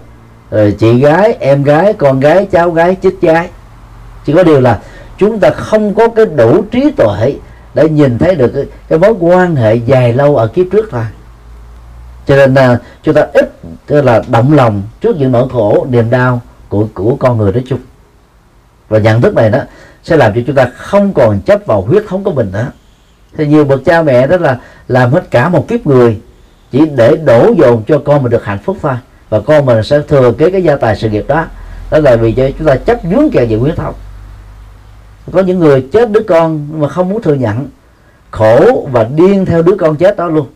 rồi 0.52 0.76
chị 0.80 1.00
gái 1.00 1.38
em 1.40 1.64
gái 1.64 1.94
con 1.94 2.20
gái 2.20 2.48
cháu 2.52 2.72
gái 2.72 2.96
chết 2.96 3.14
gái. 3.22 3.50
Chỉ 4.26 4.34
có 4.34 4.44
điều 4.44 4.62
là 4.62 4.80
chúng 5.18 5.40
ta 5.40 5.50
không 5.50 5.94
có 5.94 6.08
cái 6.08 6.26
đủ 6.26 6.64
trí 6.72 6.92
tuệ 6.92 7.36
để 7.74 7.90
nhìn 7.90 8.18
thấy 8.18 8.36
được 8.36 8.52
cái, 8.56 8.66
cái 8.88 9.00
mối 9.00 9.14
quan 9.20 9.56
hệ 9.56 9.76
dài 9.76 10.14
lâu 10.14 10.36
ở 10.36 10.48
kiếp 10.48 10.66
trước 10.72 10.88
thôi 10.92 11.04
cho 12.28 12.36
nên 12.36 12.54
là 12.54 12.80
chúng 13.04 13.16
ta 13.16 13.28
ít, 13.34 13.54
tức 13.86 14.02
là 14.02 14.24
động 14.28 14.54
lòng 14.54 14.84
trước 15.02 15.18
những 15.18 15.32
nỗi 15.32 15.50
khổ, 15.50 15.88
niềm 15.90 16.10
đau 16.10 16.42
của 16.70 16.88
của 16.94 17.16
con 17.20 17.38
người 17.38 17.52
nói 17.52 17.64
chung. 17.68 17.80
Và 18.90 19.00
nhận 19.00 19.22
thức 19.22 19.36
này 19.36 19.50
đó 19.50 19.60
sẽ 20.04 20.18
làm 20.18 20.34
cho 20.36 20.42
chúng 20.48 20.56
ta 20.56 20.72
không 20.76 21.14
còn 21.14 21.42
chấp 21.42 21.66
vào 21.66 21.82
huyết 21.82 22.04
thống 22.08 22.24
của 22.24 22.32
mình 22.32 22.52
nữa. 22.52 22.72
Thì 23.38 23.48
nhiều 23.48 23.66
bậc 23.66 23.86
cha 23.86 24.02
mẹ 24.02 24.28
đó 24.28 24.38
là 24.38 24.60
làm 24.88 25.12
hết 25.12 25.32
cả 25.32 25.50
một 25.50 25.68
kiếp 25.68 25.88
người 25.88 26.22
chỉ 26.72 26.86
để 26.86 27.16
đổ 27.16 27.54
dồn 27.58 27.84
cho 27.88 28.02
con 28.06 28.24
mình 28.24 28.32
được 28.32 28.46
hạnh 28.46 28.60
phúc 28.64 28.78
thôi. 28.82 28.94
Và 29.30 29.40
con 29.40 29.66
mình 29.66 29.84
sẽ 29.84 30.02
thừa 30.08 30.32
kế 30.32 30.52
cái 30.52 30.64
gia 30.64 30.76
tài 30.76 30.96
sự 30.96 31.10
nghiệp 31.10 31.26
đó. 31.28 31.46
Đó 31.92 31.98
là 31.98 32.16
vì 32.16 32.32
cho 32.32 32.50
chúng 32.58 32.68
ta 32.68 32.76
chấp 32.76 33.00
vướng 33.04 33.30
kẹo 33.32 33.46
về 33.50 33.56
huyết 33.56 33.76
thống. 33.76 33.94
Có 35.32 35.42
những 35.42 35.60
người 35.60 35.88
chết 35.92 36.12
đứa 36.12 36.24
con 36.28 36.68
mà 36.82 36.88
không 36.88 37.10
muốn 37.10 37.22
thừa 37.22 37.34
nhận 37.34 37.68
khổ 38.32 38.88
và 38.92 39.04
điên 39.04 39.46
theo 39.46 39.62
đứa 39.62 39.76
con 39.80 39.96
chết 39.96 40.18
đó 40.18 40.28
luôn 40.28 40.48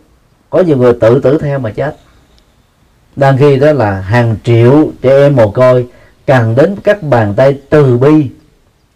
có 0.51 0.59
nhiều 0.59 0.77
người 0.77 0.93
tự 0.93 1.19
tử 1.19 1.37
theo 1.37 1.59
mà 1.59 1.69
chết. 1.69 1.95
Đang 3.15 3.37
khi 3.37 3.59
đó 3.59 3.73
là 3.73 3.91
hàng 3.91 4.35
triệu 4.43 4.91
trẻ 5.01 5.09
em 5.09 5.35
mồ 5.35 5.51
côi 5.51 5.87
cần 6.27 6.55
đến 6.55 6.75
các 6.83 7.03
bàn 7.03 7.33
tay 7.37 7.59
từ 7.69 7.97
bi 7.97 8.29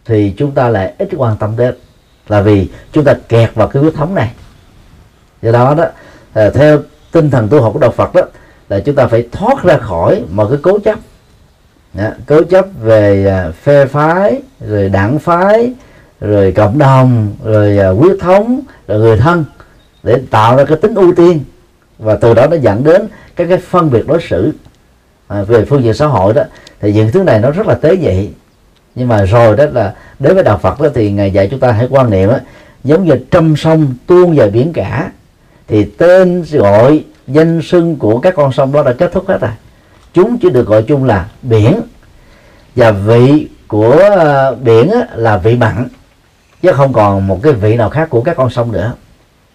thì 0.06 0.34
chúng 0.38 0.51
ta 0.51 0.70
lại 0.70 0.93
ít 0.97 1.10
quan 1.18 1.38
tâm 1.38 1.58
đến. 1.58 1.76
Là 2.28 2.41
vì 2.41 2.70
chúng 2.91 3.03
ta 3.03 3.14
kẹt 3.30 3.56
vào 3.56 3.68
cái 3.68 3.82
huyết 3.82 3.93
thống 3.93 4.16
này. 4.16 4.32
Do 5.41 5.51
đó 5.51 5.74
đó 5.74 5.86
à, 6.34 6.49
theo 6.49 6.80
tinh 7.12 7.32
thần 7.32 7.47
tu 7.49 7.62
học 7.62 7.74
của 7.74 7.80
đạo 7.80 7.91
Phật 7.91 8.16
đó 8.16 8.22
là 8.70 8.80
chúng 8.80 8.95
ta 8.95 9.08
phải 9.08 9.28
thoát 9.32 9.64
ra 9.64 9.78
khỏi 9.78 10.24
một 10.30 10.47
cái 10.49 10.60
cố 10.62 10.80
chấp. 10.80 10.99
Đó, 11.93 12.10
cố 12.28 12.43
chấp 12.43 12.66
về 12.82 13.26
à, 13.28 13.51
phe 13.62 13.86
phái 13.86 14.41
rồi 14.68 14.89
đảng 14.89 15.20
phái 15.20 15.74
rồi 16.22 16.51
cộng 16.51 16.78
đồng 16.78 17.36
rồi 17.43 17.78
à, 17.78 17.89
huyết 17.89 18.18
thống 18.20 18.62
rồi 18.88 18.99
người 18.99 19.18
thân 19.18 19.45
để 20.06 20.22
tạo 20.30 20.58
ra 20.58 20.66
cái 20.66 20.78
tính 20.78 20.95
ưu 20.95 21.16
tiên. 21.16 21.39
Và 21.99 22.16
từ 22.16 22.34
đó 22.34 22.47
nó 22.47 22.56
dẫn 22.56 22.84
đến 22.84 23.08
các 23.36 23.45
cái 23.49 23.58
phân 23.58 23.91
biệt 23.91 24.08
đối 24.08 24.22
xử 24.30 24.51
à, 25.28 25.43
về 25.43 25.66
phương 25.66 25.84
diện 25.84 25.93
xã 25.93 26.06
hội 26.06 26.34
đó. 26.34 26.43
Thì 26.80 26.93
những 26.93 27.12
thứ 27.12 27.24
này 27.24 27.39
nó 27.39 27.51
rất 27.51 27.68
là 27.68 27.76
tế 27.76 27.97
nhị. 27.97 28.30
Nhưng 28.95 29.08
mà 29.08 29.24
rồi 29.24 29.56
đó 29.56 29.66
là 29.72 29.95
đối 30.20 30.34
với 30.34 30.43
đạo 30.43 30.58
Phật 30.58 30.82
đó 30.82 30.89
thì 30.93 31.12
ngài 31.12 31.32
dạy 31.32 31.47
chúng 31.51 31.60
ta 31.60 31.72
hãy 31.72 31.88
quan 31.89 32.10
niệm 32.10 32.30
đó, 32.30 32.38
giống 32.84 33.06
như 33.06 33.14
trăm 33.32 33.56
sông 33.56 33.95
tuôn 34.08 34.36
vào 34.36 34.49
biển 34.49 34.74
cả 34.74 35.12
thì 35.68 35.84
tên 35.84 36.43
gọi 36.51 37.03
danh 37.28 37.62
xưng 37.62 37.95
của 37.95 38.20
các 38.20 38.36
con 38.36 38.51
sông 38.51 38.72
đó 38.72 38.84
đã 38.84 38.93
kết 38.93 39.12
thúc 39.14 39.28
hết 39.28 39.41
rồi. 39.41 39.51
Chúng 40.14 40.38
chỉ 40.38 40.49
được 40.49 40.68
gọi 40.68 40.84
chung 40.84 41.03
là 41.03 41.26
biển. 41.41 41.82
Và 42.76 42.91
vị 42.91 43.47
của 43.68 43.99
à, 44.18 44.51
biển 44.51 44.91
là 45.16 45.38
vị 45.38 45.56
mặn 45.56 45.88
chứ 46.62 46.72
không 46.72 46.93
còn 46.93 47.28
một 47.28 47.39
cái 47.43 47.53
vị 47.53 47.76
nào 47.76 47.89
khác 47.89 48.10
của 48.10 48.22
các 48.22 48.38
con 48.38 48.49
sông 48.49 48.72
nữa 48.72 48.93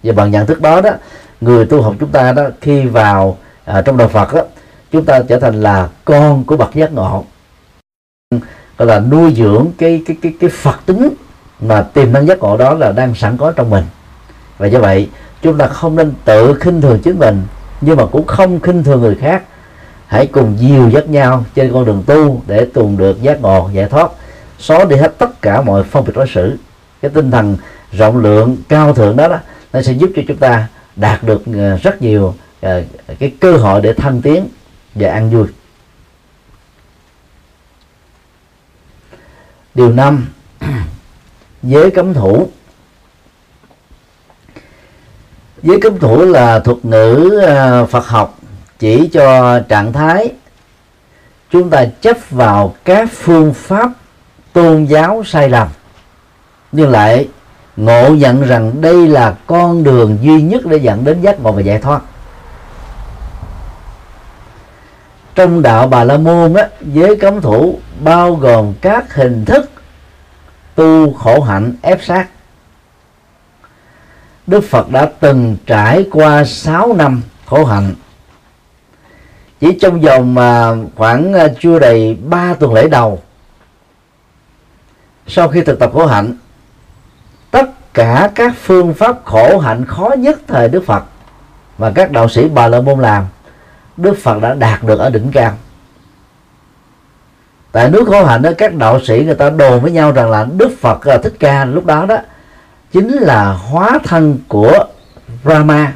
và 0.03 0.12
bằng 0.12 0.30
nhận 0.30 0.46
thức 0.46 0.61
đó 0.61 0.80
đó 0.80 0.90
người 1.40 1.66
tu 1.66 1.82
học 1.82 1.94
chúng 2.01 2.11
ta 2.11 2.32
đó 2.32 2.42
khi 2.61 2.86
vào 2.86 3.38
à, 3.64 3.82
trong 3.82 3.96
đạo 3.96 4.09
Phật 4.09 4.34
đó 4.34 4.42
chúng 4.90 5.05
ta 5.05 5.22
trở 5.28 5.38
thành 5.38 5.61
là 5.61 5.88
con 6.05 6.44
của 6.44 6.57
bậc 6.57 6.74
giác 6.74 6.92
ngộ. 6.92 7.24
Gọi 8.78 8.88
là 8.88 9.01
nuôi 9.01 9.34
dưỡng 9.36 9.66
cái 9.78 10.03
cái 10.07 10.16
cái 10.22 10.34
cái 10.40 10.51
Phật 10.51 10.76
tính 10.86 11.09
mà 11.61 11.82
tiềm 11.82 12.12
năng 12.12 12.26
giác 12.26 12.38
ngộ 12.38 12.57
đó 12.57 12.74
là 12.74 12.92
đang 12.92 13.14
sẵn 13.14 13.36
có 13.36 13.53
trong 13.53 13.70
mình. 13.70 13.84
Và 14.59 14.66
do 14.66 14.78
vậy 14.78 15.09
chúng 15.42 15.59
ta 15.59 15.66
không 15.66 15.96
nên 15.96 16.12
tự 16.24 16.55
khinh 16.61 16.80
thường 16.80 17.01
chính 17.03 17.18
mình 17.18 17.42
nhưng 17.80 17.96
mà 17.96 18.07
cũng 18.07 18.26
không 18.26 18.61
khinh 18.61 18.84
thường 18.84 19.01
người 19.01 19.14
khác. 19.14 19.42
Hãy 20.07 20.26
cùng 20.26 20.57
dìu 20.59 20.88
dắt 20.88 21.09
nhau 21.09 21.44
trên 21.55 21.72
con 21.72 21.84
đường 21.84 22.03
tu 22.07 22.42
để 22.46 22.66
cùng 22.74 22.96
được 22.96 23.22
giác 23.22 23.40
ngộ 23.40 23.70
giải 23.72 23.88
thoát 23.88 24.11
xóa 24.59 24.84
đi 24.84 24.96
hết 24.96 25.18
tất 25.18 25.42
cả 25.42 25.61
mọi 25.61 25.82
phong 25.82 26.05
biệt 26.05 26.12
đối 26.14 26.26
xử. 26.28 26.57
Cái 27.03 27.11
tinh 27.14 27.30
thần 27.30 27.57
rộng 27.92 28.16
lượng 28.16 28.57
cao 28.68 28.94
thượng 28.94 29.16
đó, 29.16 29.28
đó 29.28 29.38
nó 29.72 29.82
sẽ 29.82 29.92
giúp 29.92 30.10
cho 30.16 30.22
chúng 30.28 30.36
ta 30.36 30.68
đạt 30.96 31.22
được 31.22 31.42
ờ, 31.46 31.76
rất 31.76 32.02
nhiều 32.02 32.34
ờ, 32.60 32.82
cái 33.18 33.32
cơ 33.40 33.56
hội 33.56 33.80
để 33.80 33.92
thăng 33.92 34.22
tiến 34.22 34.48
và 34.94 35.12
ăn 35.12 35.30
vui. 35.30 35.46
Điều 39.74 39.92
năm, 39.92 40.28
giới 41.62 41.90
cấm 41.90 42.14
thủ. 42.14 42.50
Giới 45.62 45.80
cấm 45.80 45.98
thủ 45.98 46.24
là 46.24 46.60
thuật 46.60 46.84
ngữ 46.84 47.40
ờ, 47.46 47.86
Phật 47.86 48.06
học 48.06 48.38
chỉ 48.78 49.08
cho 49.12 49.60
trạng 49.60 49.92
thái 49.92 50.32
chúng 51.50 51.70
ta 51.70 51.86
chấp 52.00 52.16
vào 52.30 52.74
các 52.84 53.08
phương 53.12 53.54
pháp 53.54 53.90
tôn 54.52 54.84
giáo 54.84 55.22
sai 55.26 55.48
lầm, 55.48 55.68
nhưng 56.72 56.90
lại 56.90 57.28
ngộ 57.85 58.14
nhận 58.14 58.43
rằng 58.43 58.81
đây 58.81 59.09
là 59.09 59.35
con 59.47 59.85
đường 59.85 60.18
duy 60.22 60.43
nhất 60.43 60.66
để 60.66 60.76
dẫn 60.76 61.05
đến 61.05 61.20
giác 61.20 61.41
ngộ 61.41 61.53
và 61.53 61.61
giải 61.61 61.78
thoát. 61.78 62.03
Trong 65.35 65.62
đạo 65.62 65.87
bà 65.87 66.05
la 66.05 66.16
môn 66.16 66.55
á, 66.55 66.68
giới 66.81 67.16
cấm 67.16 67.41
thủ 67.41 67.78
bao 68.01 68.35
gồm 68.35 68.74
các 68.81 69.14
hình 69.14 69.45
thức 69.45 69.70
tu 70.74 71.12
khổ 71.12 71.41
hạnh 71.41 71.76
ép 71.83 72.03
sát. 72.03 72.26
Đức 74.47 74.61
Phật 74.61 74.91
đã 74.91 75.11
từng 75.20 75.57
trải 75.66 76.07
qua 76.12 76.45
6 76.45 76.95
năm 76.95 77.22
khổ 77.47 77.64
hạnh. 77.64 77.95
Chỉ 79.61 79.78
trong 79.81 80.01
vòng 80.01 80.35
mà 80.35 80.74
khoảng 80.97 81.33
à, 81.33 81.49
chưa 81.61 81.78
đầy 81.78 82.14
3 82.14 82.55
tuần 82.55 82.74
lễ 82.74 82.89
đầu 82.89 83.22
sau 85.26 85.49
khi 85.49 85.62
thực 85.62 85.78
tập 85.78 85.91
khổ 85.95 86.07
hạnh 86.07 86.37
tất 87.51 87.94
cả 87.94 88.30
các 88.34 88.53
phương 88.62 88.94
pháp 88.94 89.16
khổ 89.24 89.59
hạnh 89.59 89.84
khó 89.84 90.11
nhất 90.18 90.40
thời 90.46 90.68
Đức 90.68 90.84
Phật 90.86 91.05
và 91.78 91.92
các 91.94 92.11
đạo 92.11 92.28
sĩ 92.28 92.48
Bà 92.48 92.68
La 92.68 92.80
Môn 92.80 93.01
làm, 93.01 93.24
Đức 93.96 94.18
Phật 94.22 94.42
đã 94.42 94.55
đạt 94.55 94.82
được 94.82 94.98
ở 94.98 95.11
đỉnh 95.11 95.30
cao. 95.32 95.53
Tại 97.72 97.90
nước 97.90 98.09
khổ 98.09 98.24
hạnh 98.24 98.42
đó, 98.42 98.51
các 98.59 98.74
đạo 98.74 99.01
sĩ 99.01 99.24
người 99.24 99.34
ta 99.34 99.51
đồn 99.51 99.80
với 99.80 99.92
nhau 99.92 100.12
rằng 100.12 100.30
là 100.30 100.46
Đức 100.57 100.70
Phật 100.80 101.07
là 101.07 101.18
Thích 101.18 101.34
Ca 101.38 101.64
lúc 101.64 101.86
đó 101.86 102.07
đó, 102.07 102.16
chính 102.92 103.12
là 103.12 103.53
hóa 103.53 103.98
thân 104.05 104.38
của 104.48 104.84
Brahma 105.44 105.92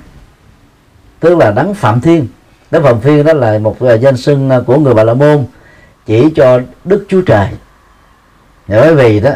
tức 1.20 1.38
là 1.38 1.50
đấng 1.50 1.74
Phạm 1.74 2.00
Thiên. 2.00 2.28
Đấng 2.70 2.82
Phạm 2.82 3.00
Thiên 3.00 3.24
đó 3.24 3.32
là 3.32 3.59
một 3.59 3.80
à, 3.80 3.94
danh 3.94 4.16
xưng 4.16 4.50
à, 4.50 4.61
của 4.66 4.78
người 4.78 4.94
Bà 4.94 5.05
La 5.05 5.14
Môn, 5.14 5.46
chỉ 6.07 6.30
cho 6.36 6.61
Đức 6.84 7.07
Chúa 7.09 7.20
Trời. 7.20 7.48
Bởi 8.68 8.94
vì 8.94 9.20
đó 9.20 9.30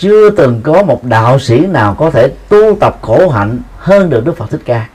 chưa 0.00 0.30
từng 0.30 0.60
có 0.62 0.82
một 0.82 1.04
đạo 1.04 1.38
sĩ 1.38 1.66
nào 1.66 1.94
có 1.94 2.10
thể 2.10 2.28
tu 2.48 2.76
tập 2.80 2.98
khổ 3.02 3.28
hạnh 3.28 3.58
hơn 3.78 4.10
được 4.10 4.24
Đức 4.24 4.36
Phật 4.36 4.50
Thích 4.50 4.60
Ca. 4.64 4.88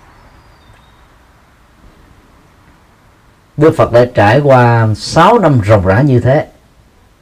Đức 3.57 3.73
Phật 3.77 3.91
đã 3.91 4.05
trải 4.13 4.39
qua 4.39 4.87
6 4.95 5.39
năm 5.39 5.61
ròng 5.65 5.87
rã 5.87 6.01
như 6.01 6.19
thế 6.19 6.47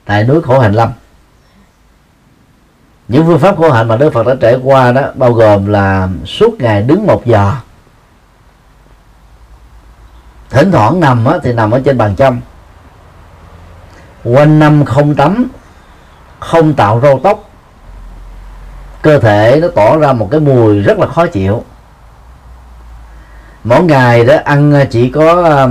tại 0.05 0.23
núi 0.23 0.41
khổ 0.41 0.59
hạnh 0.59 0.73
lâm. 0.73 0.89
Những 3.07 3.25
phương 3.25 3.39
pháp 3.39 3.57
khổ 3.57 3.71
hạnh 3.71 3.87
mà 3.87 3.97
Đức 3.97 4.13
Phật 4.13 4.27
đã 4.27 4.35
trải 4.41 4.57
qua 4.63 4.91
đó 4.91 5.01
bao 5.15 5.33
gồm 5.33 5.65
là 5.65 6.09
suốt 6.25 6.53
ngày 6.59 6.81
đứng 6.81 7.07
một 7.07 7.25
giờ 7.25 7.51
thỉnh 10.49 10.71
thoảng 10.71 10.99
nằm 10.99 11.25
á, 11.25 11.37
thì 11.43 11.53
nằm 11.53 11.71
ở 11.71 11.81
trên 11.85 11.97
bàn 11.97 12.15
châm 12.15 12.41
quanh 14.23 14.59
năm 14.59 14.85
không 14.85 15.15
tắm 15.15 15.47
không 16.39 16.73
tạo 16.73 16.99
râu 17.01 17.19
tóc 17.23 17.52
cơ 19.03 19.19
thể 19.19 19.59
nó 19.61 19.67
tỏ 19.75 19.97
ra 19.97 20.13
một 20.13 20.27
cái 20.31 20.39
mùi 20.39 20.79
rất 20.79 20.99
là 20.99 21.07
khó 21.07 21.27
chịu. 21.27 21.63
Mỗi 23.63 23.83
ngày 23.83 24.25
đó 24.25 24.35
ăn 24.45 24.73
à, 24.73 24.85
chỉ 24.85 25.09
có 25.09 25.43
à, 25.43 25.67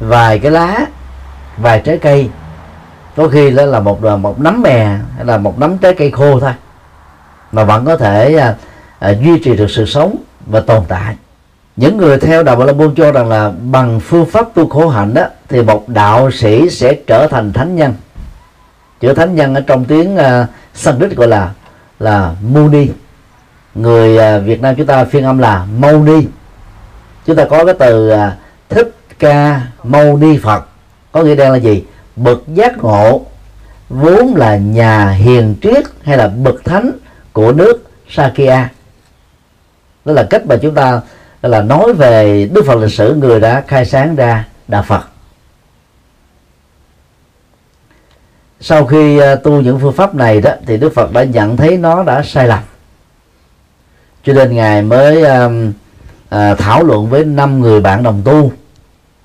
vài 0.00 0.38
cái 0.38 0.50
lá 0.50 0.86
vài 1.56 1.80
trái 1.80 1.98
cây. 1.98 2.30
Có 3.16 3.28
khi 3.28 3.50
đó 3.50 3.64
là 3.64 3.80
một 3.80 4.04
à, 4.04 4.16
một 4.16 4.40
nắm 4.40 4.62
mè 4.62 4.86
hay 5.16 5.24
là 5.24 5.38
một 5.38 5.58
nắm 5.58 5.78
trái 5.78 5.94
cây 5.94 6.10
khô 6.10 6.40
thôi. 6.40 6.52
Mà 7.52 7.64
vẫn 7.64 7.84
có 7.84 7.96
thể 7.96 8.36
à, 8.36 8.54
à, 8.98 9.10
duy 9.10 9.38
trì 9.44 9.56
được 9.56 9.70
sự 9.70 9.86
sống 9.86 10.16
và 10.46 10.60
tồn 10.60 10.84
tại. 10.88 11.16
Những 11.76 11.96
người 11.96 12.18
theo 12.18 12.42
đạo 12.42 12.56
Bà 12.56 12.64
La 12.64 12.72
Môn 12.72 12.94
cho 12.94 13.12
rằng 13.12 13.28
là 13.28 13.52
bằng 13.60 14.00
phương 14.00 14.26
pháp 14.26 14.46
tu 14.54 14.68
khổ 14.68 14.88
hạnh 14.88 15.14
đó 15.14 15.24
thì 15.48 15.62
một 15.62 15.88
đạo 15.88 16.30
sĩ 16.30 16.70
sẽ 16.70 16.94
trở 17.06 17.26
thành 17.30 17.52
thánh 17.52 17.76
nhân. 17.76 17.94
Chữ 19.00 19.14
thánh 19.14 19.34
nhân 19.34 19.54
ở 19.54 19.60
trong 19.60 19.84
tiếng 19.84 20.16
à, 20.16 20.46
Sanskrit 20.74 21.16
gọi 21.16 21.28
là 21.28 21.50
là 21.98 22.34
Muni 22.42 22.88
người 23.76 24.18
à, 24.18 24.38
Việt 24.38 24.62
Nam 24.62 24.74
chúng 24.74 24.86
ta 24.86 25.04
phiên 25.04 25.24
âm 25.24 25.38
là 25.38 25.66
Mâu 25.78 26.02
Ni. 26.02 26.26
Chúng 27.26 27.36
ta 27.36 27.44
có 27.50 27.64
cái 27.64 27.74
từ 27.78 28.08
à, 28.08 28.36
thích 28.68 28.94
ca 29.18 29.60
Mâu 29.82 30.16
Ni 30.16 30.38
Phật. 30.38 30.68
Có 31.12 31.22
nghĩa 31.22 31.34
đen 31.34 31.52
là 31.52 31.56
gì? 31.56 31.84
Bậc 32.16 32.38
giác 32.54 32.78
ngộ, 32.78 33.26
vốn 33.88 34.34
là 34.36 34.56
nhà 34.56 35.10
hiền 35.10 35.54
triết 35.62 35.84
hay 36.02 36.16
là 36.16 36.28
bậc 36.28 36.64
thánh 36.64 36.90
của 37.32 37.52
nước 37.52 37.90
Sakya. 38.10 38.68
Đó 40.04 40.12
là 40.12 40.26
cách 40.30 40.46
mà 40.46 40.56
chúng 40.62 40.74
ta 40.74 41.00
là 41.42 41.62
nói 41.62 41.92
về 41.92 42.48
Đức 42.52 42.64
Phật 42.66 42.74
lịch 42.74 42.92
sử 42.92 43.14
người 43.14 43.40
đã 43.40 43.64
khai 43.68 43.86
sáng 43.86 44.16
ra 44.16 44.44
đạo 44.68 44.82
Phật. 44.82 45.15
Sau 48.60 48.86
khi 48.86 49.18
à, 49.18 49.34
tu 49.34 49.60
những 49.60 49.78
phương 49.80 49.92
pháp 49.92 50.14
này 50.14 50.40
đó 50.40 50.50
thì 50.66 50.76
Đức 50.76 50.94
Phật 50.94 51.12
đã 51.12 51.24
nhận 51.24 51.56
thấy 51.56 51.76
nó 51.76 52.02
đã 52.02 52.22
sai 52.22 52.48
lầm. 52.48 52.58
Cho 54.24 54.32
nên 54.32 54.54
ngài 54.54 54.82
mới 54.82 55.22
um, 55.22 55.72
à, 56.28 56.54
thảo 56.54 56.82
luận 56.82 57.08
với 57.08 57.24
năm 57.24 57.60
người 57.60 57.80
bạn 57.80 58.02
đồng 58.02 58.22
tu. 58.24 58.52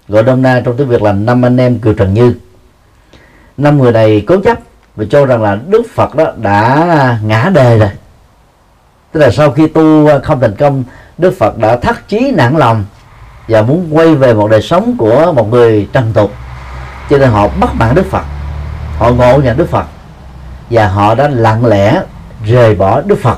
Gọi 0.07 0.23
đông 0.23 0.41
na 0.41 0.61
trong 0.65 0.77
tiếng 0.77 0.87
Việt 0.87 1.01
là 1.01 1.11
năm 1.11 1.45
anh 1.45 1.57
em 1.57 1.79
Kiều 1.79 1.93
Trần 1.93 2.13
Như. 2.13 2.35
Năm 3.57 3.77
người 3.77 3.91
này 3.91 4.23
cố 4.27 4.37
chấp 4.41 4.59
và 4.95 5.05
cho 5.09 5.25
rằng 5.25 5.43
là 5.43 5.57
Đức 5.67 5.83
Phật 5.93 6.15
đó 6.15 6.31
đã 6.37 7.19
ngã 7.23 7.51
đề 7.53 7.79
rồi. 7.79 7.89
Tức 9.11 9.19
là 9.19 9.31
sau 9.31 9.51
khi 9.51 9.67
tu 9.67 10.07
à, 10.07 10.19
không 10.19 10.39
thành 10.39 10.55
công 10.55 10.83
Đức 11.17 11.33
Phật 11.39 11.57
đã 11.57 11.75
thắt 11.75 12.07
chí 12.07 12.31
nản 12.31 12.57
lòng 12.57 12.85
và 13.47 13.61
muốn 13.61 13.87
quay 13.91 14.15
về 14.15 14.33
một 14.33 14.51
đời 14.51 14.61
sống 14.61 14.95
của 14.97 15.33
một 15.35 15.49
người 15.49 15.87
trần 15.93 16.11
tục. 16.13 16.31
Cho 17.09 17.17
nên 17.17 17.29
họ 17.29 17.47
bắt 17.47 17.75
mạng 17.75 17.95
Đức 17.95 18.05
Phật 18.05 18.23
họ 19.01 19.11
ngộ 19.11 19.41
nhận 19.41 19.57
Đức 19.57 19.69
Phật. 19.69 19.85
Và 20.69 20.87
họ 20.87 21.15
đã 21.15 21.27
lặng 21.27 21.65
lẽ 21.65 22.01
rời 22.45 22.75
bỏ 22.75 23.01
Đức 23.01 23.19
Phật. 23.21 23.37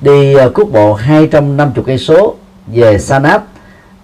Đi 0.00 0.36
uh, 0.36 0.54
quốc 0.54 0.68
bộ 0.72 0.94
250 0.94 1.84
cây 1.86 1.98
số 1.98 2.34
về 2.66 2.98
Sanat 2.98 3.42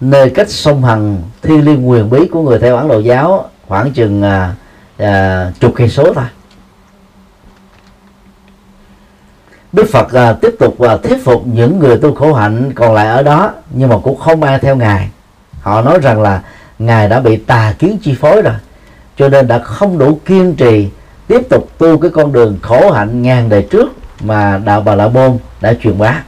nơi 0.00 0.30
cách 0.30 0.50
sông 0.50 0.84
Hằng 0.84 1.22
thiên 1.42 1.64
liên 1.64 1.88
quyền 1.88 2.10
bí 2.10 2.28
của 2.32 2.42
người 2.42 2.58
theo 2.58 2.76
Ấn 2.76 2.88
Độ 2.88 2.98
giáo 2.98 3.48
khoảng 3.68 3.92
chừng 3.92 4.22
à, 4.22 4.54
à, 4.98 5.50
chục 5.60 5.72
cây 5.76 5.88
số 5.88 6.14
thôi. 6.14 6.24
Đức 9.72 9.86
Phật 9.92 10.12
à, 10.12 10.32
tiếp 10.32 10.54
tục 10.58 10.80
à, 10.80 10.96
thuyết 10.96 11.24
phục 11.24 11.46
những 11.46 11.78
người 11.78 11.98
tu 11.98 12.14
khổ 12.14 12.34
hạnh 12.34 12.72
còn 12.74 12.94
lại 12.94 13.06
ở 13.06 13.22
đó 13.22 13.52
nhưng 13.70 13.88
mà 13.88 13.96
cũng 14.02 14.18
không 14.18 14.42
ai 14.42 14.58
theo 14.58 14.76
ngài. 14.76 15.10
Họ 15.60 15.82
nói 15.82 15.98
rằng 16.02 16.22
là 16.22 16.42
ngài 16.78 17.08
đã 17.08 17.20
bị 17.20 17.36
tà 17.36 17.74
kiến 17.78 17.98
chi 18.02 18.14
phối 18.20 18.42
rồi 18.42 18.54
cho 19.16 19.28
nên 19.28 19.48
đã 19.48 19.58
không 19.58 19.98
đủ 19.98 20.20
kiên 20.24 20.54
trì 20.54 20.88
tiếp 21.28 21.48
tục 21.50 21.70
tu 21.78 21.98
cái 21.98 22.10
con 22.14 22.32
đường 22.32 22.58
khổ 22.62 22.90
hạnh 22.90 23.22
ngàn 23.22 23.48
đời 23.48 23.66
trước 23.70 23.88
mà 24.20 24.60
đạo 24.64 24.80
bà 24.80 24.94
la 24.94 25.08
môn 25.08 25.38
đã 25.60 25.74
truyền 25.82 25.98
bá. 25.98 26.22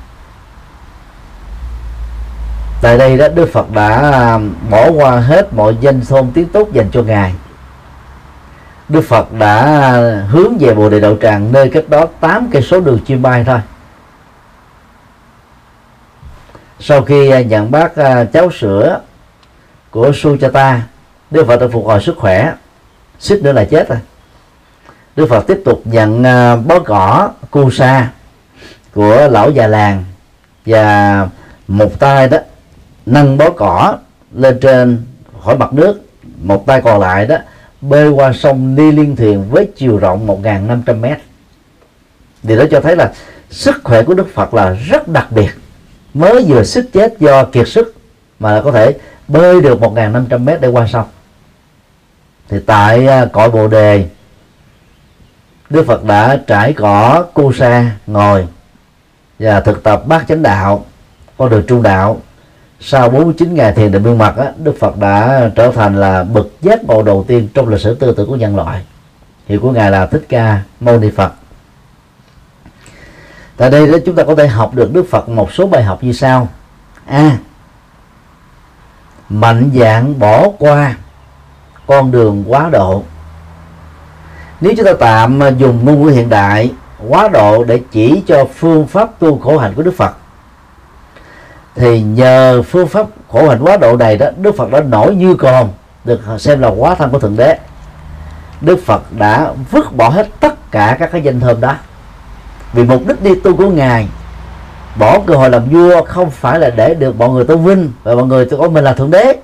Tại 2.83 2.99
đây 2.99 3.17
đó, 3.17 3.29
đức 3.29 3.53
phật 3.53 3.73
đã 3.75 4.11
à, 4.13 4.39
bỏ 4.71 4.91
qua 4.91 5.21
hết 5.21 5.53
mọi 5.53 5.77
danh 5.81 6.05
xôn 6.05 6.31
tiếng 6.35 6.49
tốt 6.49 6.69
dành 6.73 6.91
cho 6.93 7.03
ngài. 7.03 7.35
Đức 8.89 9.01
Phật 9.01 9.33
đã 9.33 9.57
à, 9.63 10.27
hướng 10.31 10.59
về 10.59 10.75
Bồ 10.75 10.89
Đề 10.89 11.01
Đậu 11.01 11.17
Tràng 11.17 11.53
nơi 11.53 11.69
cách 11.69 11.89
đó 11.89 12.07
8 12.21 12.49
cây 12.53 12.63
số 12.63 12.81
đường 12.81 12.99
chim 13.07 13.23
bay 13.23 13.45
thôi. 13.45 13.59
Sau 16.81 17.03
khi 17.03 17.31
à, 17.31 17.41
nhận 17.41 17.71
bác 17.71 17.95
cháo 17.97 18.25
cháu 18.33 18.51
sữa 18.51 19.01
của 19.91 20.11
Sujata 20.11 20.79
Đức 21.31 21.47
Phật 21.47 21.61
đã 21.61 21.67
phục 21.73 21.87
hồi 21.87 22.01
sức 22.03 22.17
khỏe 22.19 22.53
suýt 23.19 23.43
nữa 23.43 23.53
là 23.53 23.65
chết 23.65 23.89
rồi. 23.89 23.99
Đức 25.17 25.27
Phật 25.29 25.47
tiếp 25.47 25.61
tục 25.65 25.83
nhận 25.85 26.25
à, 26.25 26.57
bó 26.57 26.79
cỏ 26.79 27.31
cu 27.51 27.71
sa 27.71 28.11
của 28.95 29.29
lão 29.31 29.51
già 29.51 29.67
làng 29.67 30.05
và 30.67 31.29
một 31.69 31.99
tay 31.99 32.29
đó 32.29 32.39
nâng 33.07 33.39
bó 33.39 33.51
cỏ 33.51 33.97
lên 34.35 34.59
trên 34.61 35.03
khỏi 35.45 35.59
mặt 35.59 35.73
nước, 35.73 36.01
một 36.43 36.67
tay 36.67 36.81
còn 36.81 37.01
lại 37.01 37.27
đó 37.27 37.37
bơi 37.81 38.09
qua 38.09 38.33
sông 38.33 38.77
đi 38.77 38.93
liên 38.93 39.17
thuyền 39.17 39.45
với 39.51 39.69
chiều 39.77 39.99
rộng 39.99 40.27
1.500 40.27 41.01
mét. 41.01 41.19
Điều 42.43 42.59
đó 42.59 42.65
cho 42.71 42.81
thấy 42.81 42.97
là 42.97 43.13
sức 43.51 43.77
khỏe 43.85 44.03
của 44.03 44.15
Đức 44.15 44.35
Phật 44.35 44.55
là 44.55 44.71
rất 44.71 45.09
đặc 45.09 45.27
biệt. 45.33 45.51
Mới 46.15 46.45
vừa 46.49 46.65
sức 46.65 46.93
chết 46.93 47.19
do 47.19 47.45
kiệt 47.45 47.69
sức 47.69 47.95
mà 48.39 48.61
có 48.65 48.73
thể 48.73 48.95
bơi 49.29 49.61
được 49.61 49.81
1.500 49.81 50.39
mét 50.39 50.61
để 50.61 50.69
qua 50.69 50.87
sông 50.87 51.07
thì 52.49 52.59
tại 52.67 53.07
à, 53.07 53.25
cõi 53.33 53.51
bồ 53.51 53.69
đề 53.69 54.09
Đức 55.71 55.87
Phật 55.87 56.05
đã 56.05 56.41
trải 56.47 56.73
cỏ 56.73 57.25
cu 57.35 57.53
sa 57.53 57.91
ngồi 58.07 58.47
và 59.39 59.61
thực 59.61 59.83
tập 59.83 60.03
bát 60.07 60.25
chánh 60.29 60.43
đạo 60.43 60.85
con 61.39 61.51
đường 61.51 61.65
trung 61.67 61.83
đạo. 61.83 62.21
Sau 62.81 63.11
49 63.11 63.55
ngày 63.55 63.73
thiền 63.73 63.93
định 63.93 64.03
biên 64.03 64.19
mật 64.19 64.37
á, 64.37 64.53
Đức 64.59 64.75
Phật 64.81 64.99
đã 64.99 65.51
trở 65.55 65.73
thành 65.75 66.01
là 66.01 66.25
bậc 66.25 66.47
giác 66.61 66.85
ngộ 66.85 67.03
đầu 67.03 67.25
tiên 67.29 67.49
trong 67.55 67.69
lịch 67.69 67.81
sử 67.81 67.95
tư 67.95 68.15
tưởng 68.17 68.29
của 68.29 68.37
nhân 68.37 68.57
loại. 68.57 68.85
Hiệu 69.47 69.61
của 69.61 69.71
ngài 69.71 69.91
là 69.91 70.07
Thích 70.07 70.27
Ca 70.29 70.63
Mâu 70.81 70.99
Ni 70.99 71.11
Phật. 71.11 71.33
Tại 73.57 73.71
đây 73.71 73.87
đó 73.87 73.99
chúng 74.07 74.17
ta 74.17 74.25
có 74.25 74.35
thể 74.35 74.47
học 74.47 74.75
được 74.75 74.93
Đức 74.93 75.07
Phật 75.11 75.29
một 75.29 75.53
số 75.53 75.67
bài 75.67 75.83
học 75.83 76.05
như 76.05 76.13
sau. 76.13 76.49
A. 77.07 77.19
À, 77.19 77.39
mạnh 79.29 79.71
dạng 79.75 80.19
bỏ 80.19 80.49
qua 80.59 80.97
con 81.89 82.11
đường 82.11 82.45
quá 82.47 82.69
độ. 82.73 83.03
Nếu 84.61 84.73
chúng 84.77 84.87
ta 84.87 84.93
tạm 85.01 85.41
dùng 85.59 85.85
ngôn 85.85 86.03
ngữ 86.03 86.11
hiện 86.11 86.29
đại, 86.29 86.73
quá 87.09 87.29
độ 87.29 87.65
để 87.65 87.81
chỉ 87.91 88.23
cho 88.27 88.45
phương 88.55 88.87
pháp 88.87 89.19
tu 89.19 89.39
khổ 89.39 89.59
hạnh 89.59 89.73
của 89.77 89.83
Đức 89.83 89.95
Phật, 89.97 90.17
thì 91.75 92.03
nhờ 92.03 92.63
phương 92.63 92.89
pháp 92.89 93.07
khổ 93.33 93.49
hạnh 93.49 93.59
quá 93.63 93.77
độ 93.77 93.97
này 93.97 94.19
đó, 94.19 94.27
Đức 94.37 94.57
Phật 94.57 94.71
đã 94.71 94.81
nổi 94.81 95.15
như 95.15 95.35
còn 95.35 95.69
được 96.05 96.21
xem 96.39 96.61
là 96.61 96.69
quá 96.69 96.95
thân 96.95 97.11
của 97.11 97.19
thượng 97.19 97.37
đế. 97.37 97.59
Đức 98.61 98.79
Phật 98.87 99.03
đã 99.19 99.53
vứt 99.71 99.97
bỏ 99.97 100.09
hết 100.09 100.29
tất 100.41 100.71
cả 100.71 100.97
các 100.99 101.13
cái 101.13 101.23
danh 101.23 101.41
thơm 101.41 101.61
đó. 101.61 101.75
Vì 102.73 102.85
mục 102.85 103.03
đích 103.07 103.23
đi 103.23 103.35
tu 103.35 103.57
của 103.57 103.71
ngài, 103.71 104.09
bỏ 104.99 105.19
cơ 105.27 105.35
hội 105.35 105.51
làm 105.51 105.69
vua 105.69 106.05
không 106.05 106.31
phải 106.31 106.59
là 106.59 106.71
để 106.71 106.95
được 106.95 107.17
mọi 107.17 107.29
người 107.29 107.45
tôn 107.45 107.65
vinh 107.65 107.93
và 108.03 108.15
mọi 108.15 108.27
người 108.27 108.47
coi 108.59 108.71
mình 108.71 108.85
là 108.85 108.93
thượng 108.93 109.11
đế 109.11 109.37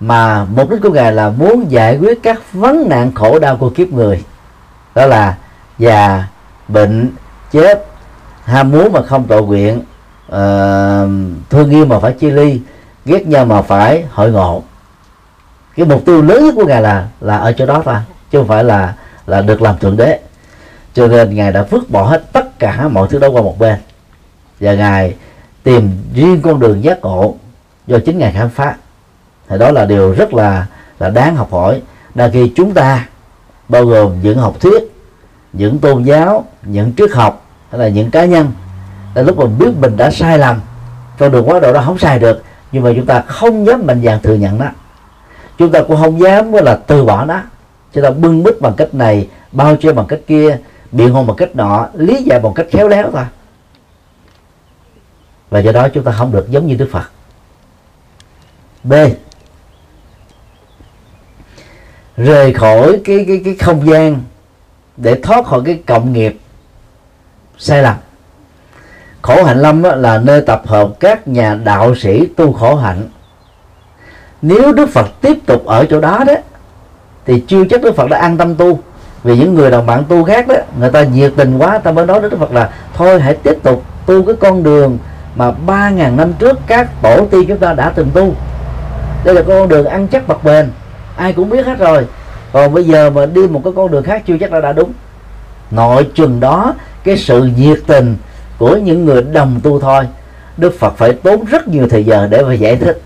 mà 0.00 0.44
mục 0.44 0.70
đích 0.70 0.82
của 0.82 0.90
ngài 0.90 1.12
là 1.12 1.30
muốn 1.30 1.70
giải 1.70 1.98
quyết 1.98 2.22
các 2.22 2.52
vấn 2.52 2.88
nạn 2.88 3.12
khổ 3.14 3.38
đau 3.38 3.56
của 3.56 3.70
kiếp 3.70 3.88
người. 3.88 4.24
Đó 4.94 5.06
là 5.06 5.36
già 5.78 6.24
bệnh 6.68 7.10
chết 7.52 7.86
ham 8.44 8.70
muốn 8.70 8.92
mà 8.92 9.02
không 9.02 9.24
tội 9.24 9.42
nguyện 9.42 9.78
uh, 10.26 11.10
thương 11.50 11.70
yêu 11.70 11.86
mà 11.86 11.98
phải 12.00 12.12
chia 12.12 12.30
ly 12.30 12.60
ghét 13.04 13.26
nhau 13.26 13.44
mà 13.44 13.62
phải 13.62 14.04
hội 14.10 14.30
ngộ. 14.30 14.62
Cái 15.76 15.86
mục 15.86 16.02
tiêu 16.06 16.22
lớn 16.22 16.44
nhất 16.44 16.54
của 16.56 16.66
ngài 16.66 16.82
là 16.82 17.08
là 17.20 17.36
ở 17.36 17.52
chỗ 17.52 17.66
đó 17.66 17.82
thôi 17.84 17.96
chứ 18.30 18.38
không 18.38 18.48
phải 18.48 18.64
là 18.64 18.94
là 19.26 19.42
được 19.42 19.62
làm 19.62 19.78
thượng 19.78 19.96
đế. 19.96 20.20
Cho 20.94 21.08
nên 21.08 21.34
ngài 21.34 21.52
đã 21.52 21.62
vứt 21.62 21.90
bỏ 21.90 22.02
hết 22.02 22.32
tất 22.32 22.58
cả 22.58 22.88
mọi 22.88 23.08
thứ 23.10 23.18
đó 23.18 23.28
qua 23.28 23.42
một 23.42 23.58
bên. 23.58 23.76
Và 24.60 24.74
ngài 24.74 25.14
tìm 25.62 25.90
riêng 26.14 26.42
con 26.42 26.60
đường 26.60 26.84
giác 26.84 27.00
ngộ 27.00 27.34
do 27.86 27.98
chính 28.06 28.18
ngài 28.18 28.32
khám 28.32 28.48
phá 28.48 28.74
thì 29.50 29.58
đó 29.58 29.70
là 29.70 29.84
điều 29.84 30.12
rất 30.12 30.34
là 30.34 30.66
là 30.98 31.10
đáng 31.10 31.36
học 31.36 31.52
hỏi. 31.52 31.82
Là 32.14 32.30
khi 32.32 32.52
chúng 32.56 32.74
ta 32.74 33.06
bao 33.68 33.86
gồm 33.86 34.22
những 34.22 34.38
học 34.38 34.56
thuyết, 34.60 34.82
những 35.52 35.78
tôn 35.78 36.02
giáo, 36.02 36.44
những 36.62 36.92
triết 36.96 37.12
học 37.12 37.46
hay 37.70 37.80
là 37.80 37.88
những 37.88 38.10
cá 38.10 38.24
nhân, 38.24 38.52
là 39.14 39.22
lúc 39.22 39.36
mình 39.36 39.58
biết 39.58 39.70
mình 39.80 39.96
đã 39.96 40.10
sai 40.10 40.38
lầm, 40.38 40.60
con 41.18 41.32
đường 41.32 41.48
quá 41.48 41.60
độ 41.60 41.72
đó 41.72 41.82
không 41.86 41.98
sai 41.98 42.18
được, 42.18 42.42
nhưng 42.72 42.82
mà 42.82 42.92
chúng 42.96 43.06
ta 43.06 43.20
không 43.20 43.66
dám 43.66 43.86
mạnh 43.86 44.02
dạn 44.04 44.20
thừa 44.20 44.34
nhận 44.34 44.58
đó 44.58 44.66
chúng 45.60 45.72
ta 45.72 45.82
cũng 45.82 45.96
không 45.96 46.20
dám 46.20 46.52
là, 46.52 46.74
từ 46.86 47.04
bỏ 47.04 47.24
nó. 47.24 47.40
Chúng 47.92 48.04
ta 48.04 48.10
bưng 48.10 48.42
bít 48.42 48.60
bằng 48.60 48.74
cách 48.76 48.94
này, 48.94 49.28
bao 49.52 49.76
che 49.76 49.92
bằng 49.92 50.06
cách 50.06 50.20
kia, 50.26 50.58
biện 50.92 51.10
hộ 51.10 51.24
bằng 51.24 51.36
cách 51.36 51.56
nọ, 51.56 51.88
lý 51.94 52.22
giải 52.22 52.40
bằng 52.40 52.54
cách 52.54 52.66
khéo 52.70 52.88
léo 52.88 53.10
thôi. 53.12 53.24
Và 55.50 55.58
do 55.58 55.72
đó 55.72 55.88
chúng 55.94 56.04
ta 56.04 56.12
không 56.12 56.32
được 56.32 56.50
giống 56.50 56.66
như 56.66 56.74
đức 56.74 56.88
phật. 56.92 57.10
B 58.84 58.92
rời 62.24 62.52
khỏi 62.52 63.00
cái 63.04 63.24
cái 63.28 63.40
cái 63.44 63.56
không 63.60 63.86
gian 63.86 64.22
để 64.96 65.20
thoát 65.22 65.46
khỏi 65.46 65.60
cái 65.64 65.80
cộng 65.86 66.12
nghiệp 66.12 66.38
sai 67.58 67.82
lầm. 67.82 67.94
Khổ 69.22 69.44
hạnh 69.44 69.58
lâm 69.58 69.82
là 69.82 70.18
nơi 70.18 70.40
tập 70.40 70.62
hợp 70.66 70.88
các 71.00 71.28
nhà 71.28 71.54
đạo 71.64 71.94
sĩ 71.94 72.26
tu 72.36 72.52
khổ 72.52 72.74
hạnh. 72.76 73.08
Nếu 74.42 74.72
đức 74.72 74.90
phật 74.90 75.06
tiếp 75.20 75.36
tục 75.46 75.66
ở 75.66 75.86
chỗ 75.90 76.00
đó 76.00 76.24
đó, 76.26 76.34
thì 77.26 77.44
chưa 77.48 77.64
chắc 77.70 77.82
đức 77.82 77.96
phật 77.96 78.10
đã 78.10 78.18
an 78.18 78.36
tâm 78.36 78.54
tu. 78.54 78.80
Vì 79.22 79.36
những 79.36 79.54
người 79.54 79.70
đồng 79.70 79.86
bạn 79.86 80.04
tu 80.08 80.24
khác 80.24 80.48
đó, 80.48 80.54
người 80.78 80.90
ta 80.90 81.02
nhiệt 81.02 81.32
tình 81.36 81.58
quá 81.58 81.78
ta 81.78 81.92
mới 81.92 82.06
nói 82.06 82.20
với 82.20 82.30
đức 82.30 82.36
phật 82.40 82.52
là, 82.52 82.70
thôi 82.94 83.20
hãy 83.20 83.34
tiếp 83.34 83.58
tục 83.62 83.84
tu 84.06 84.24
cái 84.24 84.36
con 84.40 84.62
đường 84.62 84.98
mà 85.36 85.50
ba 85.50 85.90
ngàn 85.90 86.16
năm 86.16 86.32
trước 86.32 86.58
các 86.66 87.02
tổ 87.02 87.26
tiên 87.30 87.44
chúng 87.48 87.58
ta 87.58 87.72
đã 87.72 87.92
từng 87.94 88.10
tu. 88.14 88.34
Đây 89.24 89.34
là 89.34 89.42
con 89.42 89.68
đường 89.68 89.86
ăn 89.86 90.08
chắc 90.08 90.28
bậc 90.28 90.44
bền 90.44 90.70
ai 91.16 91.32
cũng 91.32 91.50
biết 91.50 91.66
hết 91.66 91.78
rồi. 91.78 92.06
Còn 92.52 92.74
bây 92.74 92.84
giờ 92.84 93.10
mà 93.10 93.26
đi 93.26 93.46
một 93.46 93.60
cái 93.64 93.72
con 93.76 93.90
đường 93.90 94.04
khác 94.04 94.22
chưa 94.26 94.36
chắc 94.40 94.50
đã 94.50 94.60
đã 94.60 94.72
đúng. 94.72 94.92
Nội 95.70 96.08
chừng 96.14 96.40
đó, 96.40 96.74
cái 97.04 97.16
sự 97.16 97.50
nhiệt 97.56 97.78
tình 97.86 98.16
của 98.58 98.76
những 98.76 99.04
người 99.04 99.22
đồng 99.22 99.60
tu 99.62 99.80
thôi. 99.80 100.04
Đức 100.56 100.78
phật 100.78 100.94
phải 100.96 101.12
tốn 101.12 101.44
rất 101.44 101.68
nhiều 101.68 101.88
thời 101.88 102.04
giờ 102.04 102.26
để 102.30 102.42
mà 102.42 102.54
giải 102.54 102.76
thích. 102.76 103.02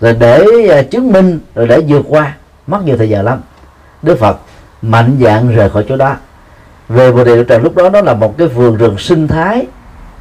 Rồi 0.00 0.16
để 0.18 0.46
à, 0.70 0.82
chứng 0.82 1.12
minh, 1.12 1.38
rồi 1.54 1.68
để 1.68 1.80
vượt 1.88 2.06
qua. 2.08 2.34
Mất 2.66 2.84
nhiều 2.84 2.96
thời 2.96 3.08
giờ 3.08 3.22
lắm. 3.22 3.40
Đức 4.02 4.18
phật 4.18 4.38
mạnh 4.82 5.16
dạng 5.20 5.54
rời 5.54 5.70
khỏi 5.70 5.84
chỗ 5.88 5.96
đó. 5.96 6.16
Về 6.88 7.12
bồ 7.12 7.24
đề 7.24 7.44
trần, 7.44 7.62
lúc 7.62 7.76
đó 7.76 7.90
nó 7.90 8.00
là 8.00 8.14
một 8.14 8.38
cái 8.38 8.48
vườn 8.48 8.76
rừng 8.76 8.98
sinh 8.98 9.28
thái, 9.28 9.66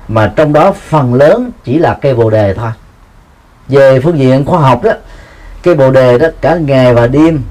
mà 0.08 0.34
trong 0.36 0.54
đó 0.54 0.72
phần 0.72 1.14
lớn 1.14 1.52
chỉ 1.64 1.80
là 1.80 1.98
cây 2.02 2.16
bồ 2.16 2.30
đề 2.30 2.54
thôi. 2.54 2.70
Về 3.68 4.00
phương 4.00 4.20
diện 4.20 4.46
khoa 4.46 4.60
học 4.60 4.84
đó 4.84 4.91
cái 5.64 5.76
bồ 5.76 5.91
đề 5.91 6.18
đó 6.18 6.28
cả 6.41 6.55
ngày 6.55 6.93
và 6.93 7.07
đêm 7.07 7.41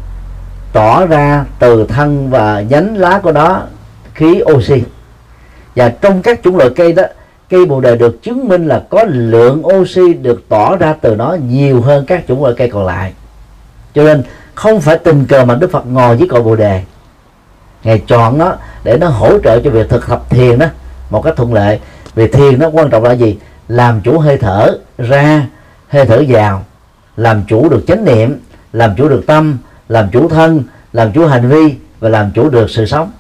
tỏ 0.72 1.06
ra 1.06 1.44
từ 1.58 1.86
thân 1.86 2.30
và 2.30 2.60
nhánh 2.60 2.96
lá 2.96 3.20
của 3.22 3.32
nó 3.32 3.62
khí 4.14 4.42
oxy. 4.52 4.82
Và 5.76 5.88
trong 5.88 6.22
các 6.22 6.40
chủng 6.44 6.56
loại 6.56 6.70
cây 6.76 6.92
đó, 6.92 7.02
cây 7.50 7.66
bồ 7.66 7.80
đề 7.80 7.96
được 7.96 8.22
chứng 8.22 8.48
minh 8.48 8.66
là 8.66 8.82
có 8.90 9.04
lượng 9.08 9.66
oxy 9.66 10.12
được 10.14 10.48
tỏ 10.48 10.76
ra 10.76 10.94
từ 11.00 11.14
nó 11.14 11.36
nhiều 11.48 11.80
hơn 11.80 12.06
các 12.06 12.24
chủng 12.28 12.42
loại 12.42 12.54
cây 12.58 12.70
còn 12.70 12.86
lại. 12.86 13.12
Cho 13.94 14.02
nên 14.02 14.22
không 14.54 14.80
phải 14.80 14.98
tình 14.98 15.26
cờ 15.26 15.44
mà 15.44 15.54
đức 15.54 15.70
phật 15.72 15.86
ngồi 15.86 16.16
với 16.16 16.28
cội 16.28 16.42
bồ 16.42 16.56
đề. 16.56 16.82
Ngài 17.84 18.02
chọn 18.06 18.38
nó 18.38 18.54
để 18.84 18.98
nó 18.98 19.08
hỗ 19.08 19.38
trợ 19.38 19.60
cho 19.60 19.70
việc 19.70 19.88
thực 19.88 20.08
tập 20.08 20.22
thiền 20.30 20.58
đó, 20.58 20.66
một 21.10 21.22
cách 21.22 21.34
thuận 21.36 21.54
lợi. 21.54 21.80
Vì 22.14 22.28
thiền 22.28 22.58
nó 22.58 22.70
quan 22.72 22.90
trọng 22.90 23.04
là 23.04 23.12
gì? 23.12 23.38
Làm 23.68 24.00
chủ 24.00 24.18
hơi 24.18 24.38
thở 24.38 24.78
ra, 24.98 25.46
hơi 25.88 26.04
thở 26.06 26.24
vào 26.28 26.64
làm 27.16 27.44
chủ 27.48 27.68
được 27.68 27.84
chánh 27.86 28.04
niệm, 28.04 28.40
làm 28.72 28.94
chủ 28.96 29.08
được 29.08 29.24
tâm, 29.26 29.58
làm 29.88 30.10
chủ 30.10 30.28
thân, 30.28 30.62
làm 30.92 31.12
chủ 31.12 31.26
hành 31.26 31.48
vi 31.48 31.76
và 32.00 32.08
làm 32.08 32.30
chủ 32.34 32.50
được 32.50 32.70
sự 32.70 32.86
sống. 32.86 33.12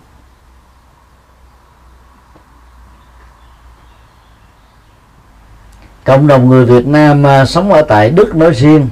Cộng 6.04 6.26
đồng 6.26 6.48
người 6.48 6.66
Việt 6.66 6.86
Nam 6.86 7.26
à, 7.26 7.44
sống 7.44 7.72
ở 7.72 7.82
tại 7.82 8.10
Đức 8.10 8.36
nói 8.36 8.50
riêng 8.50 8.88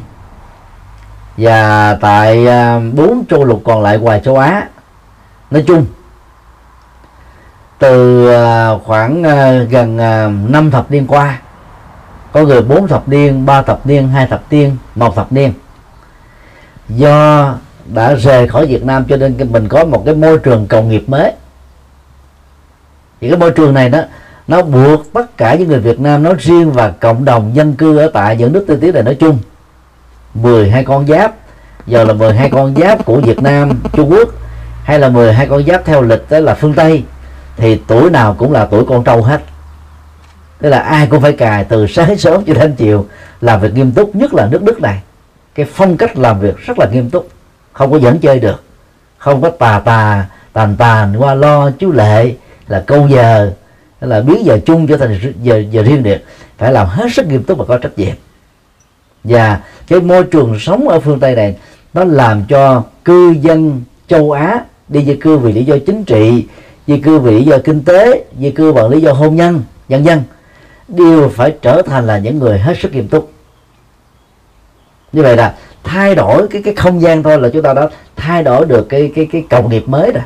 và 1.37 1.95
tại 2.01 2.47
à, 2.47 2.81
bốn 2.95 3.25
châu 3.31 3.45
lục 3.45 3.63
còn 3.65 3.83
lại 3.83 3.99
ngoài 3.99 4.21
châu 4.25 4.37
Á 4.37 4.69
nói 5.51 5.65
chung. 5.67 5.87
Từ 7.79 8.27
à, 8.33 8.71
khoảng 8.85 9.23
gần 9.71 9.97
năm 10.53 10.71
thập 10.71 10.91
niên 10.91 11.07
qua 11.07 11.39
có 12.33 12.43
người 12.43 12.63
bốn 12.63 12.89
thập 12.89 13.09
niên, 13.09 13.47
ba 13.47 13.63
thập 13.63 13.87
niên, 13.87 14.09
hai 14.09 14.27
thập 14.27 14.43
niên, 14.51 14.77
một 14.95 15.17
thập 15.17 15.33
niên. 15.33 15.53
Do 16.89 17.55
đã 17.95 18.15
rời 18.15 18.49
khỏi 18.49 18.67
Việt 18.67 18.85
Nam 18.85 19.05
cho 19.09 19.17
nên 19.17 19.53
mình 19.53 19.69
có 19.69 19.85
một 19.85 20.03
cái 20.07 20.15
môi 20.15 20.39
trường 20.39 20.67
công 20.67 20.89
nghiệp 20.89 21.09
mới. 21.09 21.33
Thì 23.21 23.29
cái 23.29 23.39
môi 23.39 23.51
trường 23.51 23.75
này 23.75 23.89
đó, 23.89 24.01
nó 24.49 24.63
buộc 24.63 25.13
tất 25.13 25.37
cả 25.37 25.55
những 25.55 25.69
người 25.69 25.81
Việt 25.81 26.01
Nam 26.01 26.23
nói 26.23 26.35
riêng 26.39 26.73
và 26.73 26.91
cộng 26.91 27.25
đồng 27.25 27.51
dân 27.55 27.75
cư 27.75 27.99
ở 27.99 28.11
tại 28.15 28.37
những 28.37 28.53
nước 28.53 28.65
tiên 28.69 28.79
tiến 28.81 28.95
này 28.95 29.03
nói 29.03 29.15
chung. 29.15 29.39
12 30.35 30.85
con 30.85 31.07
giáp, 31.07 31.35
giờ 31.87 32.05
là 32.05 32.13
12 32.13 32.51
con 32.51 32.75
giáp 32.77 33.05
của 33.05 33.21
Việt 33.21 33.43
Nam, 33.43 33.81
Trung 33.93 34.11
Quốc, 34.11 34.29
hay 34.85 34.99
là 34.99 35.09
12 35.09 35.47
con 35.47 35.65
giáp 35.67 35.85
theo 35.85 36.03
lịch 36.03 36.31
đó 36.31 36.39
là 36.39 36.55
phương 36.55 36.75
Tây, 36.75 37.05
thì 37.57 37.81
tuổi 37.87 38.11
nào 38.11 38.35
cũng 38.39 38.53
là 38.53 38.67
tuổi 38.67 38.85
con 38.89 39.05
trâu 39.05 39.23
hết 39.23 39.41
tức 40.61 40.69
là 40.69 40.79
ai 40.79 41.07
cũng 41.07 41.21
phải 41.21 41.33
cài 41.33 41.65
từ 41.65 41.87
sáng 41.87 42.19
sớm 42.19 42.45
cho 42.47 42.55
đến 42.55 42.75
chiều. 42.77 43.07
Làm 43.41 43.61
việc 43.61 43.75
nghiêm 43.75 43.93
túc, 43.93 44.17
nhất 44.17 44.35
là 44.35 44.49
nước 44.51 44.63
Đức 44.63 44.81
này. 44.81 45.01
Cái 45.55 45.67
phong 45.73 45.97
cách 45.97 46.17
làm 46.17 46.41
việc 46.41 46.57
rất 46.59 46.79
là 46.79 46.87
nghiêm 46.93 47.11
túc. 47.11 47.29
Không 47.73 47.91
có 47.91 47.99
dẫn 47.99 48.19
chơi 48.19 48.41
được. 48.41 48.63
Không 49.19 49.43
có 49.43 49.51
tà 49.51 49.79
tà, 49.85 50.27
tàn 50.53 50.77
tàn, 50.79 51.15
qua 51.19 51.35
lo, 51.35 51.71
chú 51.79 51.93
lệ, 51.93 52.35
là 52.69 52.85
câu 52.87 53.09
giờ 53.09 53.53
là 54.01 54.21
biến 54.21 54.45
giờ 54.45 54.59
chung 54.67 54.87
trở 54.87 54.97
thành 54.97 55.35
giờ 55.43 55.63
giờ 55.71 55.83
riêng 55.83 56.03
biệt. 56.03 56.25
Phải 56.59 56.73
làm 56.73 56.87
hết 56.87 57.13
sức 57.13 57.27
nghiêm 57.27 57.45
túc 57.45 57.59
và 57.59 57.65
có 57.65 57.79
trách 57.79 57.99
nhiệm. 57.99 58.15
Và 59.25 59.61
cái 59.89 60.01
môi 60.01 60.25
trường 60.25 60.59
sống 60.59 60.89
ở 60.89 61.01
phương 61.01 61.21
tây 61.21 61.35
này, 61.35 61.57
nó 61.95 62.05
làm 62.05 62.45
cho 62.45 62.83
cư 63.05 63.35
dân 63.41 63.83
châu 64.09 64.33
á 64.33 64.65
đi 64.89 65.05
di 65.05 65.17
cư 65.17 65.39
vì 65.39 65.53
lý 65.53 65.65
do 65.65 65.77
chính 65.87 66.05
trị 66.05 66.47
di 66.87 66.99
cư 66.99 67.19
vì 67.19 67.35
lý 67.35 67.45
do 67.45 67.59
kinh 67.65 67.85
tế 67.85 68.25
di 68.41 68.51
cư 68.51 68.73
bằng 68.73 68.89
lý 68.89 69.01
do 69.01 69.13
hôn 69.13 69.37
nhân 69.37 69.63
nhân 69.89 70.05
dân 70.05 70.23
đều 70.91 71.29
phải 71.29 71.57
trở 71.63 71.83
thành 71.83 72.07
là 72.07 72.19
những 72.19 72.39
người 72.39 72.59
hết 72.59 72.75
sức 72.81 72.93
nghiêm 72.93 73.09
túc. 73.09 73.33
Như 75.13 75.23
vậy 75.23 75.37
là 75.37 75.55
thay 75.85 76.15
đổi 76.15 76.49
cái 76.49 76.63
cái 76.63 76.75
không 76.75 77.03
gian 77.03 77.23
thôi 77.23 77.41
là 77.41 77.49
chúng 77.53 77.63
ta 77.63 77.75
đã 77.75 77.89
thay 78.17 78.43
đổi 78.43 78.67
được 78.67 78.89
cái 78.89 79.13
cái 79.15 79.29
cái 79.33 79.47
công 79.51 79.71
nghiệp 79.71 79.89
mới 79.89 80.13
rồi. 80.13 80.23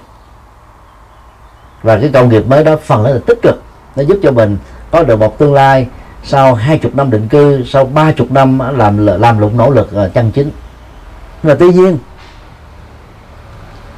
Và 1.83 1.99
cái 1.99 2.11
công 2.13 2.29
nghiệp 2.29 2.47
mới 2.47 2.65
đó 2.65 2.77
phần 2.85 3.03
lớn 3.03 3.15
là 3.15 3.21
tích 3.27 3.39
cực. 3.43 3.63
Nó 3.97 4.03
giúp 4.03 4.19
cho 4.23 4.31
mình 4.31 4.59
có 4.91 5.03
được 5.03 5.17
một 5.17 5.39
tương 5.39 5.55
lai 5.55 5.87
sau 6.25 6.55
hai 6.55 6.79
chục 6.79 6.95
năm 6.95 7.11
định 7.11 7.29
cư, 7.29 7.65
sau 7.67 7.85
ba 7.85 8.13
chục 8.13 8.31
năm 8.31 8.59
làm 8.77 9.07
làm 9.07 9.39
lụng 9.39 9.57
nỗ 9.57 9.71
lực 9.71 9.93
ờ, 9.93 10.11
chân 10.15 10.31
chính. 10.31 10.51
Và 11.43 11.55
tuy 11.55 11.73
nhiên, 11.73 11.99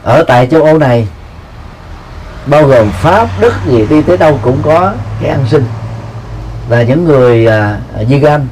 ở 0.03 0.25
tại 0.27 0.47
châu 0.47 0.63
Âu 0.63 0.79
này, 0.79 1.09
bao 2.47 2.67
gồm 2.67 2.91
Pháp, 2.91 3.29
Đức 3.41 3.53
gì 3.67 3.87
đi 3.87 4.03
tới 4.03 4.17
đâu 4.17 4.39
cũng 4.43 4.59
có 4.63 4.93
cái 5.21 5.31
ăn 5.31 5.47
sinh 5.51 5.65
là 6.69 6.83
những 6.83 7.05
người 7.05 7.47
à, 7.47 7.81
uh, 8.03 8.09
vegan 8.09 8.47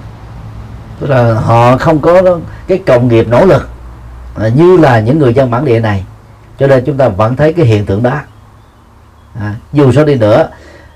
tức 1.00 1.10
là 1.10 1.34
họ 1.34 1.76
không 1.76 2.00
có 2.00 2.38
cái 2.66 2.78
công 2.86 3.08
nghiệp 3.08 3.28
nỗ 3.28 3.44
lực 3.44 3.68
à, 4.34 4.48
như 4.48 4.76
là 4.76 5.00
những 5.00 5.18
người 5.18 5.34
dân 5.34 5.50
bản 5.50 5.64
địa 5.64 5.80
này. 5.80 6.04
Cho 6.58 6.66
nên 6.66 6.84
chúng 6.84 6.96
ta 6.96 7.08
vẫn 7.08 7.36
thấy 7.36 7.52
cái 7.52 7.66
hiện 7.66 7.86
tượng 7.86 8.02
đó. 8.02 8.20
À, 9.40 9.54
dù 9.72 9.92
sao 9.92 10.04
đi 10.04 10.14
nữa 10.14 10.48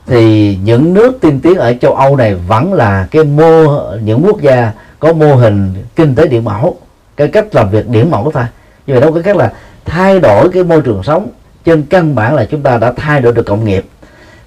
thì 0.07 0.57
những 0.63 0.95
nước 0.95 1.19
tiên 1.21 1.41
tiến 1.41 1.59
ở 1.59 1.75
châu 1.81 1.95
Âu 1.95 2.17
này 2.17 2.35
vẫn 2.35 2.73
là 2.73 3.07
cái 3.11 3.25
mô 3.25 3.81
những 4.03 4.23
quốc 4.27 4.41
gia 4.41 4.73
có 5.01 5.13
mô 5.13 5.35
hình 5.35 5.75
kinh 5.97 6.15
tế 6.15 6.27
điện 6.27 6.45
mẫu 6.45 6.77
cái 7.17 7.29
cách 7.29 7.55
làm 7.55 7.71
việc 7.71 7.89
điển 7.89 8.11
mẫu 8.11 8.31
thôi. 8.35 8.45
Như 8.87 8.95
vậy 8.95 9.01
đâu 9.01 9.13
có 9.13 9.21
cách 9.25 9.37
là 9.37 9.53
thay 9.85 10.21
đổi 10.21 10.49
cái 10.53 10.65
môi 10.65 10.83
trường 10.83 11.03
sống. 11.03 11.29
Trên 11.65 11.83
căn 11.83 12.15
bản 12.15 12.35
là 12.35 12.45
chúng 12.45 12.63
ta 12.63 12.79
đã 12.79 12.93
thay 12.97 13.21
đổi 13.21 13.33
được 13.33 13.47
cộng 13.47 13.65
nghiệp. 13.65 13.85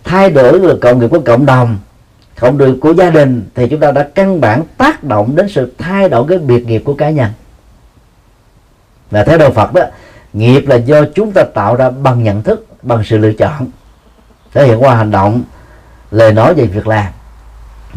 Thay 0.03 0.29
đổi 0.29 0.59
được 0.59 0.79
cộng 0.81 0.99
nghiệp 0.99 1.07
của 1.07 1.19
cộng 1.19 1.45
đồng 1.45 1.77
cộng 2.41 2.57
được 2.57 2.77
của 2.81 2.93
gia 2.93 3.09
đình 3.09 3.49
thì 3.55 3.67
chúng 3.67 3.79
ta 3.79 3.91
đã 3.91 4.07
căn 4.15 4.41
bản 4.41 4.63
tác 4.77 5.03
động 5.03 5.35
đến 5.35 5.49
sự 5.49 5.73
thay 5.77 6.09
đổi 6.09 6.25
cái 6.29 6.37
biệt 6.37 6.67
nghiệp 6.67 6.81
của 6.85 6.93
cá 6.93 7.09
nhân. 7.09 7.31
Và 9.11 9.23
theo 9.23 9.37
đạo 9.37 9.51
Phật 9.51 9.73
đó, 9.73 9.81
nghiệp 10.33 10.61
là 10.67 10.75
do 10.75 11.03
chúng 11.15 11.31
ta 11.31 11.43
tạo 11.43 11.75
ra 11.75 11.89
bằng 11.89 12.23
nhận 12.23 12.43
thức, 12.43 12.67
bằng 12.81 13.03
sự 13.05 13.17
lựa 13.17 13.33
chọn, 13.33 13.67
thể 14.53 14.67
hiện 14.67 14.83
qua 14.83 14.95
hành 14.95 15.11
động, 15.11 15.43
lời 16.11 16.33
nói 16.33 16.53
về 16.53 16.65
việc 16.65 16.87
làm. 16.87 17.05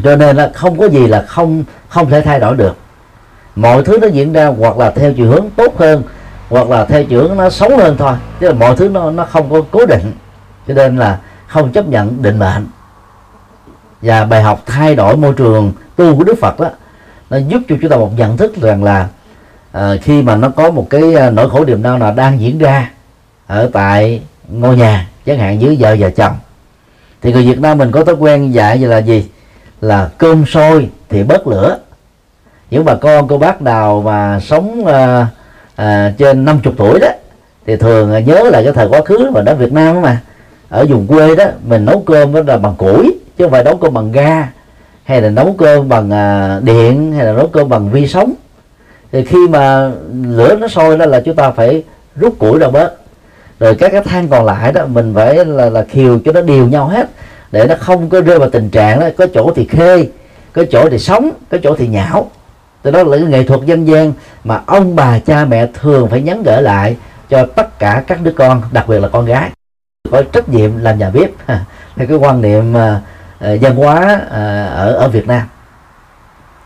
Cho 0.03 0.15
nên 0.15 0.35
là 0.35 0.51
không 0.53 0.79
có 0.79 0.89
gì 0.89 1.07
là 1.07 1.21
không 1.21 1.63
không 1.89 2.09
thể 2.09 2.21
thay 2.21 2.39
đổi 2.39 2.55
được. 2.55 2.77
Mọi 3.55 3.83
thứ 3.83 3.97
nó 4.01 4.07
diễn 4.07 4.33
ra 4.33 4.45
hoặc 4.45 4.77
là 4.77 4.91
theo 4.91 5.13
chiều 5.13 5.27
hướng 5.27 5.45
tốt 5.55 5.77
hơn, 5.77 6.03
hoặc 6.49 6.69
là 6.69 6.85
theo 6.85 7.03
chiều 7.03 7.21
hướng 7.21 7.37
nó 7.37 7.49
xấu 7.49 7.77
hơn 7.77 7.95
thôi. 7.97 8.13
Chứ 8.39 8.47
là 8.47 8.53
mọi 8.53 8.75
thứ 8.75 8.89
nó 8.89 9.11
nó 9.11 9.25
không 9.25 9.49
có 9.49 9.61
cố 9.71 9.85
định. 9.85 10.11
Cho 10.67 10.73
nên 10.73 10.97
là 10.97 11.19
không 11.47 11.71
chấp 11.71 11.87
nhận 11.87 12.21
định 12.21 12.39
mệnh 12.39 12.67
và 14.01 14.25
bài 14.25 14.43
học 14.43 14.63
thay 14.65 14.95
đổi 14.95 15.17
môi 15.17 15.33
trường 15.33 15.71
tu 15.95 16.15
của 16.15 16.23
Đức 16.23 16.35
Phật 16.41 16.59
đó 16.59 16.69
nó 17.29 17.37
giúp 17.37 17.61
cho 17.69 17.75
chúng 17.81 17.91
ta 17.91 17.97
một 17.97 18.11
nhận 18.17 18.37
thức 18.37 18.61
rằng 18.61 18.83
là 18.83 19.07
à, 19.71 19.93
khi 20.01 20.21
mà 20.21 20.35
nó 20.35 20.49
có 20.49 20.71
một 20.71 20.87
cái 20.89 21.15
à, 21.15 21.29
nỗi 21.29 21.49
khổ 21.49 21.65
niềm 21.65 21.83
đau 21.83 21.97
nào 21.97 22.13
đang 22.13 22.39
diễn 22.39 22.57
ra 22.57 22.91
ở 23.47 23.69
tại 23.73 24.21
ngôi 24.47 24.77
nhà 24.77 25.07
chẳng 25.25 25.37
hạn 25.37 25.61
dưới 25.61 25.77
vợ 25.79 25.95
và 25.99 26.09
chồng 26.09 26.33
thì 27.25 27.33
người 27.33 27.45
Việt 27.45 27.59
Nam 27.59 27.77
mình 27.77 27.91
có 27.91 28.03
thói 28.03 28.15
quen 28.15 28.51
dạy 28.51 28.79
như 28.79 28.87
là 28.87 28.97
gì? 28.97 29.29
Là 29.81 30.09
cơm 30.17 30.45
sôi 30.45 30.89
thì 31.09 31.23
bớt 31.23 31.47
lửa. 31.47 31.77
Những 32.69 32.85
bà 32.85 32.95
con 32.95 33.27
cô 33.27 33.37
bác 33.37 33.61
nào 33.61 34.01
mà 34.01 34.39
sống 34.39 34.85
à, 34.85 35.27
à, 35.75 36.13
trên 36.17 36.45
50 36.45 36.73
tuổi 36.77 36.99
đó 36.99 37.07
thì 37.65 37.75
thường 37.75 38.25
nhớ 38.25 38.43
là 38.43 38.63
cái 38.63 38.73
thời 38.73 38.87
quá 38.87 39.01
khứ 39.05 39.31
mà 39.33 39.41
đó 39.41 39.53
Việt 39.53 39.73
Nam 39.73 40.01
mà 40.01 40.21
ở 40.69 40.85
vùng 40.85 41.07
quê 41.07 41.35
đó 41.35 41.45
mình 41.67 41.85
nấu 41.85 42.03
cơm 42.05 42.33
đó 42.33 42.41
là 42.47 42.57
bằng 42.57 42.75
củi 42.75 43.19
chứ 43.37 43.43
không 43.43 43.51
phải 43.51 43.63
nấu 43.63 43.77
cơm 43.77 43.93
bằng 43.93 44.11
ga, 44.11 44.49
hay 45.03 45.21
là 45.21 45.29
nấu 45.29 45.55
cơm 45.57 45.89
bằng 45.89 46.11
à, 46.11 46.59
điện, 46.63 47.13
hay 47.13 47.25
là 47.25 47.33
nấu 47.33 47.47
cơm 47.47 47.69
bằng 47.69 47.91
vi 47.91 48.07
sóng. 48.07 48.33
Thì 49.11 49.25
khi 49.25 49.47
mà 49.47 49.91
lửa 50.23 50.55
nó 50.55 50.67
sôi 50.67 50.97
đó 50.97 51.05
là 51.05 51.19
chúng 51.19 51.35
ta 51.35 51.51
phải 51.51 51.83
rút 52.15 52.39
củi 52.39 52.59
ra 52.59 52.67
bớt. 52.67 52.95
Rồi 53.59 53.75
các 53.75 53.91
cái 53.91 54.01
than 54.01 54.27
còn 54.27 54.45
lại 54.45 54.71
đó, 54.71 54.85
mình 54.85 55.13
phải 55.15 55.45
là 55.45 55.69
là 55.69 55.85
khiều 55.89 56.19
cho 56.25 56.31
nó 56.31 56.41
đều 56.41 56.67
nhau 56.67 56.87
hết, 56.87 57.09
để 57.51 57.65
nó 57.67 57.75
không 57.79 58.09
có 58.09 58.21
rơi 58.21 58.39
vào 58.39 58.49
tình 58.49 58.69
trạng 58.69 58.99
đó, 58.99 59.07
có 59.17 59.27
chỗ 59.33 59.51
thì 59.55 59.65
khê, 59.65 60.07
có 60.53 60.63
chỗ 60.71 60.89
thì 60.89 60.99
sống 60.99 61.31
có 61.51 61.57
chỗ 61.63 61.75
thì 61.75 61.87
nhão. 61.87 62.31
Từ 62.81 62.91
đó 62.91 63.03
là 63.03 63.17
cái 63.17 63.25
nghệ 63.25 63.43
thuật 63.43 63.61
dân 63.65 63.87
gian 63.87 64.13
mà 64.43 64.61
ông 64.65 64.95
bà 64.95 65.19
cha 65.19 65.45
mẹ 65.45 65.67
thường 65.81 66.07
phải 66.09 66.21
nhắn 66.21 66.43
gửi 66.43 66.61
lại 66.61 66.97
cho 67.29 67.45
tất 67.55 67.79
cả 67.79 68.03
các 68.07 68.21
đứa 68.21 68.31
con, 68.31 68.61
đặc 68.71 68.87
biệt 68.87 68.99
là 68.99 69.07
con 69.07 69.25
gái, 69.25 69.49
có 70.11 70.23
trách 70.31 70.49
nhiệm 70.49 70.77
làm 70.77 70.99
nhà 70.99 71.09
bếp. 71.09 71.29
Theo 71.95 72.07
cái 72.07 72.17
quan 72.17 72.41
niệm 72.41 72.77
à, 72.77 73.01
uh, 73.37 73.61
văn 73.61 73.75
hóa 73.75 74.19
uh, 74.25 74.31
ở 74.75 74.93
ở 74.93 75.07
Việt 75.07 75.27
Nam. 75.27 75.47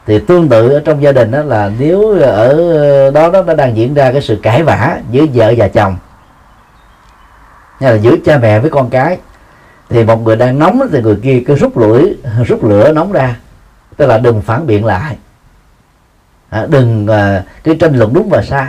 Thì 0.06 0.20
tương 0.20 0.50
tự 0.50 0.70
ở 0.70 0.82
trong 0.86 1.02
gia 1.02 1.12
đình 1.12 1.32
đó 1.32 1.42
là 1.42 1.72
nếu 1.80 2.20
ở 2.22 3.12
đó 3.12 3.30
đó 3.30 3.42
nó 3.42 3.54
đang 3.54 3.78
diễn 3.78 3.94
ra 3.94 4.12
cái 4.12 4.22
sự 4.22 4.40
cãi 4.44 4.64
vã 4.64 5.00
giữa 5.12 5.26
vợ 5.34 5.54
và 5.58 5.68
chồng 5.68 5.98
hay 7.80 7.92
là 7.92 7.98
giữa 7.98 8.16
cha 8.26 8.38
mẹ 8.38 8.60
với 8.60 8.70
con 8.70 8.90
cái 8.90 9.18
thì 9.90 10.04
một 10.04 10.22
người 10.22 10.36
đang 10.36 10.60
nóng 10.60 10.82
thì 10.92 11.02
người 11.02 11.18
kia 11.24 11.44
cứ 11.46 11.56
rút 11.56 11.78
lưỡi 11.78 12.04
rút 12.48 12.64
lửa 12.64 12.92
nóng 12.92 13.12
ra 13.12 13.36
tức 13.98 14.06
là 14.06 14.18
đừng 14.18 14.42
phản 14.42 14.68
biện 14.68 14.86
lại. 14.86 15.18
À, 16.50 16.66
đừng 16.70 17.08
à, 17.08 17.44
cái 17.64 17.76
tranh 17.80 17.96
luận 17.96 18.14
đúng 18.14 18.30
và 18.30 18.42
sai. 18.44 18.68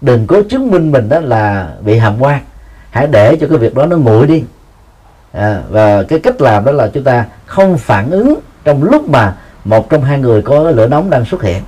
Đừng 0.00 0.26
có 0.26 0.42
chứng 0.50 0.70
minh 0.70 0.92
mình 0.92 1.08
đó 1.08 1.20
là 1.20 1.68
bị 1.80 1.98
hàm 1.98 2.22
quan. 2.22 2.40
Hãy 2.90 3.06
để 3.06 3.36
cho 3.40 3.46
cái 3.46 3.58
việc 3.58 3.74
đó 3.74 3.86
nó 3.86 3.96
nguội 3.96 4.26
đi 4.26 4.44
à, 5.34 5.62
và 5.70 6.02
cái 6.02 6.18
cách 6.18 6.40
làm 6.40 6.64
đó 6.64 6.72
là 6.72 6.88
chúng 6.88 7.04
ta 7.04 7.24
không 7.46 7.78
phản 7.78 8.10
ứng 8.10 8.40
trong 8.64 8.84
lúc 8.84 9.08
mà 9.08 9.34
một 9.64 9.90
trong 9.90 10.02
hai 10.02 10.18
người 10.18 10.42
có 10.42 10.70
lửa 10.70 10.86
nóng 10.86 11.10
đang 11.10 11.24
xuất 11.24 11.42
hiện. 11.42 11.62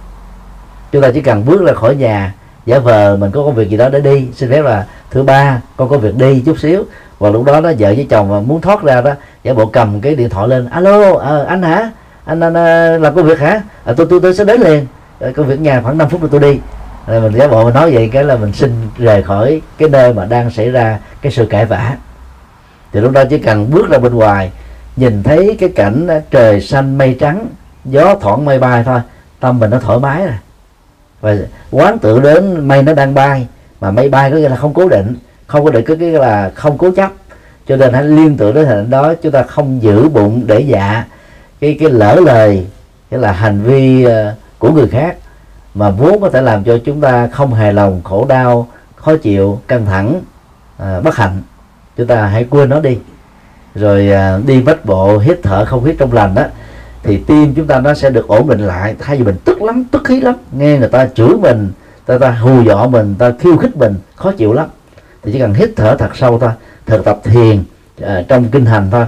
Chúng 0.93 1.03
ta 1.03 1.11
chỉ 1.15 1.21
cần 1.21 1.45
bước 1.45 1.63
ra 1.67 1.73
khỏi 1.73 1.97
nhà 1.97 2.35
giả 2.67 2.79
vờ 2.79 3.17
mình 3.17 3.31
có 3.31 3.43
công 3.43 3.55
việc 3.55 3.71
gì 3.71 3.77
đó 3.77 3.89
để 3.89 4.01
đi. 4.01 4.29
Xin 4.35 4.51
phép 4.51 4.63
là 4.63 4.87
thứ 5.11 5.23
ba 5.23 5.61
con 5.77 5.89
có 5.89 5.99
việc 5.99 6.15
đi 6.17 6.43
chút 6.47 6.59
xíu. 6.59 6.85
Và 7.19 7.31
lúc 7.31 7.45
đó 7.45 7.61
đó 7.61 7.73
vợ 7.79 7.95
với 7.97 8.07
chồng 8.11 8.29
mà 8.29 8.41
muốn 8.41 8.61
thoát 8.61 8.83
ra 8.83 9.01
đó 9.01 9.11
giả 9.45 9.55
bộ 9.55 9.67
cầm 9.67 10.01
cái 10.01 10.15
điện 10.15 10.31
thoại 10.31 10.49
lên. 10.49 10.69
Alo 10.71 11.19
à, 11.19 11.45
anh 11.49 11.63
hả? 11.63 11.91
Anh, 12.25 12.41
anh, 12.41 12.55
anh 12.55 13.03
làm 13.03 13.15
công 13.15 13.27
việc 13.27 13.39
hả? 13.39 13.63
À, 13.85 13.93
tôi 13.97 14.07
tôi 14.11 14.21
tôi 14.21 14.35
sẽ 14.35 14.45
đến 14.45 14.61
liền. 14.61 14.87
À, 15.21 15.29
công 15.37 15.47
việc 15.47 15.61
nhà 15.61 15.81
khoảng 15.81 15.99
5 15.99 16.09
phút 16.09 16.21
rồi 16.21 16.31
tôi 16.33 16.41
đi. 16.41 16.61
Rồi 17.07 17.21
mình 17.21 17.33
giả 17.33 17.49
bộ 17.49 17.65
mình 17.65 17.75
nói 17.75 17.95
vậy 17.95 18.11
cái 18.13 18.25
là 18.25 18.37
mình 18.37 18.53
xin 18.53 18.73
rời 18.99 19.23
khỏi 19.23 19.63
cái 19.79 19.89
nơi 19.89 20.13
mà 20.13 20.25
đang 20.25 20.51
xảy 20.51 20.71
ra 20.71 20.99
cái 21.23 21.33
sự 21.33 21.47
cãi 21.47 21.65
vã 21.65 21.93
thì 22.97 23.03
lúc 23.03 23.13
đó 23.13 23.25
chỉ 23.31 23.39
cần 23.39 23.71
bước 23.71 23.89
ra 23.91 23.99
bên 23.99 24.15
ngoài 24.15 24.51
nhìn 24.97 25.23
thấy 25.23 25.57
cái 25.61 25.69
cảnh 25.69 26.07
ờ, 26.07 26.21
trời 26.31 26.61
xanh 26.61 26.99
mây 26.99 27.17
trắng 27.21 27.47
gió 27.85 28.15
thoảng 28.21 28.45
mây 28.45 28.59
bay 28.59 28.83
thôi 28.85 29.01
tâm 29.41 29.59
mình 29.59 29.71
nó 29.71 29.79
thoải 29.79 29.99
mái 29.99 30.27
rồi. 30.27 30.35
Và 31.21 31.37
quán 31.71 31.99
tự 31.99 32.21
đến 32.21 32.69
mây 32.69 32.83
nó 32.83 32.95
đang 32.95 33.15
bay 33.15 33.47
mà 33.81 33.91
mây 33.91 34.09
bay 34.09 34.31
có 34.31 34.37
nghĩa 34.37 34.49
là 34.49 34.57
không 34.57 34.75
cố 34.75 34.89
định 34.89 35.15
không 35.47 35.65
có 35.65 35.71
định 35.71 35.85
có 35.85 35.95
nghĩa 35.95 36.19
là 36.19 36.51
không 36.55 36.79
cố 36.79 36.91
chấp. 36.91 37.11
Cho 37.69 37.77
nên 37.77 37.93
hãy 37.93 38.05
liên 38.05 38.37
tưởng 38.37 38.55
đến 38.55 38.67
hình 38.67 38.91
đó 38.91 39.15
chúng 39.23 39.33
ta 39.33 39.43
không 39.43 39.83
giữ 39.83 40.09
bụng 40.09 40.43
để 40.47 40.61
dạ 40.61 41.05
cái 41.61 41.77
cái 41.81 41.91
lỡ 41.91 42.21
lời 42.25 42.67
cái 43.11 43.21
là 43.21 43.33
hành 43.33 43.63
vi 43.63 44.05
ờ, 44.05 44.35
của 44.59 44.71
người 44.71 44.89
khác. 44.89 45.17
Mà 45.75 45.91
vốn 45.91 46.21
có 46.21 46.31
thể 46.31 46.43
làm 46.43 46.65
cho 46.65 46.79
chúng 46.85 47.01
ta 47.01 47.29
không 47.33 47.55
hài 47.55 47.73
lòng 47.73 48.01
khổ 48.05 48.27
đau 48.29 48.69
khó 48.97 49.17
chịu 49.17 49.61
căng 49.69 49.87
thẳng 49.87 50.21
à, 50.79 51.01
bất 51.01 51.17
hạnh 51.17 51.43
chúng 51.97 52.07
ta 52.07 52.27
hãy 52.27 52.47
quên 52.51 52.69
nó 52.69 52.81
đi. 52.81 52.99
Rồi 53.75 54.11
à, 54.11 54.39
đi 54.47 54.61
bách 54.61 54.85
bộ 54.85 55.19
hít 55.19 55.39
thở 55.43 55.65
không 55.65 55.85
khí 55.85 55.93
trong 55.99 56.13
lành 56.13 56.35
đó 56.35 56.43
thì 57.03 57.17
tim 57.27 57.55
chúng 57.55 57.67
ta 57.67 57.81
nó 57.81 57.95
sẽ 57.95 58.11
được 58.11 58.29
ổn 58.29 58.49
định 58.49 58.61
lại. 58.61 58.95
Thay 58.99 59.17
vì 59.17 59.25
mình 59.25 59.37
tức 59.45 59.63
lắm 59.63 59.85
tức 59.91 60.03
khí 60.05 60.21
lắm. 60.21 60.35
Nghe 60.53 60.79
người 60.79 60.89
ta 60.89 61.09
chửi 61.15 61.35
mình 61.41 61.73
ta 62.07 62.19
ta 62.19 62.31
hù 62.31 62.63
dọa 62.63 62.87
mình 62.87 63.15
ta 63.19 63.33
khiêu 63.41 63.57
khích 63.57 63.77
mình 63.77 63.95
khó 64.17 64.33
chịu 64.33 64.53
lắm. 64.53 64.67
Thì 65.23 65.33
chỉ 65.33 65.39
cần 65.39 65.55
hít 65.55 65.71
thở 65.77 65.97
thật 65.99 66.17
sâu 66.17 66.39
thôi 66.39 66.51
thực 66.87 67.05
tập 67.05 67.21
thiền 67.25 67.65
à, 68.03 68.23
trong 68.29 68.45
kinh 68.49 68.67
hành 68.67 68.89
thôi 68.91 69.07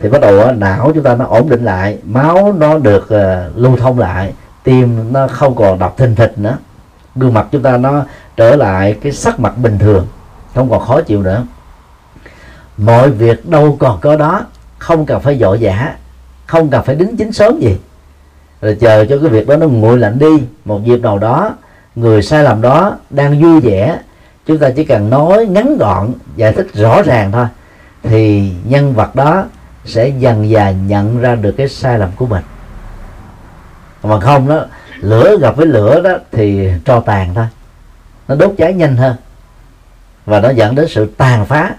thì 0.00 0.08
bắt 0.08 0.20
đầu 0.20 0.52
não 0.52 0.90
chúng 0.94 1.04
ta 1.04 1.14
nó 1.14 1.24
ổn 1.24 1.48
định 1.48 1.64
lại 1.64 1.98
máu 2.04 2.54
nó 2.58 2.78
được 2.78 3.02
uh, 3.02 3.58
lưu 3.58 3.76
thông 3.76 3.98
lại 3.98 4.32
tim 4.62 5.12
nó 5.12 5.28
không 5.28 5.54
còn 5.54 5.78
đập 5.78 5.94
thình 5.96 6.14
thịch 6.14 6.38
nữa. 6.38 6.58
Gương 7.16 7.34
mặt 7.34 7.46
chúng 7.52 7.62
ta 7.62 7.76
nó 7.76 8.04
trở 8.36 8.56
lại 8.56 8.96
cái 9.02 9.12
sắc 9.12 9.40
mặt 9.40 9.58
bình 9.58 9.78
thường 9.78 10.06
không 10.54 10.70
còn 10.70 10.80
khó 10.80 11.00
chịu 11.00 11.22
nữa 11.22 11.44
mọi 12.76 13.10
việc 13.10 13.48
đâu 13.48 13.76
còn 13.80 14.00
có 14.00 14.16
đó. 14.16 14.44
Không 14.78 15.06
cần 15.06 15.20
phải 15.20 15.38
dội 15.38 15.60
dã. 15.60 15.94
Không 16.46 16.70
cần 16.70 16.82
phải 16.84 16.94
đính 16.94 17.16
chính 17.16 17.32
sớm 17.32 17.60
gì. 17.60 17.76
Rồi 18.60 18.76
chờ 18.80 19.04
cho 19.04 19.18
cái 19.18 19.28
việc 19.28 19.48
đó 19.48 19.56
nó 19.56 19.66
nguội 19.66 19.98
lạnh 19.98 20.18
đi. 20.18 20.42
Một 20.64 20.84
dịp 20.84 21.00
nào 21.00 21.18
đó, 21.18 21.56
người 21.94 22.22
sai 22.22 22.44
lầm 22.44 22.62
đó 22.62 22.96
đang 23.10 23.42
vui 23.42 23.60
vẻ. 23.60 23.98
Chúng 24.46 24.58
ta 24.58 24.70
chỉ 24.76 24.84
cần 24.84 25.10
nói 25.10 25.46
ngắn 25.46 25.78
gọn, 25.78 26.12
giải 26.36 26.52
thích 26.52 26.74
rõ 26.74 27.02
ràng 27.02 27.32
thôi. 27.32 27.46
Thì 28.02 28.52
nhân 28.64 28.94
vật 28.94 29.14
đó 29.14 29.44
sẽ 29.84 30.08
dần 30.08 30.52
dà 30.52 30.70
nhận 30.70 31.20
ra 31.20 31.34
được 31.34 31.52
cái 31.52 31.68
sai 31.68 31.98
lầm 31.98 32.10
của 32.16 32.26
mình. 32.26 32.42
Mà 34.02 34.20
không 34.20 34.48
đó, 34.48 34.66
lửa 34.96 35.36
gặp 35.40 35.56
với 35.56 35.66
lửa 35.66 36.00
đó 36.00 36.10
thì 36.32 36.70
cho 36.84 37.00
tàn 37.00 37.34
thôi. 37.34 37.46
Nó 38.28 38.34
đốt 38.34 38.52
cháy 38.58 38.74
nhanh 38.74 38.96
hơn. 38.96 39.16
Và 40.26 40.40
nó 40.40 40.50
dẫn 40.50 40.74
đến 40.74 40.88
sự 40.88 41.10
tàn 41.16 41.46
phá 41.46 41.74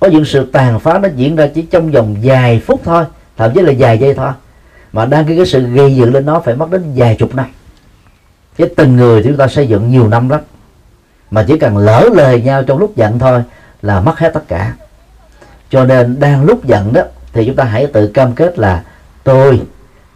có 0.00 0.06
những 0.08 0.24
sự 0.24 0.50
tàn 0.52 0.80
phá 0.80 0.98
nó 0.98 1.08
diễn 1.16 1.36
ra 1.36 1.46
chỉ 1.54 1.62
trong 1.62 1.90
vòng 1.90 2.16
vài 2.22 2.62
phút 2.66 2.80
thôi 2.84 3.04
thậm 3.36 3.52
chí 3.54 3.60
là 3.60 3.72
vài 3.78 3.98
giây 3.98 4.14
thôi. 4.14 4.32
Mà 4.92 5.06
đang 5.06 5.26
cái, 5.26 5.36
cái 5.36 5.46
sự 5.46 5.66
gây 5.66 5.96
dựng 5.96 6.14
lên 6.14 6.26
nó 6.26 6.40
phải 6.40 6.54
mất 6.54 6.70
đến 6.70 6.82
vài 6.96 7.16
chục 7.18 7.34
năm. 7.34 7.46
Cái 8.56 8.68
tình 8.76 8.96
người 8.96 9.22
thì 9.22 9.28
chúng 9.28 9.38
ta 9.38 9.48
xây 9.48 9.68
dựng 9.68 9.90
nhiều 9.90 10.08
năm 10.08 10.28
lắm. 10.28 10.40
Mà 11.30 11.44
chỉ 11.48 11.58
cần 11.58 11.76
lỡ 11.76 12.08
lời 12.14 12.42
nhau 12.42 12.62
trong 12.62 12.78
lúc 12.78 12.96
giận 12.96 13.18
thôi 13.18 13.42
là 13.82 14.00
mất 14.00 14.18
hết 14.18 14.30
tất 14.34 14.48
cả. 14.48 14.74
Cho 15.70 15.84
nên 15.84 16.20
đang 16.20 16.44
lúc 16.44 16.64
giận 16.64 16.92
đó 16.92 17.02
thì 17.32 17.46
chúng 17.46 17.56
ta 17.56 17.64
hãy 17.64 17.86
tự 17.86 18.06
cam 18.06 18.32
kết 18.32 18.58
là 18.58 18.82
tôi 19.24 19.62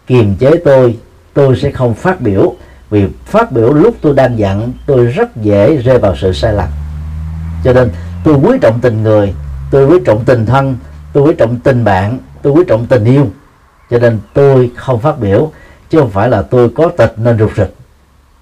kiềm 0.07 0.35
chế 0.35 0.51
tôi 0.65 0.97
tôi 1.33 1.55
sẽ 1.61 1.71
không 1.71 1.93
phát 1.93 2.21
biểu. 2.21 2.55
Vì 2.89 3.05
phát 3.25 3.51
biểu 3.51 3.73
lúc 3.73 3.95
tôi 4.01 4.15
đang 4.15 4.39
giận 4.39 4.73
tôi 4.85 5.05
rất 5.05 5.35
dễ 5.35 5.75
rơi 5.75 5.99
vào 5.99 6.15
sự 6.15 6.33
sai 6.33 6.53
lầm. 6.53 6.69
Cho 7.63 7.73
nên 7.73 7.89
tôi 8.23 8.35
quý 8.35 8.57
trọng 8.61 8.81
tình 8.81 9.03
người 9.03 9.33
tôi 9.75 9.85
quý 9.85 9.99
trọng 10.05 10.25
tình 10.25 10.45
thân 10.45 10.77
tôi 11.13 11.23
quý 11.23 11.33
trọng 11.37 11.59
tình 11.59 11.83
bạn 11.83 12.17
tôi 12.41 12.53
quý 12.53 12.63
trọng 12.67 12.85
tình 12.85 13.05
yêu. 13.05 13.27
Cho 13.89 13.99
nên 13.99 14.19
tôi 14.33 14.71
không 14.75 14.99
phát 14.99 15.19
biểu 15.19 15.51
chứ 15.89 15.99
không 15.99 16.09
phải 16.09 16.29
là 16.29 16.41
tôi 16.41 16.69
có 16.69 16.89
tịch 16.97 17.13
nên 17.17 17.39
rụt 17.39 17.51
rịch. 17.57 17.73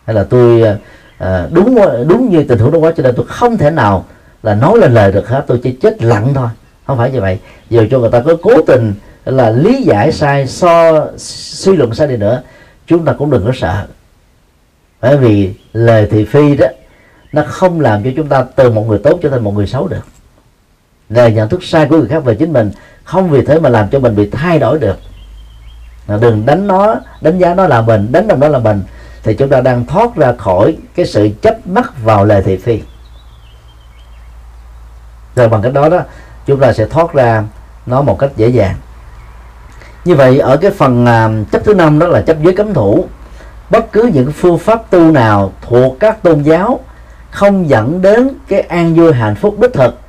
Hay 0.05 0.15
là 0.15 0.23
tôi 0.23 0.61
à, 0.61 0.77
à, 1.17 1.47
đúng 1.51 1.77
đúng 2.07 2.29
như 2.29 2.43
tình 2.43 2.59
huống 2.59 2.71
đó 2.71 2.79
quá 2.79 2.91
cho 2.97 3.03
nên 3.03 3.15
tôi 3.15 3.25
không 3.29 3.57
thể 3.57 3.69
nào 3.69 4.05
là 4.43 4.55
nói 4.55 4.77
lên 4.77 4.93
lời 4.93 5.11
được 5.11 5.27
hết 5.27 5.43
tôi 5.47 5.59
chỉ 5.63 5.71
chết 5.71 6.03
lặng 6.03 6.33
thôi. 6.33 6.47
Không 6.87 6.97
phải 6.97 7.11
như 7.11 7.21
vậy. 7.21 7.39
Dù 7.69 7.85
cho 7.91 7.99
người 7.99 8.11
ta 8.11 8.19
có 8.19 8.35
cố 8.41 8.61
tình 8.67 8.93
là 9.25 9.49
lý 9.49 9.83
giải 9.83 10.11
sai 10.11 10.47
so 10.47 11.07
suy 11.17 11.75
luận 11.75 11.93
sai 11.93 12.07
đi 12.07 12.17
nữa 12.17 12.41
chúng 12.87 13.05
ta 13.05 13.13
cũng 13.13 13.31
đừng 13.31 13.45
có 13.45 13.51
sợ. 13.55 13.85
Bởi 15.01 15.17
vì 15.17 15.53
lời 15.73 16.07
thị 16.11 16.25
phi 16.25 16.55
đó 16.55 16.67
nó 17.31 17.43
không 17.47 17.79
làm 17.79 18.03
cho 18.03 18.09
chúng 18.15 18.27
ta 18.27 18.45
từ 18.55 18.69
một 18.69 18.87
người 18.87 18.99
tốt 19.03 19.19
trở 19.21 19.29
thành 19.29 19.43
một 19.43 19.51
người 19.51 19.67
xấu 19.67 19.87
được 19.87 20.12
lời 21.09 21.31
nhận 21.31 21.49
thức 21.49 21.63
sai 21.63 21.85
của 21.85 21.97
người 21.97 22.07
khác 22.07 22.23
về 22.23 22.35
chính 22.35 22.53
mình 22.53 22.71
không 23.03 23.29
vì 23.29 23.45
thế 23.45 23.59
mà 23.59 23.69
làm 23.69 23.89
cho 23.89 23.99
mình 23.99 24.15
bị 24.15 24.29
thay 24.29 24.59
đổi 24.59 24.79
được. 24.79 24.97
Đừng 26.07 26.45
đánh 26.45 26.67
nó 26.67 26.95
đánh 27.21 27.39
giá 27.39 27.53
nó 27.53 27.67
là 27.67 27.81
mình 27.81 28.11
đánh 28.11 28.27
đồng 28.27 28.39
nó 28.39 28.47
là 28.47 28.59
mình 28.59 28.83
thì 29.23 29.33
chúng 29.33 29.49
ta 29.49 29.61
đang 29.61 29.85
thoát 29.85 30.15
ra 30.15 30.33
khỏi 30.37 30.77
cái 30.95 31.05
sự 31.05 31.29
chấp 31.41 31.67
mắc 31.67 31.93
vào 32.03 32.25
lời 32.25 32.41
thị 32.41 32.57
phi. 32.57 32.81
Rồi 35.35 35.49
bằng 35.49 35.61
cách 35.61 35.73
đó 35.73 35.89
đó 35.89 35.99
chúng 36.45 36.59
ta 36.59 36.73
sẽ 36.73 36.85
thoát 36.85 37.13
ra 37.13 37.43
nó 37.85 38.01
một 38.01 38.19
cách 38.19 38.31
dễ 38.35 38.47
dàng. 38.47 38.75
Như 40.05 40.15
vậy 40.15 40.39
ở 40.39 40.57
cái 40.57 40.71
phần 40.71 41.05
à, 41.05 41.25
uh, 41.25 41.51
chấp 41.51 41.61
thứ 41.65 41.73
năm 41.73 41.99
đó 41.99 42.07
là 42.07 42.21
chấp 42.21 42.37
giới 42.43 42.55
cấm 42.55 42.73
thủ. 42.73 43.05
Bất 43.69 43.91
cứ 43.91 44.09
những 44.13 44.31
phương 44.31 44.57
pháp 44.57 44.91
tu 44.91 45.11
nào 45.11 45.51
thuộc 45.61 45.99
các 45.99 46.23
tôn 46.23 46.41
giáo 46.43 46.79
không 47.31 47.69
dẫn 47.69 48.01
đến 48.01 48.29
cái 48.47 48.61
an 48.61 48.95
vui 48.95 49.13
hạnh 49.13 49.35
phúc 49.35 49.55
đích 49.59 49.73
thực 49.73 49.99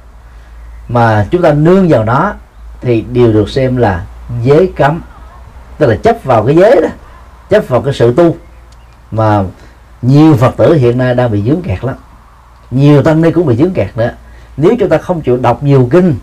mà 0.89 1.27
chúng 1.31 1.43
ta 1.43 1.53
nương 1.53 1.89
vào 1.89 2.05
nó 2.05 2.33
thì 2.81 3.05
đều 3.13 3.33
được 3.33 3.49
xem 3.49 3.77
là 3.77 4.05
giới 4.43 4.73
cấm. 4.77 5.03
Tức 5.79 5.87
là 5.87 5.97
chấp 5.97 6.25
vào 6.25 6.47
cái 6.47 6.57
giới 6.57 6.81
đó, 6.83 6.89
chấp 7.51 7.69
vào 7.69 7.83
cái 7.83 7.95
sự 7.95 8.15
tu. 8.17 8.37
Mà 9.11 9.45
nhiều 10.03 10.37
phật 10.37 10.57
tử 10.57 10.75
hiện 10.75 10.99
nay 10.99 11.15
đang 11.15 11.31
bị 11.31 11.43
dướng 11.43 11.63
kẹt 11.63 11.85
lắm. 11.85 11.95
Nhiều 12.71 13.03
tăng 13.03 13.23
ni 13.23 13.31
cũng 13.31 13.47
bị 13.47 13.57
dướng 13.57 13.73
kẹt 13.73 13.97
nữa. 13.97 14.11
Nếu 14.57 14.73
chúng 14.81 14.89
ta 14.89 14.99
không 14.99 15.21
chịu 15.21 15.37
đọc 15.37 15.63
nhiều 15.63 15.89
kinh 15.91 16.15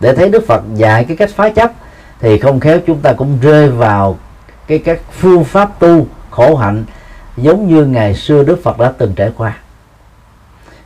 để 0.00 0.14
thấy 0.14 0.28
đức 0.28 0.44
phật 0.46 0.62
dạy 0.74 1.04
cái 1.04 1.16
cách 1.16 1.30
phá 1.36 1.48
chấp, 1.48 1.72
thì 2.20 2.38
không 2.38 2.60
khéo 2.60 2.78
chúng 2.86 3.00
ta 3.00 3.12
cũng 3.12 3.38
rơi 3.40 3.68
vào 3.68 4.16
cái 4.66 4.78
các 4.78 5.00
phương 5.12 5.44
pháp 5.44 5.78
tu 5.78 6.06
khổ 6.30 6.56
hạnh 6.56 6.84
giống 7.36 7.68
như 7.68 7.84
ngày 7.84 8.14
xưa 8.14 8.44
đức 8.44 8.62
phật 8.62 8.78
đã 8.78 8.92
từng 8.98 9.14
trải 9.14 9.30
qua. 9.36 9.56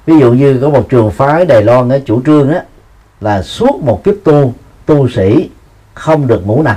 Ví 0.07 0.19
dụ 0.19 0.33
như 0.33 0.59
có 0.63 0.69
một 0.69 0.87
trường 0.89 1.11
phái 1.11 1.45
Đài 1.45 1.63
Loan 1.63 1.89
ở 1.89 2.01
chủ 2.07 2.23
trương 2.27 2.53
á 2.53 2.63
là 3.21 3.43
suốt 3.43 3.83
một 3.83 4.05
kiếp 4.05 4.15
tu 4.25 4.55
tu 4.87 5.09
sĩ 5.09 5.51
không 5.95 6.27
được 6.27 6.47
ngủ 6.47 6.63
nằm. 6.63 6.77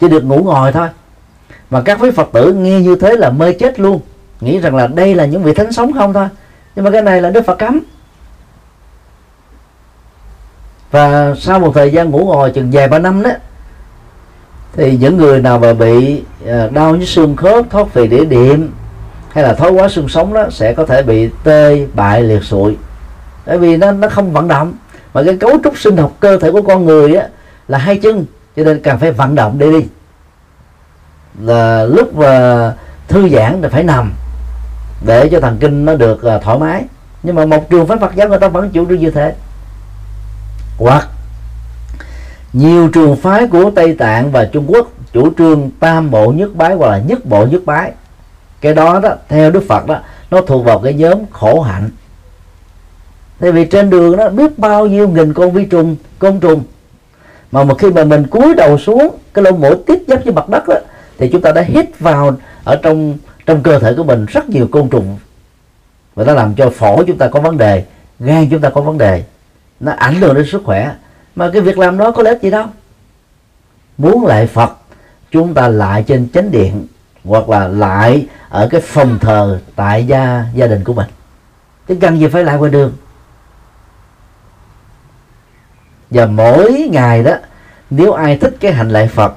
Chỉ 0.00 0.08
được 0.08 0.24
ngủ 0.24 0.42
ngồi 0.44 0.72
thôi. 0.72 0.88
Mà 1.70 1.80
các 1.80 1.98
quý 2.00 2.10
phật 2.10 2.28
tử 2.32 2.52
nghe 2.52 2.80
như 2.80 2.96
thế 2.96 3.16
là 3.16 3.30
mê 3.30 3.52
chết 3.52 3.80
luôn. 3.80 4.00
Nghĩ 4.40 4.58
rằng 4.58 4.74
là 4.74 4.86
đây 4.86 5.14
là 5.14 5.24
những 5.24 5.42
vị 5.42 5.54
thánh 5.54 5.72
sống 5.72 5.92
không 5.92 6.12
thôi. 6.12 6.28
Nhưng 6.76 6.84
mà 6.84 6.90
cái 6.90 7.02
này 7.02 7.22
là 7.22 7.30
đức 7.30 7.46
phật 7.46 7.58
cấm. 7.58 7.80
Và 10.90 11.34
sau 11.38 11.60
một 11.60 11.72
thời 11.74 11.92
gian 11.92 12.10
ngủ 12.10 12.18
ngồi 12.18 12.50
chừng 12.50 12.70
vài 12.72 12.88
ba 12.88 12.98
năm 12.98 13.22
đó, 13.22 13.30
thì 14.72 14.96
những 14.96 15.16
người 15.16 15.42
nào 15.42 15.58
mà 15.58 15.72
bị 15.72 16.22
à, 16.46 16.68
đau 16.72 16.96
như 16.96 17.04
xương 17.04 17.36
khớp, 17.36 17.70
thoát 17.70 17.94
vị 17.94 18.06
đĩa 18.06 18.24
điểm 18.24 18.72
hay 19.32 19.44
là 19.44 19.54
thói 19.54 19.70
quá 19.70 19.88
xương 19.88 20.08
sống 20.08 20.34
đó, 20.34 20.46
sẽ 20.50 20.72
có 20.72 20.86
thể 20.86 21.02
bị 21.02 21.30
tê, 21.44 21.86
bại, 21.94 22.22
liệt 22.22 22.44
sụi. 22.44 22.76
Bởi 23.46 23.58
vì 23.58 23.76
nó 23.76 23.92
nó 23.92 24.08
không 24.08 24.32
vận 24.32 24.48
động 24.48 24.72
mà 25.16 25.22
cái 25.26 25.36
cấu 25.36 25.50
trúc 25.64 25.78
sinh 25.78 25.96
học 25.96 26.12
cơ 26.20 26.38
thể 26.38 26.50
của 26.50 26.62
con 26.62 26.84
người 26.84 27.14
á 27.14 27.28
là 27.68 27.78
hai 27.78 27.98
chân 27.98 28.26
cho 28.56 28.64
nên 28.64 28.82
cần 28.82 28.98
phải 28.98 29.12
vận 29.12 29.34
động 29.34 29.58
để 29.58 29.70
đi. 29.70 29.86
Là 31.40 31.84
lúc 31.84 32.08
uh, 32.18 32.24
thư 33.08 33.28
giãn 33.28 33.62
thì 33.62 33.68
phải 33.68 33.82
nằm 33.82 34.12
để 35.06 35.28
cho 35.32 35.40
thần 35.40 35.56
kinh 35.60 35.84
nó 35.84 35.94
được 35.94 36.20
uh, 36.36 36.42
thoải 36.42 36.58
mái. 36.58 36.84
Nhưng 37.22 37.34
mà 37.34 37.46
một 37.46 37.70
trường 37.70 37.86
phái 37.86 37.98
Phật 37.98 38.14
giáo 38.14 38.28
người 38.28 38.38
ta 38.38 38.48
vẫn 38.48 38.70
chủ 38.70 38.86
trương 38.86 38.98
như 38.98 39.10
thế. 39.10 39.34
Hoặc 40.78 41.08
nhiều 42.52 42.88
trường 42.88 43.16
phái 43.16 43.46
của 43.46 43.70
Tây 43.70 43.94
Tạng 43.98 44.32
và 44.32 44.44
Trung 44.44 44.64
Quốc 44.68 44.88
chủ 45.12 45.32
trương 45.38 45.70
tam 45.80 46.10
bộ 46.10 46.32
nhất 46.32 46.50
bái 46.54 46.74
hoặc 46.74 46.88
là 46.90 46.98
nhất 46.98 47.26
bộ 47.26 47.46
nhất 47.46 47.62
bái. 47.66 47.92
Cái 48.60 48.74
đó 48.74 49.00
đó 49.02 49.14
theo 49.28 49.50
Đức 49.50 49.64
Phật 49.68 49.86
đó 49.86 49.98
nó 50.30 50.40
thuộc 50.40 50.64
vào 50.64 50.78
cái 50.78 50.94
nhóm 50.94 51.18
khổ 51.32 51.60
hạnh 51.60 51.90
tại 53.40 53.52
vì 53.52 53.64
trên 53.64 53.90
đường 53.90 54.16
nó 54.16 54.28
biết 54.28 54.58
bao 54.58 54.86
nhiêu 54.86 55.08
nghìn 55.08 55.34
con 55.34 55.52
vi 55.52 55.64
trùng 55.64 55.96
côn 56.18 56.40
trùng. 56.40 56.62
Mà 57.52 57.64
một 57.64 57.78
khi 57.78 57.90
mà 57.90 58.04
mình 58.04 58.26
cúi 58.26 58.54
đầu 58.54 58.78
xuống 58.78 59.16
cái 59.34 59.42
lông 59.42 59.60
mũi 59.60 59.76
tiếp 59.86 59.98
giáp 60.08 60.24
với 60.24 60.34
mặt 60.34 60.48
đất 60.48 60.68
đó, 60.68 60.76
thì 61.18 61.28
chúng 61.28 61.42
ta 61.42 61.52
đã 61.52 61.62
hít 61.62 62.00
vào 62.00 62.36
ở 62.64 62.76
trong 62.82 63.18
trong 63.46 63.62
cơ 63.62 63.78
thể 63.78 63.94
của 63.96 64.04
mình 64.04 64.26
rất 64.26 64.48
nhiều 64.48 64.68
côn 64.70 64.88
trùng. 64.88 65.18
Và 66.14 66.24
nó 66.24 66.34
làm 66.34 66.54
cho 66.54 66.70
phổi 66.70 67.04
chúng 67.06 67.18
ta 67.18 67.28
có 67.28 67.40
vấn 67.40 67.56
đề 67.56 67.84
gan 68.20 68.48
chúng 68.50 68.60
ta 68.60 68.70
có 68.70 68.80
vấn 68.80 68.98
đề. 68.98 69.22
Nó 69.80 69.92
ảnh 69.92 70.14
hưởng 70.14 70.34
đến 70.34 70.46
sức 70.46 70.62
khỏe. 70.64 70.94
Mà 71.36 71.50
cái 71.52 71.62
việc 71.62 71.78
làm 71.78 71.98
đó 71.98 72.10
có 72.10 72.22
lợi 72.22 72.38
gì 72.42 72.50
đâu. 72.50 72.66
Muốn 73.98 74.26
lại 74.26 74.46
Phật 74.46 74.72
chúng 75.30 75.54
ta 75.54 75.68
lại 75.68 76.02
trên 76.02 76.28
chánh 76.34 76.50
điện 76.50 76.86
hoặc 77.24 77.48
là 77.48 77.68
lại 77.68 78.26
ở 78.48 78.68
cái 78.70 78.80
phòng 78.80 79.18
thờ 79.18 79.60
tại 79.76 80.06
gia 80.06 80.44
gia 80.54 80.66
đình 80.66 80.84
của 80.84 80.92
mình. 80.92 81.06
Chứ 81.88 81.96
cần 82.00 82.20
gì 82.20 82.26
phải 82.26 82.44
lại 82.44 82.58
ngoài 82.58 82.70
đường 82.70 82.92
và 86.10 86.26
mỗi 86.26 86.88
ngày 86.92 87.22
đó, 87.22 87.32
nếu 87.90 88.12
ai 88.12 88.36
thích 88.36 88.56
cái 88.60 88.72
hành 88.72 88.88
lạy 88.88 89.08
Phật, 89.08 89.34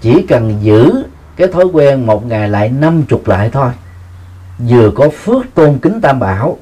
chỉ 0.00 0.26
cần 0.28 0.58
giữ 0.62 1.04
cái 1.36 1.48
thói 1.48 1.64
quen 1.64 2.06
một 2.06 2.26
ngày 2.26 2.48
lại 2.48 2.68
năm 2.68 3.02
chục 3.02 3.28
lại 3.28 3.50
thôi. 3.52 3.70
Vừa 4.58 4.90
có 4.90 5.08
phước 5.08 5.54
tôn 5.54 5.78
kính 5.82 6.00
tam 6.00 6.20
bảo, 6.20 6.58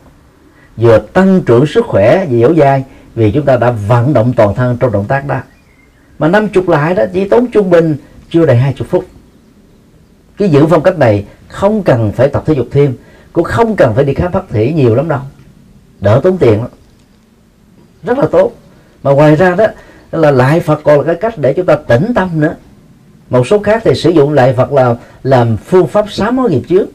vừa 0.77 0.99
tăng 0.99 1.43
trưởng 1.47 1.67
sức 1.67 1.87
khỏe 1.87 2.27
và 2.31 2.37
dẻo 2.39 2.55
dai, 2.55 2.85
vì 3.15 3.33
chúng 3.33 3.45
ta 3.45 3.57
đã 3.57 3.71
vận 3.71 4.13
động 4.13 4.33
toàn 4.37 4.55
thân 4.55 4.77
trong 4.81 4.93
động 4.93 5.05
tác 5.09 5.27
đó. 5.27 5.41
Mà 6.19 6.29
năm 6.29 6.49
chục 6.49 6.69
lại 6.69 6.95
đó, 6.95 7.03
chỉ 7.13 7.29
tốn 7.29 7.47
trung 7.47 7.71
bình 7.71 7.97
chưa 8.31 8.47
đầy 8.47 8.57
hai 8.57 8.73
chục 8.73 8.87
phút. 8.91 9.05
Cái 10.37 10.49
giữ 10.49 10.67
phong 10.67 10.83
cách 10.83 10.99
này 10.99 11.27
không 11.49 11.83
cần 11.83 12.13
phải 12.13 12.29
tập 12.29 12.43
thể 12.47 12.55
dục 12.55 12.67
thêm, 12.71 12.97
cũng 13.33 13.45
không 13.45 13.77
cần 13.77 13.95
phải 13.95 14.05
đi 14.05 14.15
khám 14.15 14.33
bác 14.33 14.43
sĩ 14.53 14.73
nhiều 14.77 14.95
lắm 14.95 15.09
đâu. 15.09 15.21
Đỡ 16.01 16.21
tốn 16.23 16.39
tiền 16.39 16.61
lắm. 16.61 16.71
Rất 18.03 18.19
là 18.19 18.27
tốt 18.33 18.53
mà 19.03 19.11
ngoài 19.11 19.37
ra 19.37 19.55
đó 19.55 19.67
là 20.13 20.31
lại 20.31 20.61
Phật 20.61 20.81
còn 20.85 20.99
là 20.99 21.05
cái 21.05 21.15
cách 21.15 21.39
để 21.39 21.53
chúng 21.53 21.67
ta 21.67 21.77
tĩnh 21.77 22.13
tâm 22.15 22.41
nữa. 22.41 22.55
Một 23.31 23.47
số 23.47 23.59
khác 23.59 23.83
thì 23.85 23.95
sử 23.95 24.11
dụng 24.11 24.33
lại 24.33 24.53
Phật 24.53 24.73
là 24.73 24.95
làm 25.23 25.57
phương 25.57 25.87
pháp 25.87 26.11
sám 26.11 26.39
hối 26.39 26.51
nghiệp 26.51 26.63
trước, 26.69 26.87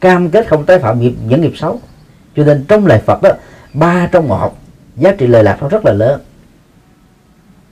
cam 0.00 0.30
kết 0.30 0.48
không 0.48 0.64
tái 0.64 0.78
phạm 0.78 1.00
nghiệp, 1.00 1.14
những 1.28 1.40
nghiệp 1.40 1.52
xấu. 1.56 1.80
Cho 2.36 2.44
nên 2.44 2.64
trong 2.68 2.86
lại 2.86 3.02
Phật 3.06 3.22
đó, 3.22 3.30
ba 3.72 4.08
trong 4.12 4.28
một, 4.28 4.58
giá 4.96 5.12
trị 5.12 5.26
lời 5.26 5.44
lạc 5.44 5.58
nó 5.62 5.68
rất 5.68 5.84
là 5.84 5.92
lớn. 5.92 6.20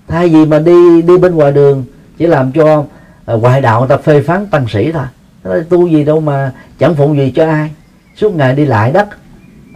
Thay 0.08 0.28
vì 0.28 0.46
mà 0.46 0.58
đi 0.58 1.02
đi 1.02 1.18
bên 1.18 1.34
ngoài 1.34 1.52
đường, 1.52 1.84
chỉ 2.18 2.26
làm 2.26 2.52
cho 2.52 2.84
à, 3.26 3.34
ngoại 3.34 3.60
đạo 3.60 3.80
người 3.80 3.88
ta 3.88 3.96
phê 3.96 4.22
phán 4.22 4.46
tăng 4.46 4.68
sĩ 4.68 4.92
thôi. 4.92 5.62
Tu 5.68 5.86
gì 5.86 6.04
đâu 6.04 6.20
mà 6.20 6.52
chẳng 6.78 6.94
phụng 6.94 7.16
gì 7.16 7.32
cho 7.36 7.46
ai. 7.46 7.70
Suốt 8.16 8.36
ngày 8.36 8.54
đi 8.54 8.64
lại 8.64 8.92
đất 8.92 9.08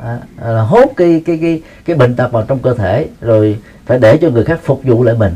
à, 0.05 0.19
à, 0.43 0.61
hốt 0.61 0.93
cái 0.97 1.23
cái 1.27 1.39
cái 1.43 1.63
cái 1.85 1.97
bệnh 1.97 2.17
tật 2.17 2.33
vào 2.33 2.45
trong 2.49 2.59
cơ 2.59 2.75
thể 2.75 3.09
rồi 3.21 3.59
phải 3.87 3.99
để 3.99 4.17
cho 4.17 4.31
người 4.31 4.45
khác 4.45 4.61
phục 4.63 4.81
vụ 4.85 5.03
lại 5.03 5.15
mình. 5.15 5.35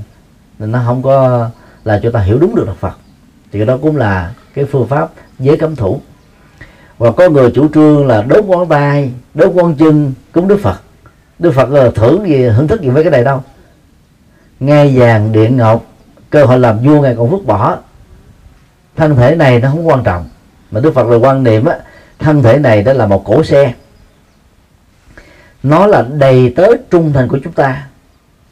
Nên 0.58 0.72
nó 0.72 0.82
không 0.86 1.02
có 1.02 1.48
là 1.84 2.00
cho 2.02 2.10
ta 2.10 2.20
hiểu 2.20 2.38
đúng 2.38 2.54
được 2.54 2.66
đạo 2.66 2.76
Phật. 2.80 2.98
Thì 3.52 3.64
đó 3.64 3.78
cũng 3.82 3.96
là 3.96 4.32
cái 4.54 4.64
phương 4.64 4.86
pháp 4.86 5.10
giới 5.38 5.56
cấm 5.56 5.76
thủ. 5.76 6.00
Và 6.98 7.10
có 7.12 7.28
người 7.28 7.50
chủ 7.50 7.68
trương 7.74 8.06
là 8.06 8.22
đốt 8.22 8.44
ngón 8.44 8.68
tay 8.68 9.12
đốt 9.34 9.54
ngón 9.54 9.74
chân 9.74 10.12
cúng 10.32 10.48
Đức 10.48 10.60
Phật. 10.62 10.80
Đức 11.38 11.52
Phật 11.54 11.70
là 11.70 11.90
thưởng 11.94 12.28
gì 12.28 12.42
hưởng 12.42 12.68
thức 12.68 12.80
gì 12.80 12.88
với 12.88 13.02
cái 13.04 13.10
này 13.10 13.24
đâu. 13.24 13.42
Nghe 14.60 14.88
vàng 14.94 15.32
điện 15.32 15.56
ngọc 15.56 15.84
cơ 16.30 16.44
hội 16.44 16.58
làm 16.58 16.78
vua 16.78 17.00
ngài 17.00 17.14
còn 17.16 17.30
vứt 17.30 17.46
bỏ. 17.46 17.76
Thân 18.96 19.16
thể 19.16 19.34
này 19.34 19.60
nó 19.60 19.70
không 19.70 19.88
quan 19.88 20.02
trọng. 20.04 20.28
Mà 20.70 20.80
Đức 20.80 20.94
Phật 20.94 21.06
là 21.06 21.16
quan 21.16 21.44
niệm 21.44 21.64
á 21.64 21.76
thân 22.18 22.42
thể 22.42 22.58
này 22.58 22.82
đó 22.82 22.92
là 22.92 23.06
một 23.06 23.24
cổ 23.24 23.44
xe 23.44 23.74
nó 25.68 25.86
là 25.86 26.04
đầy 26.18 26.52
tớ 26.56 26.66
trung 26.90 27.12
thành 27.12 27.28
của 27.28 27.38
chúng 27.44 27.52
ta. 27.52 27.86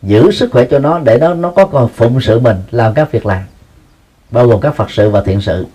Giữ 0.03 0.31
sức 0.31 0.51
khỏe 0.53 0.65
cho 0.65 0.79
nó 0.79 0.99
để 0.99 1.19
nó 1.19 1.35
nó 1.35 1.51
có 1.51 1.67
còn 1.67 1.89
phụng 1.89 2.21
sự 2.21 2.39
mình, 2.39 2.57
làm 2.71 2.95
các 2.95 3.13
việc 3.13 3.27
làm. 3.27 3.43
Bao 4.31 4.47
gồm 4.47 4.61
các 4.61 4.77
phật 4.77 4.91
sự 4.91 5.11
và 5.11 5.21
thiện 5.21 5.41
sự. 5.41 5.67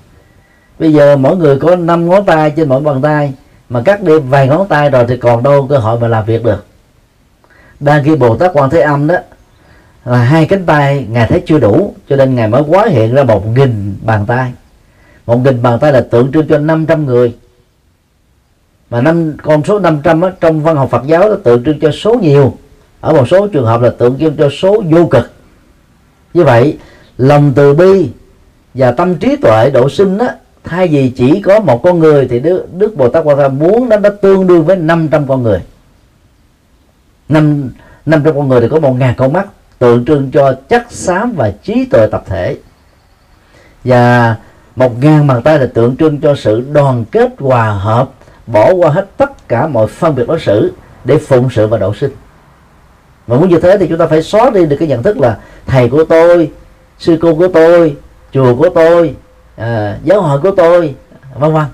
Bây 0.80 0.94
giờ 0.94 1.18
mỗi 1.18 1.38
người 1.38 1.60
có 1.60 1.76
năm 1.76 2.10
ngón 2.10 2.26
tay 2.26 2.52
trên 2.52 2.70
mỗi 2.70 2.82
bàn 2.82 3.02
tay, 3.02 3.34
mà 3.70 3.82
cắt 3.86 4.04
đi 4.04 4.20
vài 4.20 4.48
ngón 4.48 4.68
tay 4.68 4.90
rồi 4.90 5.06
thì 5.08 5.18
còn 5.18 5.44
đâu 5.44 5.68
cơ 5.70 5.78
hội 5.78 6.00
mà 6.00 6.08
làm 6.08 6.26
việc 6.26 6.44
được. 6.44 6.66
Đang 7.80 8.04
khi 8.04 8.16
bồ 8.16 8.36
tát 8.36 8.52
quan 8.54 8.70
thế 8.70 8.82
âm 8.82 9.08
đó, 9.08 9.16
là 10.06 10.18
hai 10.18 10.46
cánh 10.46 10.66
tay 10.66 11.06
ngài 11.10 11.28
thấy 11.28 11.44
chưa 11.46 11.60
đủ, 11.60 11.94
cho 12.10 12.16
nên 12.16 12.36
ngài 12.36 12.48
mới 12.48 12.64
quá 12.68 12.88
hiện 12.90 13.16
ra 13.16 13.24
một 13.24 13.48
nghìn 13.48 13.96
bàn 14.02 14.26
tay. 14.26 14.52
Một 15.26 15.38
nghìn 15.38 15.62
bàn 15.62 15.80
tay 15.80 15.92
là 15.92 16.02
tượng 16.02 16.32
trưng 16.32 16.48
cho 16.48 16.58
500 16.58 17.06
người 17.06 17.36
mà 18.90 19.02
năm 19.02 19.34
con 19.44 19.64
số 19.64 19.80
500 19.80 20.22
á, 20.22 20.32
trong 20.42 20.62
văn 20.62 20.76
học 20.76 20.90
Phật 20.92 21.04
giáo 21.06 21.30
nó 21.30 21.36
tượng 21.36 21.64
trưng 21.64 21.80
cho 21.80 21.92
số 21.92 22.14
nhiều. 22.14 22.54
Ở 23.02 23.14
một 23.14 23.28
số 23.28 23.48
trường 23.48 23.66
hợp 23.66 23.82
là 23.82 23.90
tượng 23.90 24.18
trưng 24.20 24.38
cho 24.38 24.50
số 24.50 24.84
vô 24.90 25.06
cực. 25.06 25.32
Như 26.34 26.44
vậy 26.44 26.78
lòng 27.18 27.54
từ 27.56 27.74
bi 27.74 28.10
và 28.74 28.92
tâm 28.92 29.16
trí 29.16 29.36
tuệ 29.36 29.70
độ 29.74 29.90
sinh 29.90 30.18
á 30.18 30.36
thay 30.64 30.88
vì 30.88 31.10
chỉ 31.10 31.42
có 31.42 31.60
một 31.60 31.84
con 31.84 32.00
người 32.00 32.28
thì 32.28 32.40
Đức, 32.40 32.66
Đức 32.78 32.98
Bồ 32.98 33.10
Tát 33.10 33.26
Quan 33.26 33.38
Thế 33.38 33.48
muốn 33.48 33.90
nó 33.90 33.98
nó 33.98 34.10
tương 34.10 34.48
đương 34.48 34.66
với 34.66 34.76
500 34.76 35.28
con 35.28 35.44
người. 35.44 35.60
Năm 37.30 37.70
500 38.06 38.36
con 38.36 38.48
người 38.48 38.62
thì 38.62 38.68
có 38.70 38.80
một 38.80 38.94
ngàn 39.00 39.14
con 39.18 39.34
mắt 39.34 39.48
tượng 39.80 40.06
trưng 40.06 40.32
cho 40.32 40.54
chắc 40.70 40.92
xám 40.92 41.34
và 41.36 41.52
trí 41.64 41.86
tuệ 41.86 42.08
tập 42.12 42.24
thể. 42.28 42.58
Và 43.84 44.36
một 44.76 45.04
ngàn 45.04 45.28
bàn 45.28 45.42
tay 45.42 45.60
là 45.60 45.68
tượng 45.74 45.98
trưng 45.98 46.22
cho 46.22 46.36
sự 46.36 46.64
đoàn 46.74 47.06
kết 47.12 47.30
hòa 47.40 47.72
hợp 47.72 48.12
bỏ 48.54 48.74
qua 48.74 48.90
hết 48.90 49.08
tất 49.18 49.48
cả 49.48 49.68
mọi 49.68 49.88
phân 49.88 50.16
biệt 50.16 50.28
đối 50.28 50.40
xử 50.40 50.74
để 51.04 51.18
phụng 51.18 51.50
sự 51.50 51.68
và 51.68 51.78
độ 51.78 51.94
sinh. 51.94 52.12
Mà 53.28 53.36
muốn 53.36 53.50
như 53.50 53.60
thế 53.60 53.78
thì 53.78 53.88
chúng 53.88 53.98
ta 53.98 54.08
phải 54.08 54.24
xóa 54.24 54.50
đi 54.50 54.66
được 54.66 54.76
cái 54.80 54.88
nhận 54.88 55.04
thức 55.04 55.18
là 55.18 55.38
thầy 55.66 55.90
của 55.90 56.04
tôi 56.04 56.52
sư 57.00 57.18
cô 57.22 57.36
của 57.36 57.48
tôi 57.48 57.98
chùa 58.32 58.56
của 58.56 58.70
tôi 58.70 59.16
à, 59.56 59.98
giáo 60.04 60.22
hội 60.22 60.40
của 60.40 60.52
tôi 60.52 60.96
vân 61.36 61.54
vân. 61.54 61.66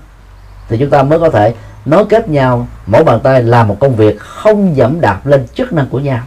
Thì 0.68 0.76
chúng 0.78 0.90
ta 0.90 1.02
mới 1.02 1.18
có 1.18 1.30
thể 1.30 1.54
nối 1.84 2.06
kết 2.06 2.28
nhau 2.28 2.66
mỗi 2.86 3.04
bàn 3.04 3.20
tay 3.22 3.42
làm 3.42 3.68
một 3.68 3.76
công 3.80 3.96
việc 3.96 4.20
không 4.20 4.76
dẫm 4.76 5.00
đạp 5.00 5.26
lên 5.26 5.46
chức 5.54 5.72
năng 5.72 5.86
của 5.90 5.98
nhau 5.98 6.20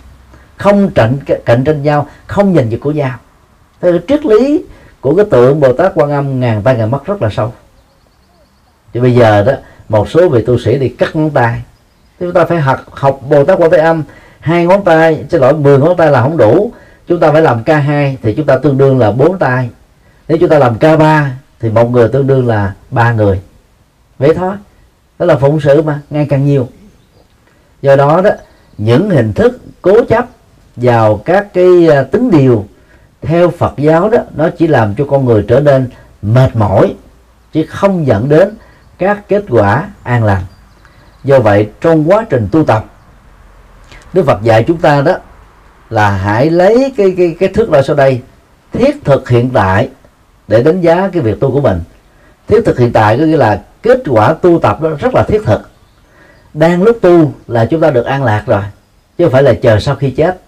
không 0.59 0.89
cạnh 0.89 1.17
cạnh 1.45 1.63
tranh 1.63 1.83
nhau 1.83 2.07
không 2.27 2.55
giành 2.55 2.71
giật 2.71 2.77
của 2.81 2.91
nhau. 2.91 3.17
Thế 3.81 3.91
cái 3.91 4.01
triết 4.07 4.25
lý 4.25 4.63
của 5.01 5.15
cái 5.15 5.25
tượng 5.31 5.59
bồ 5.59 5.73
tát 5.73 5.91
quan 5.95 6.11
âm 6.11 6.39
ngàn 6.39 6.61
tay 6.61 6.75
ngàn 6.75 6.91
mắt 6.91 7.05
rất 7.05 7.21
là 7.21 7.29
sâu. 7.29 7.53
Thì 8.93 8.99
bây 8.99 9.15
giờ 9.15 9.43
đó 9.43 9.53
một 9.89 10.09
số 10.09 10.29
vị 10.29 10.43
tu 10.45 10.59
sĩ 10.59 10.77
đi 10.77 10.89
cắt 10.89 11.15
ngón 11.15 11.29
tay. 11.29 11.61
Chúng 12.19 12.33
ta 12.33 12.45
phải 12.45 12.59
học 12.59 12.85
học 12.91 13.19
bồ 13.29 13.45
tát 13.45 13.59
quan 13.59 13.71
thế 13.71 13.77
âm. 13.77 14.03
Hai 14.39 14.65
ngón 14.65 14.83
tay, 14.83 15.25
xin 15.29 15.41
lỗi 15.41 15.53
10 15.53 15.79
ngón 15.79 15.97
tay 15.97 16.11
là 16.11 16.21
không 16.21 16.37
đủ. 16.37 16.71
Chúng 17.07 17.19
ta 17.19 17.31
phải 17.31 17.41
làm 17.41 17.63
k 17.63 17.67
2 17.67 18.17
thì 18.21 18.33
chúng 18.33 18.45
ta 18.45 18.57
tương 18.57 18.77
đương 18.77 18.99
là 18.99 19.11
bốn 19.11 19.39
tay. 19.39 19.69
Nếu 20.27 20.37
chúng 20.37 20.49
ta 20.49 20.59
làm 20.59 20.75
k 20.75 20.99
3 20.99 21.31
thì 21.59 21.69
một 21.69 21.91
người 21.91 22.09
tương 22.09 22.27
đương 22.27 22.47
là 22.47 22.73
ba 22.91 23.13
người. 23.13 23.41
Vậy 24.19 24.33
thôi. 24.35 24.55
Đó 25.19 25.25
là 25.25 25.35
phụng 25.35 25.59
sự 25.61 25.81
mà, 25.81 25.99
ngày 26.09 26.27
càng 26.29 26.45
nhiều. 26.45 26.67
Do 27.81 27.95
đó 27.95 28.21
đó, 28.21 28.29
những 28.77 29.09
hình 29.09 29.33
thức 29.33 29.59
cố 29.81 30.03
chấp 30.05 30.25
vào 30.75 31.17
các 31.25 31.53
cái 31.53 31.87
à, 31.87 32.03
tính 32.03 32.31
điều 32.31 32.65
theo 33.21 33.49
Phật 33.49 33.73
giáo 33.77 34.09
đó, 34.09 34.17
nó 34.35 34.49
chỉ 34.57 34.67
làm 34.67 34.95
cho 34.95 35.05
con 35.05 35.25
người 35.25 35.45
trở 35.47 35.59
nên 35.59 35.89
mệt 36.21 36.55
mỏi, 36.55 36.95
chứ 37.53 37.65
không 37.69 38.07
dẫn 38.07 38.29
đến 38.29 38.49
các 38.99 39.27
kết 39.27 39.43
quả 39.49 39.89
an 40.03 40.23
lành. 40.23 40.41
Do 41.23 41.39
vậy, 41.39 41.69
trong 41.81 42.09
quá 42.09 42.25
trình 42.29 42.47
tu 42.51 42.63
tập, 42.63 42.85
Đức 44.13 44.25
Phật 44.25 44.41
dạy 44.41 44.63
chúng 44.67 44.77
ta 44.77 45.01
đó 45.01 45.17
là 45.89 46.09
hãy 46.09 46.49
lấy 46.49 46.93
cái 46.97 47.13
cái 47.17 47.35
cái 47.39 47.49
thước 47.49 47.69
đo 47.69 47.81
sau 47.81 47.95
đây, 47.95 48.21
thiết 48.71 49.05
thực 49.05 49.29
hiện 49.29 49.49
tại 49.53 49.89
để 50.47 50.63
đánh 50.63 50.81
giá 50.81 51.09
cái 51.13 51.21
việc 51.21 51.39
tu 51.39 51.51
của 51.51 51.61
mình. 51.61 51.81
Thiết 52.47 52.61
thực 52.65 52.79
hiện 52.79 52.93
tại 52.93 53.17
có 53.17 53.23
nghĩa 53.23 53.37
là 53.37 53.61
kết 53.83 54.03
quả 54.07 54.33
tu 54.33 54.59
tập 54.59 54.81
đó 54.81 54.89
rất 54.99 55.13
là 55.15 55.23
thiết 55.23 55.41
thực. 55.45 55.69
Đang 56.53 56.83
lúc 56.83 56.97
tu 57.01 57.31
là 57.47 57.65
chúng 57.65 57.81
ta 57.81 57.89
được 57.89 58.05
an 58.05 58.23
lạc 58.23 58.43
rồi, 58.45 58.63
chứ 59.17 59.25
không 59.25 59.31
phải 59.31 59.43
là 59.43 59.53
chờ 59.53 59.79
sau 59.79 59.95
khi 59.95 60.11
chết. 60.11 60.39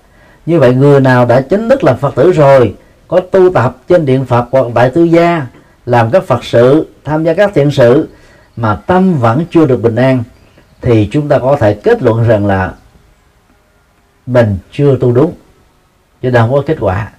Như 0.46 0.60
vậy, 0.60 0.74
người 0.74 1.00
nào 1.00 1.26
đã 1.26 1.42
chính 1.42 1.70
thức 1.70 1.84
làm 1.84 1.98
phật 1.98 2.16
tử 2.16 2.32
rồi, 2.32 2.76
có 3.08 3.20
tu 3.20 3.54
tập 3.54 3.78
trên 3.90 4.06
điện 4.06 4.26
phật 4.26 4.46
hoặc 4.52 4.66
tại 4.76 4.90
tư 4.90 5.04
gia, 5.04 5.48
làm 5.86 6.12
các 6.12 6.24
phật 6.24 6.44
sự, 6.44 6.88
tham 7.04 7.24
gia 7.24 7.34
các 7.34 7.52
thiện 7.54 7.72
sự 7.72 8.08
mà 8.56 8.76
tâm 8.76 9.20
vẫn 9.20 9.46
chưa 9.52 9.66
được 9.66 9.82
bình 9.82 9.96
an, 9.96 10.24
thì 10.82 11.10
chúng 11.12 11.28
ta 11.28 11.40
có 11.40 11.58
thể 11.60 11.74
kết 11.74 12.04
luận 12.04 12.28
rằng 12.28 12.46
là 12.46 12.74
mình 14.26 14.58
chưa 14.72 14.96
tu 14.96 15.12
đúng. 15.12 15.34
Cho 16.22 16.30
nên 16.30 16.42
không 16.42 16.52
có 16.52 16.64
kết 16.66 16.78
quả. 16.80 17.12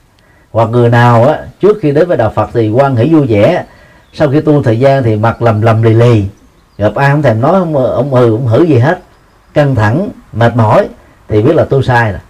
Hoặc 0.50 0.68
người 0.70 0.88
nào 0.88 1.24
á, 1.24 1.38
trước 1.60 1.78
khi 1.82 1.90
đến 1.90 2.08
với 2.08 2.16
đạo 2.16 2.32
Phật 2.34 2.50
thì 2.52 2.70
quan 2.70 2.96
hệ 2.96 3.06
vui 3.06 3.26
vẻ, 3.26 3.64
sau 4.12 4.28
khi 4.30 4.40
tu 4.40 4.62
thời 4.62 4.78
gian 4.78 5.02
thì 5.02 5.16
mặt 5.16 5.42
lầm 5.42 5.62
lầm 5.62 5.82
lì 5.82 5.94
lì. 5.94 6.24
Gặp 6.78 6.94
ai 6.94 7.10
không 7.10 7.22
thèm 7.22 7.40
nói, 7.40 7.52
ông 7.52 7.76
ông 7.76 8.12
hừ 8.12 8.30
ông 8.30 8.46
hử 8.46 8.62
gì 8.62 8.78
hết. 8.78 8.98
Căng 9.54 9.74
thẳng, 9.74 10.08
mệt 10.32 10.56
mỏi, 10.56 10.88
thì 11.28 11.42
biết 11.42 11.56
là 11.56 11.64
tu 11.64 11.82
sai 11.82 12.12
rồi. 12.12 12.20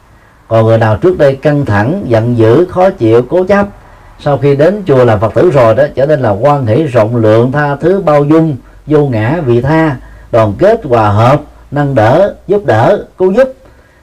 Còn 0.48 0.66
người 0.66 0.78
nào 0.78 0.96
trước 0.96 1.18
đây 1.18 1.36
căng 1.36 1.64
thẳng, 1.64 2.04
giận 2.06 2.38
dữ, 2.38 2.66
khó 2.70 2.90
chịu, 2.90 3.22
cố 3.22 3.44
chấp, 3.44 3.66
sau 4.18 4.38
khi 4.38 4.56
đến 4.56 4.82
chùa 4.86 5.04
làm 5.04 5.20
phật 5.20 5.34
tử 5.34 5.50
rồi 5.50 5.74
đó, 5.74 5.84
trở 5.94 6.06
nên 6.06 6.20
là 6.20 6.30
quan 6.30 6.66
hệ 6.66 6.82
rộng 6.82 7.16
lượng 7.16 7.52
tha 7.52 7.76
thứ 7.76 8.00
bao 8.00 8.24
dung 8.24 8.56
vô 8.86 9.06
ngã 9.06 9.40
vị 9.46 9.60
tha 9.60 9.96
đoàn 10.32 10.54
kết 10.58 10.80
hòa 10.84 11.08
hợp 11.08 11.42
nâng 11.70 11.94
đỡ 11.94 12.34
giúp 12.46 12.64
đỡ 12.64 13.04
cứu 13.18 13.32
giúp. 13.32 13.54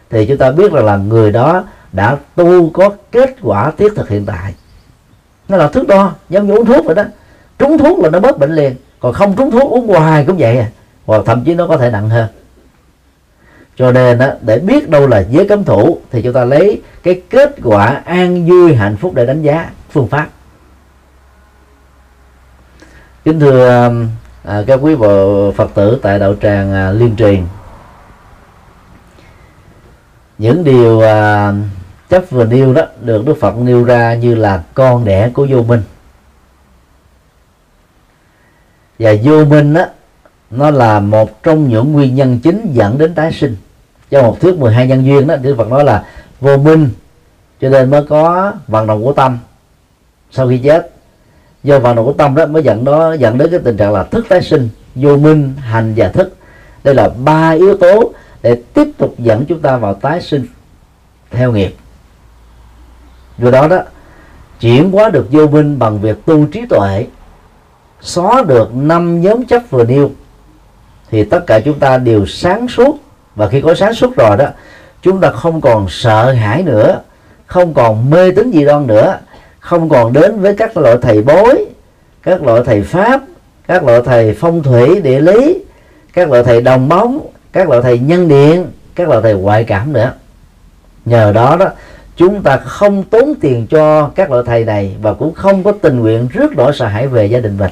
Thì 0.10 0.26
chúng 0.26 0.38
ta 0.38 0.52
biết 0.52 0.72
rằng 0.72 0.86
là 0.86 0.98
người 0.98 1.32
đó 1.32 1.64
đã 1.92 2.18
tu 2.36 2.70
có 2.70 2.90
kết 3.12 3.36
quả 3.42 3.72
thiết 3.78 3.94
thực 3.96 4.10
hiện 4.10 4.26
tại. 4.26 4.56
Nó 5.48 5.58
là 5.58 5.68
thước 5.68 5.88
đo 5.88 6.14
giống 6.30 6.48
như 6.48 6.54
uống 6.54 6.66
thuốc 6.66 6.86
vậy 6.86 6.96
đó. 6.96 7.04
Trúng 7.60 7.78
thuốc 7.78 8.00
là 8.00 8.10
nó 8.10 8.20
bớt 8.20 8.40
bệnh 8.40 8.56
liền 8.56 8.76
còn 9.00 9.14
không 9.14 9.36
trúng 9.36 9.52
thuốc 9.52 9.72
uống 9.72 9.88
hoài 9.88 10.26
cũng 10.26 10.38
vậy 10.38 10.58
à. 10.58 10.68
Hoặc 11.06 11.22
thậm 11.26 11.44
chí 11.46 11.56
nó 11.56 11.68
có 11.68 11.78
thể 11.78 11.90
nặng 11.92 12.10
hơn. 12.10 12.28
Cho 13.76 13.92
nên 13.92 14.18
đó, 14.18 14.28
để 14.42 14.60
biết 14.60 14.90
đâu 14.90 15.08
là 15.08 15.24
giới 15.30 15.48
cấm 15.48 15.64
thủ 15.64 16.00
thì 16.12 16.22
chúng 16.22 16.34
ta 16.34 16.46
lấy 16.46 16.82
cái 17.04 17.22
kết 17.30 17.56
quả 17.64 18.02
an 18.06 18.46
vui 18.46 18.76
hạnh 18.76 18.98
phúc 18.98 19.14
để 19.16 19.26
đánh 19.26 19.42
giá 19.42 19.70
phương 19.92 20.08
pháp. 20.08 20.28
Kính 23.26 23.40
thưa 23.40 23.92
à, 24.50 24.64
các 24.68 24.80
quý 24.82 24.96
vị 24.96 25.08
phật 25.56 25.72
tử 25.74 26.00
tại 26.02 26.20
đạo 26.20 26.36
tràng 26.42 26.74
à, 26.74 26.92
liên 26.92 27.16
truyền. 27.16 27.46
Những 30.38 30.64
điều 30.64 31.02
à, 31.02 31.54
chấp 32.10 32.24
vừa 32.30 32.46
nêu 32.46 32.74
đó 32.74 32.82
được 33.02 33.26
đức 33.26 33.38
phật 33.40 33.58
nêu 33.58 33.84
ra 33.84 34.14
như 34.14 34.36
là 34.36 34.64
con 34.74 35.06
đẻ 35.06 35.30
của 35.34 35.48
vô 35.50 35.64
minh. 35.64 35.82
Và 39.00 39.14
vô 39.24 39.46
minh 39.46 39.74
đó 39.74 39.86
nó 40.52 40.72
là 40.72 41.00
một 41.00 41.44
trong 41.44 41.68
những 41.68 41.94
nguyên 41.94 42.16
nhân 42.16 42.40
chính 42.44 42.72
dẫn 42.74 42.98
đến 42.98 43.16
tái 43.16 43.32
sinh. 43.32 43.56
Trong 44.10 44.26
một 44.26 44.38
thuyết 44.42 44.58
12 44.58 44.88
nhân 44.88 45.06
duyên 45.06 45.28
đó 45.28 45.36
Đức 45.36 45.56
Phật 45.58 45.68
nói 45.68 45.84
là 45.84 46.06
vô 46.40 46.58
minh 46.58 46.90
cho 47.62 47.70
nên 47.70 47.90
mới 47.90 48.06
có 48.06 48.54
vận 48.68 48.88
động 48.88 49.04
của 49.04 49.14
tâm 49.14 49.38
sau 50.32 50.50
khi 50.50 50.58
chết 50.58 50.92
do 51.64 51.80
vào 51.80 51.96
nội 51.96 52.06
của 52.06 52.14
tâm 52.14 52.36
đó 52.36 52.46
mới 52.46 52.64
dẫn 52.64 52.86
đó, 52.86 53.14
dẫn 53.14 53.38
đến 53.38 53.48
cái 53.52 53.60
tình 53.64 53.78
trạng 53.78 53.94
là 53.94 54.04
thức 54.04 54.26
tái 54.30 54.42
sinh, 54.42 54.70
vô 54.96 55.18
minh, 55.18 55.54
hành 55.60 55.94
và 55.96 56.08
thức. 56.10 56.36
Đây 56.84 56.96
là 56.96 57.10
ba 57.10 57.50
yếu 57.50 57.78
tố 57.78 58.12
để 58.42 58.62
tiếp 58.74 58.88
tục 58.98 59.16
dẫn 59.18 59.46
chúng 59.46 59.62
ta 59.62 59.78
vào 59.78 59.94
tái 59.94 60.22
sinh 60.22 60.46
theo 61.32 61.52
nghiệp. 61.52 61.76
Do 63.38 63.52
đó 63.52 63.68
đó, 63.68 63.80
chuyển 64.60 64.92
hóa 64.92 65.10
được 65.10 65.28
vô 65.32 65.48
minh 65.48 65.80
bằng 65.80 66.02
việc 66.02 66.26
tu 66.26 66.46
trí 66.46 66.66
tuệ, 66.66 67.06
xóa 68.02 68.44
được 68.48 68.76
năm 68.76 69.22
nhóm 69.22 69.46
chấp 69.46 69.62
vừa 69.70 69.84
nêu, 69.84 70.12
thì 71.12 71.24
tất 71.24 71.48
cả 71.48 71.60
chúng 71.60 71.80
ta 71.80 71.98
đều 71.98 72.26
sáng 72.26 72.68
suốt. 72.68 72.98
Và 73.36 73.48
khi 73.48 73.62
có 73.62 73.76
sáng 73.76 73.94
suốt 73.94 74.16
rồi 74.16 74.38
đó, 74.38 74.46
chúng 75.02 75.22
ta 75.22 75.32
không 75.32 75.62
còn 75.62 75.86
sợ 75.90 76.32
hãi 76.32 76.64
nữa, 76.64 77.02
không 77.46 77.74
còn 77.74 78.10
mê 78.10 78.32
tín 78.32 78.52
gì 78.52 78.66
đoan 78.66 78.88
nữa 78.88 79.18
không 79.70 79.90
còn 79.90 80.14
đến 80.14 80.40
với 80.40 80.56
các 80.56 80.78
loại 80.78 80.98
thầy 81.02 81.22
bói 81.22 81.66
các 82.24 82.44
loại 82.44 82.62
thầy 82.66 82.82
pháp, 82.82 83.22
các 83.68 83.84
loại 83.84 84.02
thầy 84.06 84.36
phong 84.40 84.64
thủy, 84.64 85.02
địa 85.02 85.20
lý, 85.20 85.64
các 86.14 86.30
loại 86.30 86.44
thầy 86.44 86.62
đồng 86.62 86.90
bóng, 86.90 87.28
các 87.52 87.70
loại 87.70 87.82
thầy 87.82 88.00
nhân 88.00 88.28
điện, 88.28 88.68
các 88.96 89.10
loại 89.10 89.22
thầy 89.22 89.34
ngoại 89.34 89.64
cảm 89.64 89.94
nữa. 89.94 90.14
Nhờ 91.06 91.32
đó 91.32 91.56
đó, 91.60 91.70
chúng 92.16 92.44
ta 92.44 92.58
không 92.58 93.04
tốn 93.04 93.34
tiền 93.42 93.68
cho 93.68 94.12
các 94.16 94.32
loại 94.32 94.44
thầy 94.46 94.66
này 94.66 94.96
và 95.02 95.14
cũng 95.14 95.34
không 95.34 95.64
có 95.64 95.72
tình 95.82 96.00
nguyện 96.00 96.28
rước 96.34 96.58
nỗi 96.58 96.72
sợ 96.74 96.88
hãi 96.88 97.08
về 97.08 97.26
gia 97.26 97.40
đình 97.40 97.58
mình. 97.58 97.72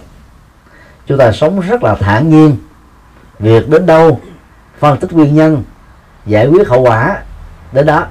Chúng 1.08 1.18
ta 1.18 1.32
sống 1.32 1.60
rất 1.60 1.84
là 1.84 1.96
thản 1.96 2.30
nhiên. 2.30 2.58
Việc 3.40 3.70
đến 3.70 3.86
đâu, 3.86 4.20
phân 4.80 4.98
tích 4.98 5.14
nguyên 5.14 5.36
nhân, 5.36 5.64
giải 6.26 6.48
quyết 6.48 6.68
hậu 6.68 6.82
quả 6.82 7.18
đến 7.72 7.86
đó, 7.86 8.06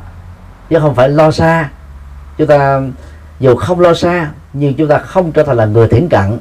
chứ 0.70 0.78
không 0.80 0.95
phải 0.95 1.09
lo 1.09 1.30
xa. 1.30 1.68
Chúng 2.39 2.47
ta 2.47 2.80
dù 3.41 3.57
không 3.57 3.80
lo 3.80 3.95
xa 3.95 4.30
nhưng 4.53 4.74
chúng 4.74 4.89
ta 4.89 4.99
không 4.99 5.32
trở 5.32 5.43
thành 5.43 5.57
là 5.57 5.64
người 5.64 5.89
thiển 5.89 6.09
cận. 6.09 6.39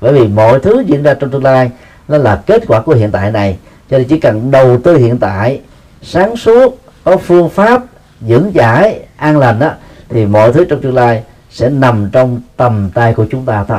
Bởi 0.00 0.12
vì 0.12 0.28
mọi 0.28 0.60
thứ 0.60 0.80
diễn 0.86 1.02
ra 1.02 1.14
trong 1.14 1.30
tương 1.30 1.44
lai 1.44 1.70
nó 2.08 2.18
là 2.18 2.42
kết 2.46 2.62
quả 2.66 2.80
của 2.80 2.94
hiện 2.94 3.10
tại 3.10 3.30
này. 3.30 3.58
Cho 3.90 3.98
nên 3.98 4.08
chỉ 4.08 4.20
cần 4.20 4.50
đầu 4.50 4.78
tư 4.84 4.96
hiện 4.96 5.18
tại 5.18 5.60
sáng 6.02 6.36
suốt 6.36 6.78
có 7.04 7.16
phương 7.16 7.48
pháp 7.48 7.82
vững 8.20 8.52
chãi 8.54 9.00
an 9.16 9.38
lành 9.38 9.58
đó 9.58 9.70
thì 10.08 10.26
mọi 10.26 10.52
thứ 10.52 10.64
trong 10.64 10.80
tương 10.82 10.94
lai 10.94 11.22
sẽ 11.50 11.68
nằm 11.68 12.08
trong 12.12 12.40
tầm 12.56 12.90
tay 12.94 13.14
của 13.14 13.26
chúng 13.30 13.46
ta 13.46 13.64
thôi. 13.64 13.78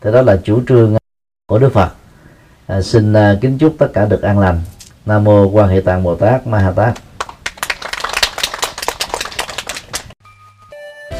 Thì 0.00 0.12
đó 0.12 0.22
là 0.22 0.36
chủ 0.44 0.60
trương 0.68 0.96
của 1.46 1.58
đức 1.58 1.72
phật. 1.72 1.88
À, 2.66 2.82
xin 2.82 3.12
à, 3.12 3.38
kính 3.40 3.58
chúc 3.58 3.74
tất 3.78 3.88
cả 3.92 4.04
được 4.04 4.22
an 4.22 4.38
lành. 4.38 4.60
Nam 5.06 5.24
mô 5.24 5.48
quan 5.48 5.68
hệ 5.68 5.80
tạng 5.80 6.02
bồ 6.02 6.14
tát 6.14 6.46
ma 6.46 6.58
ha 6.58 6.70
tát. 6.70 6.94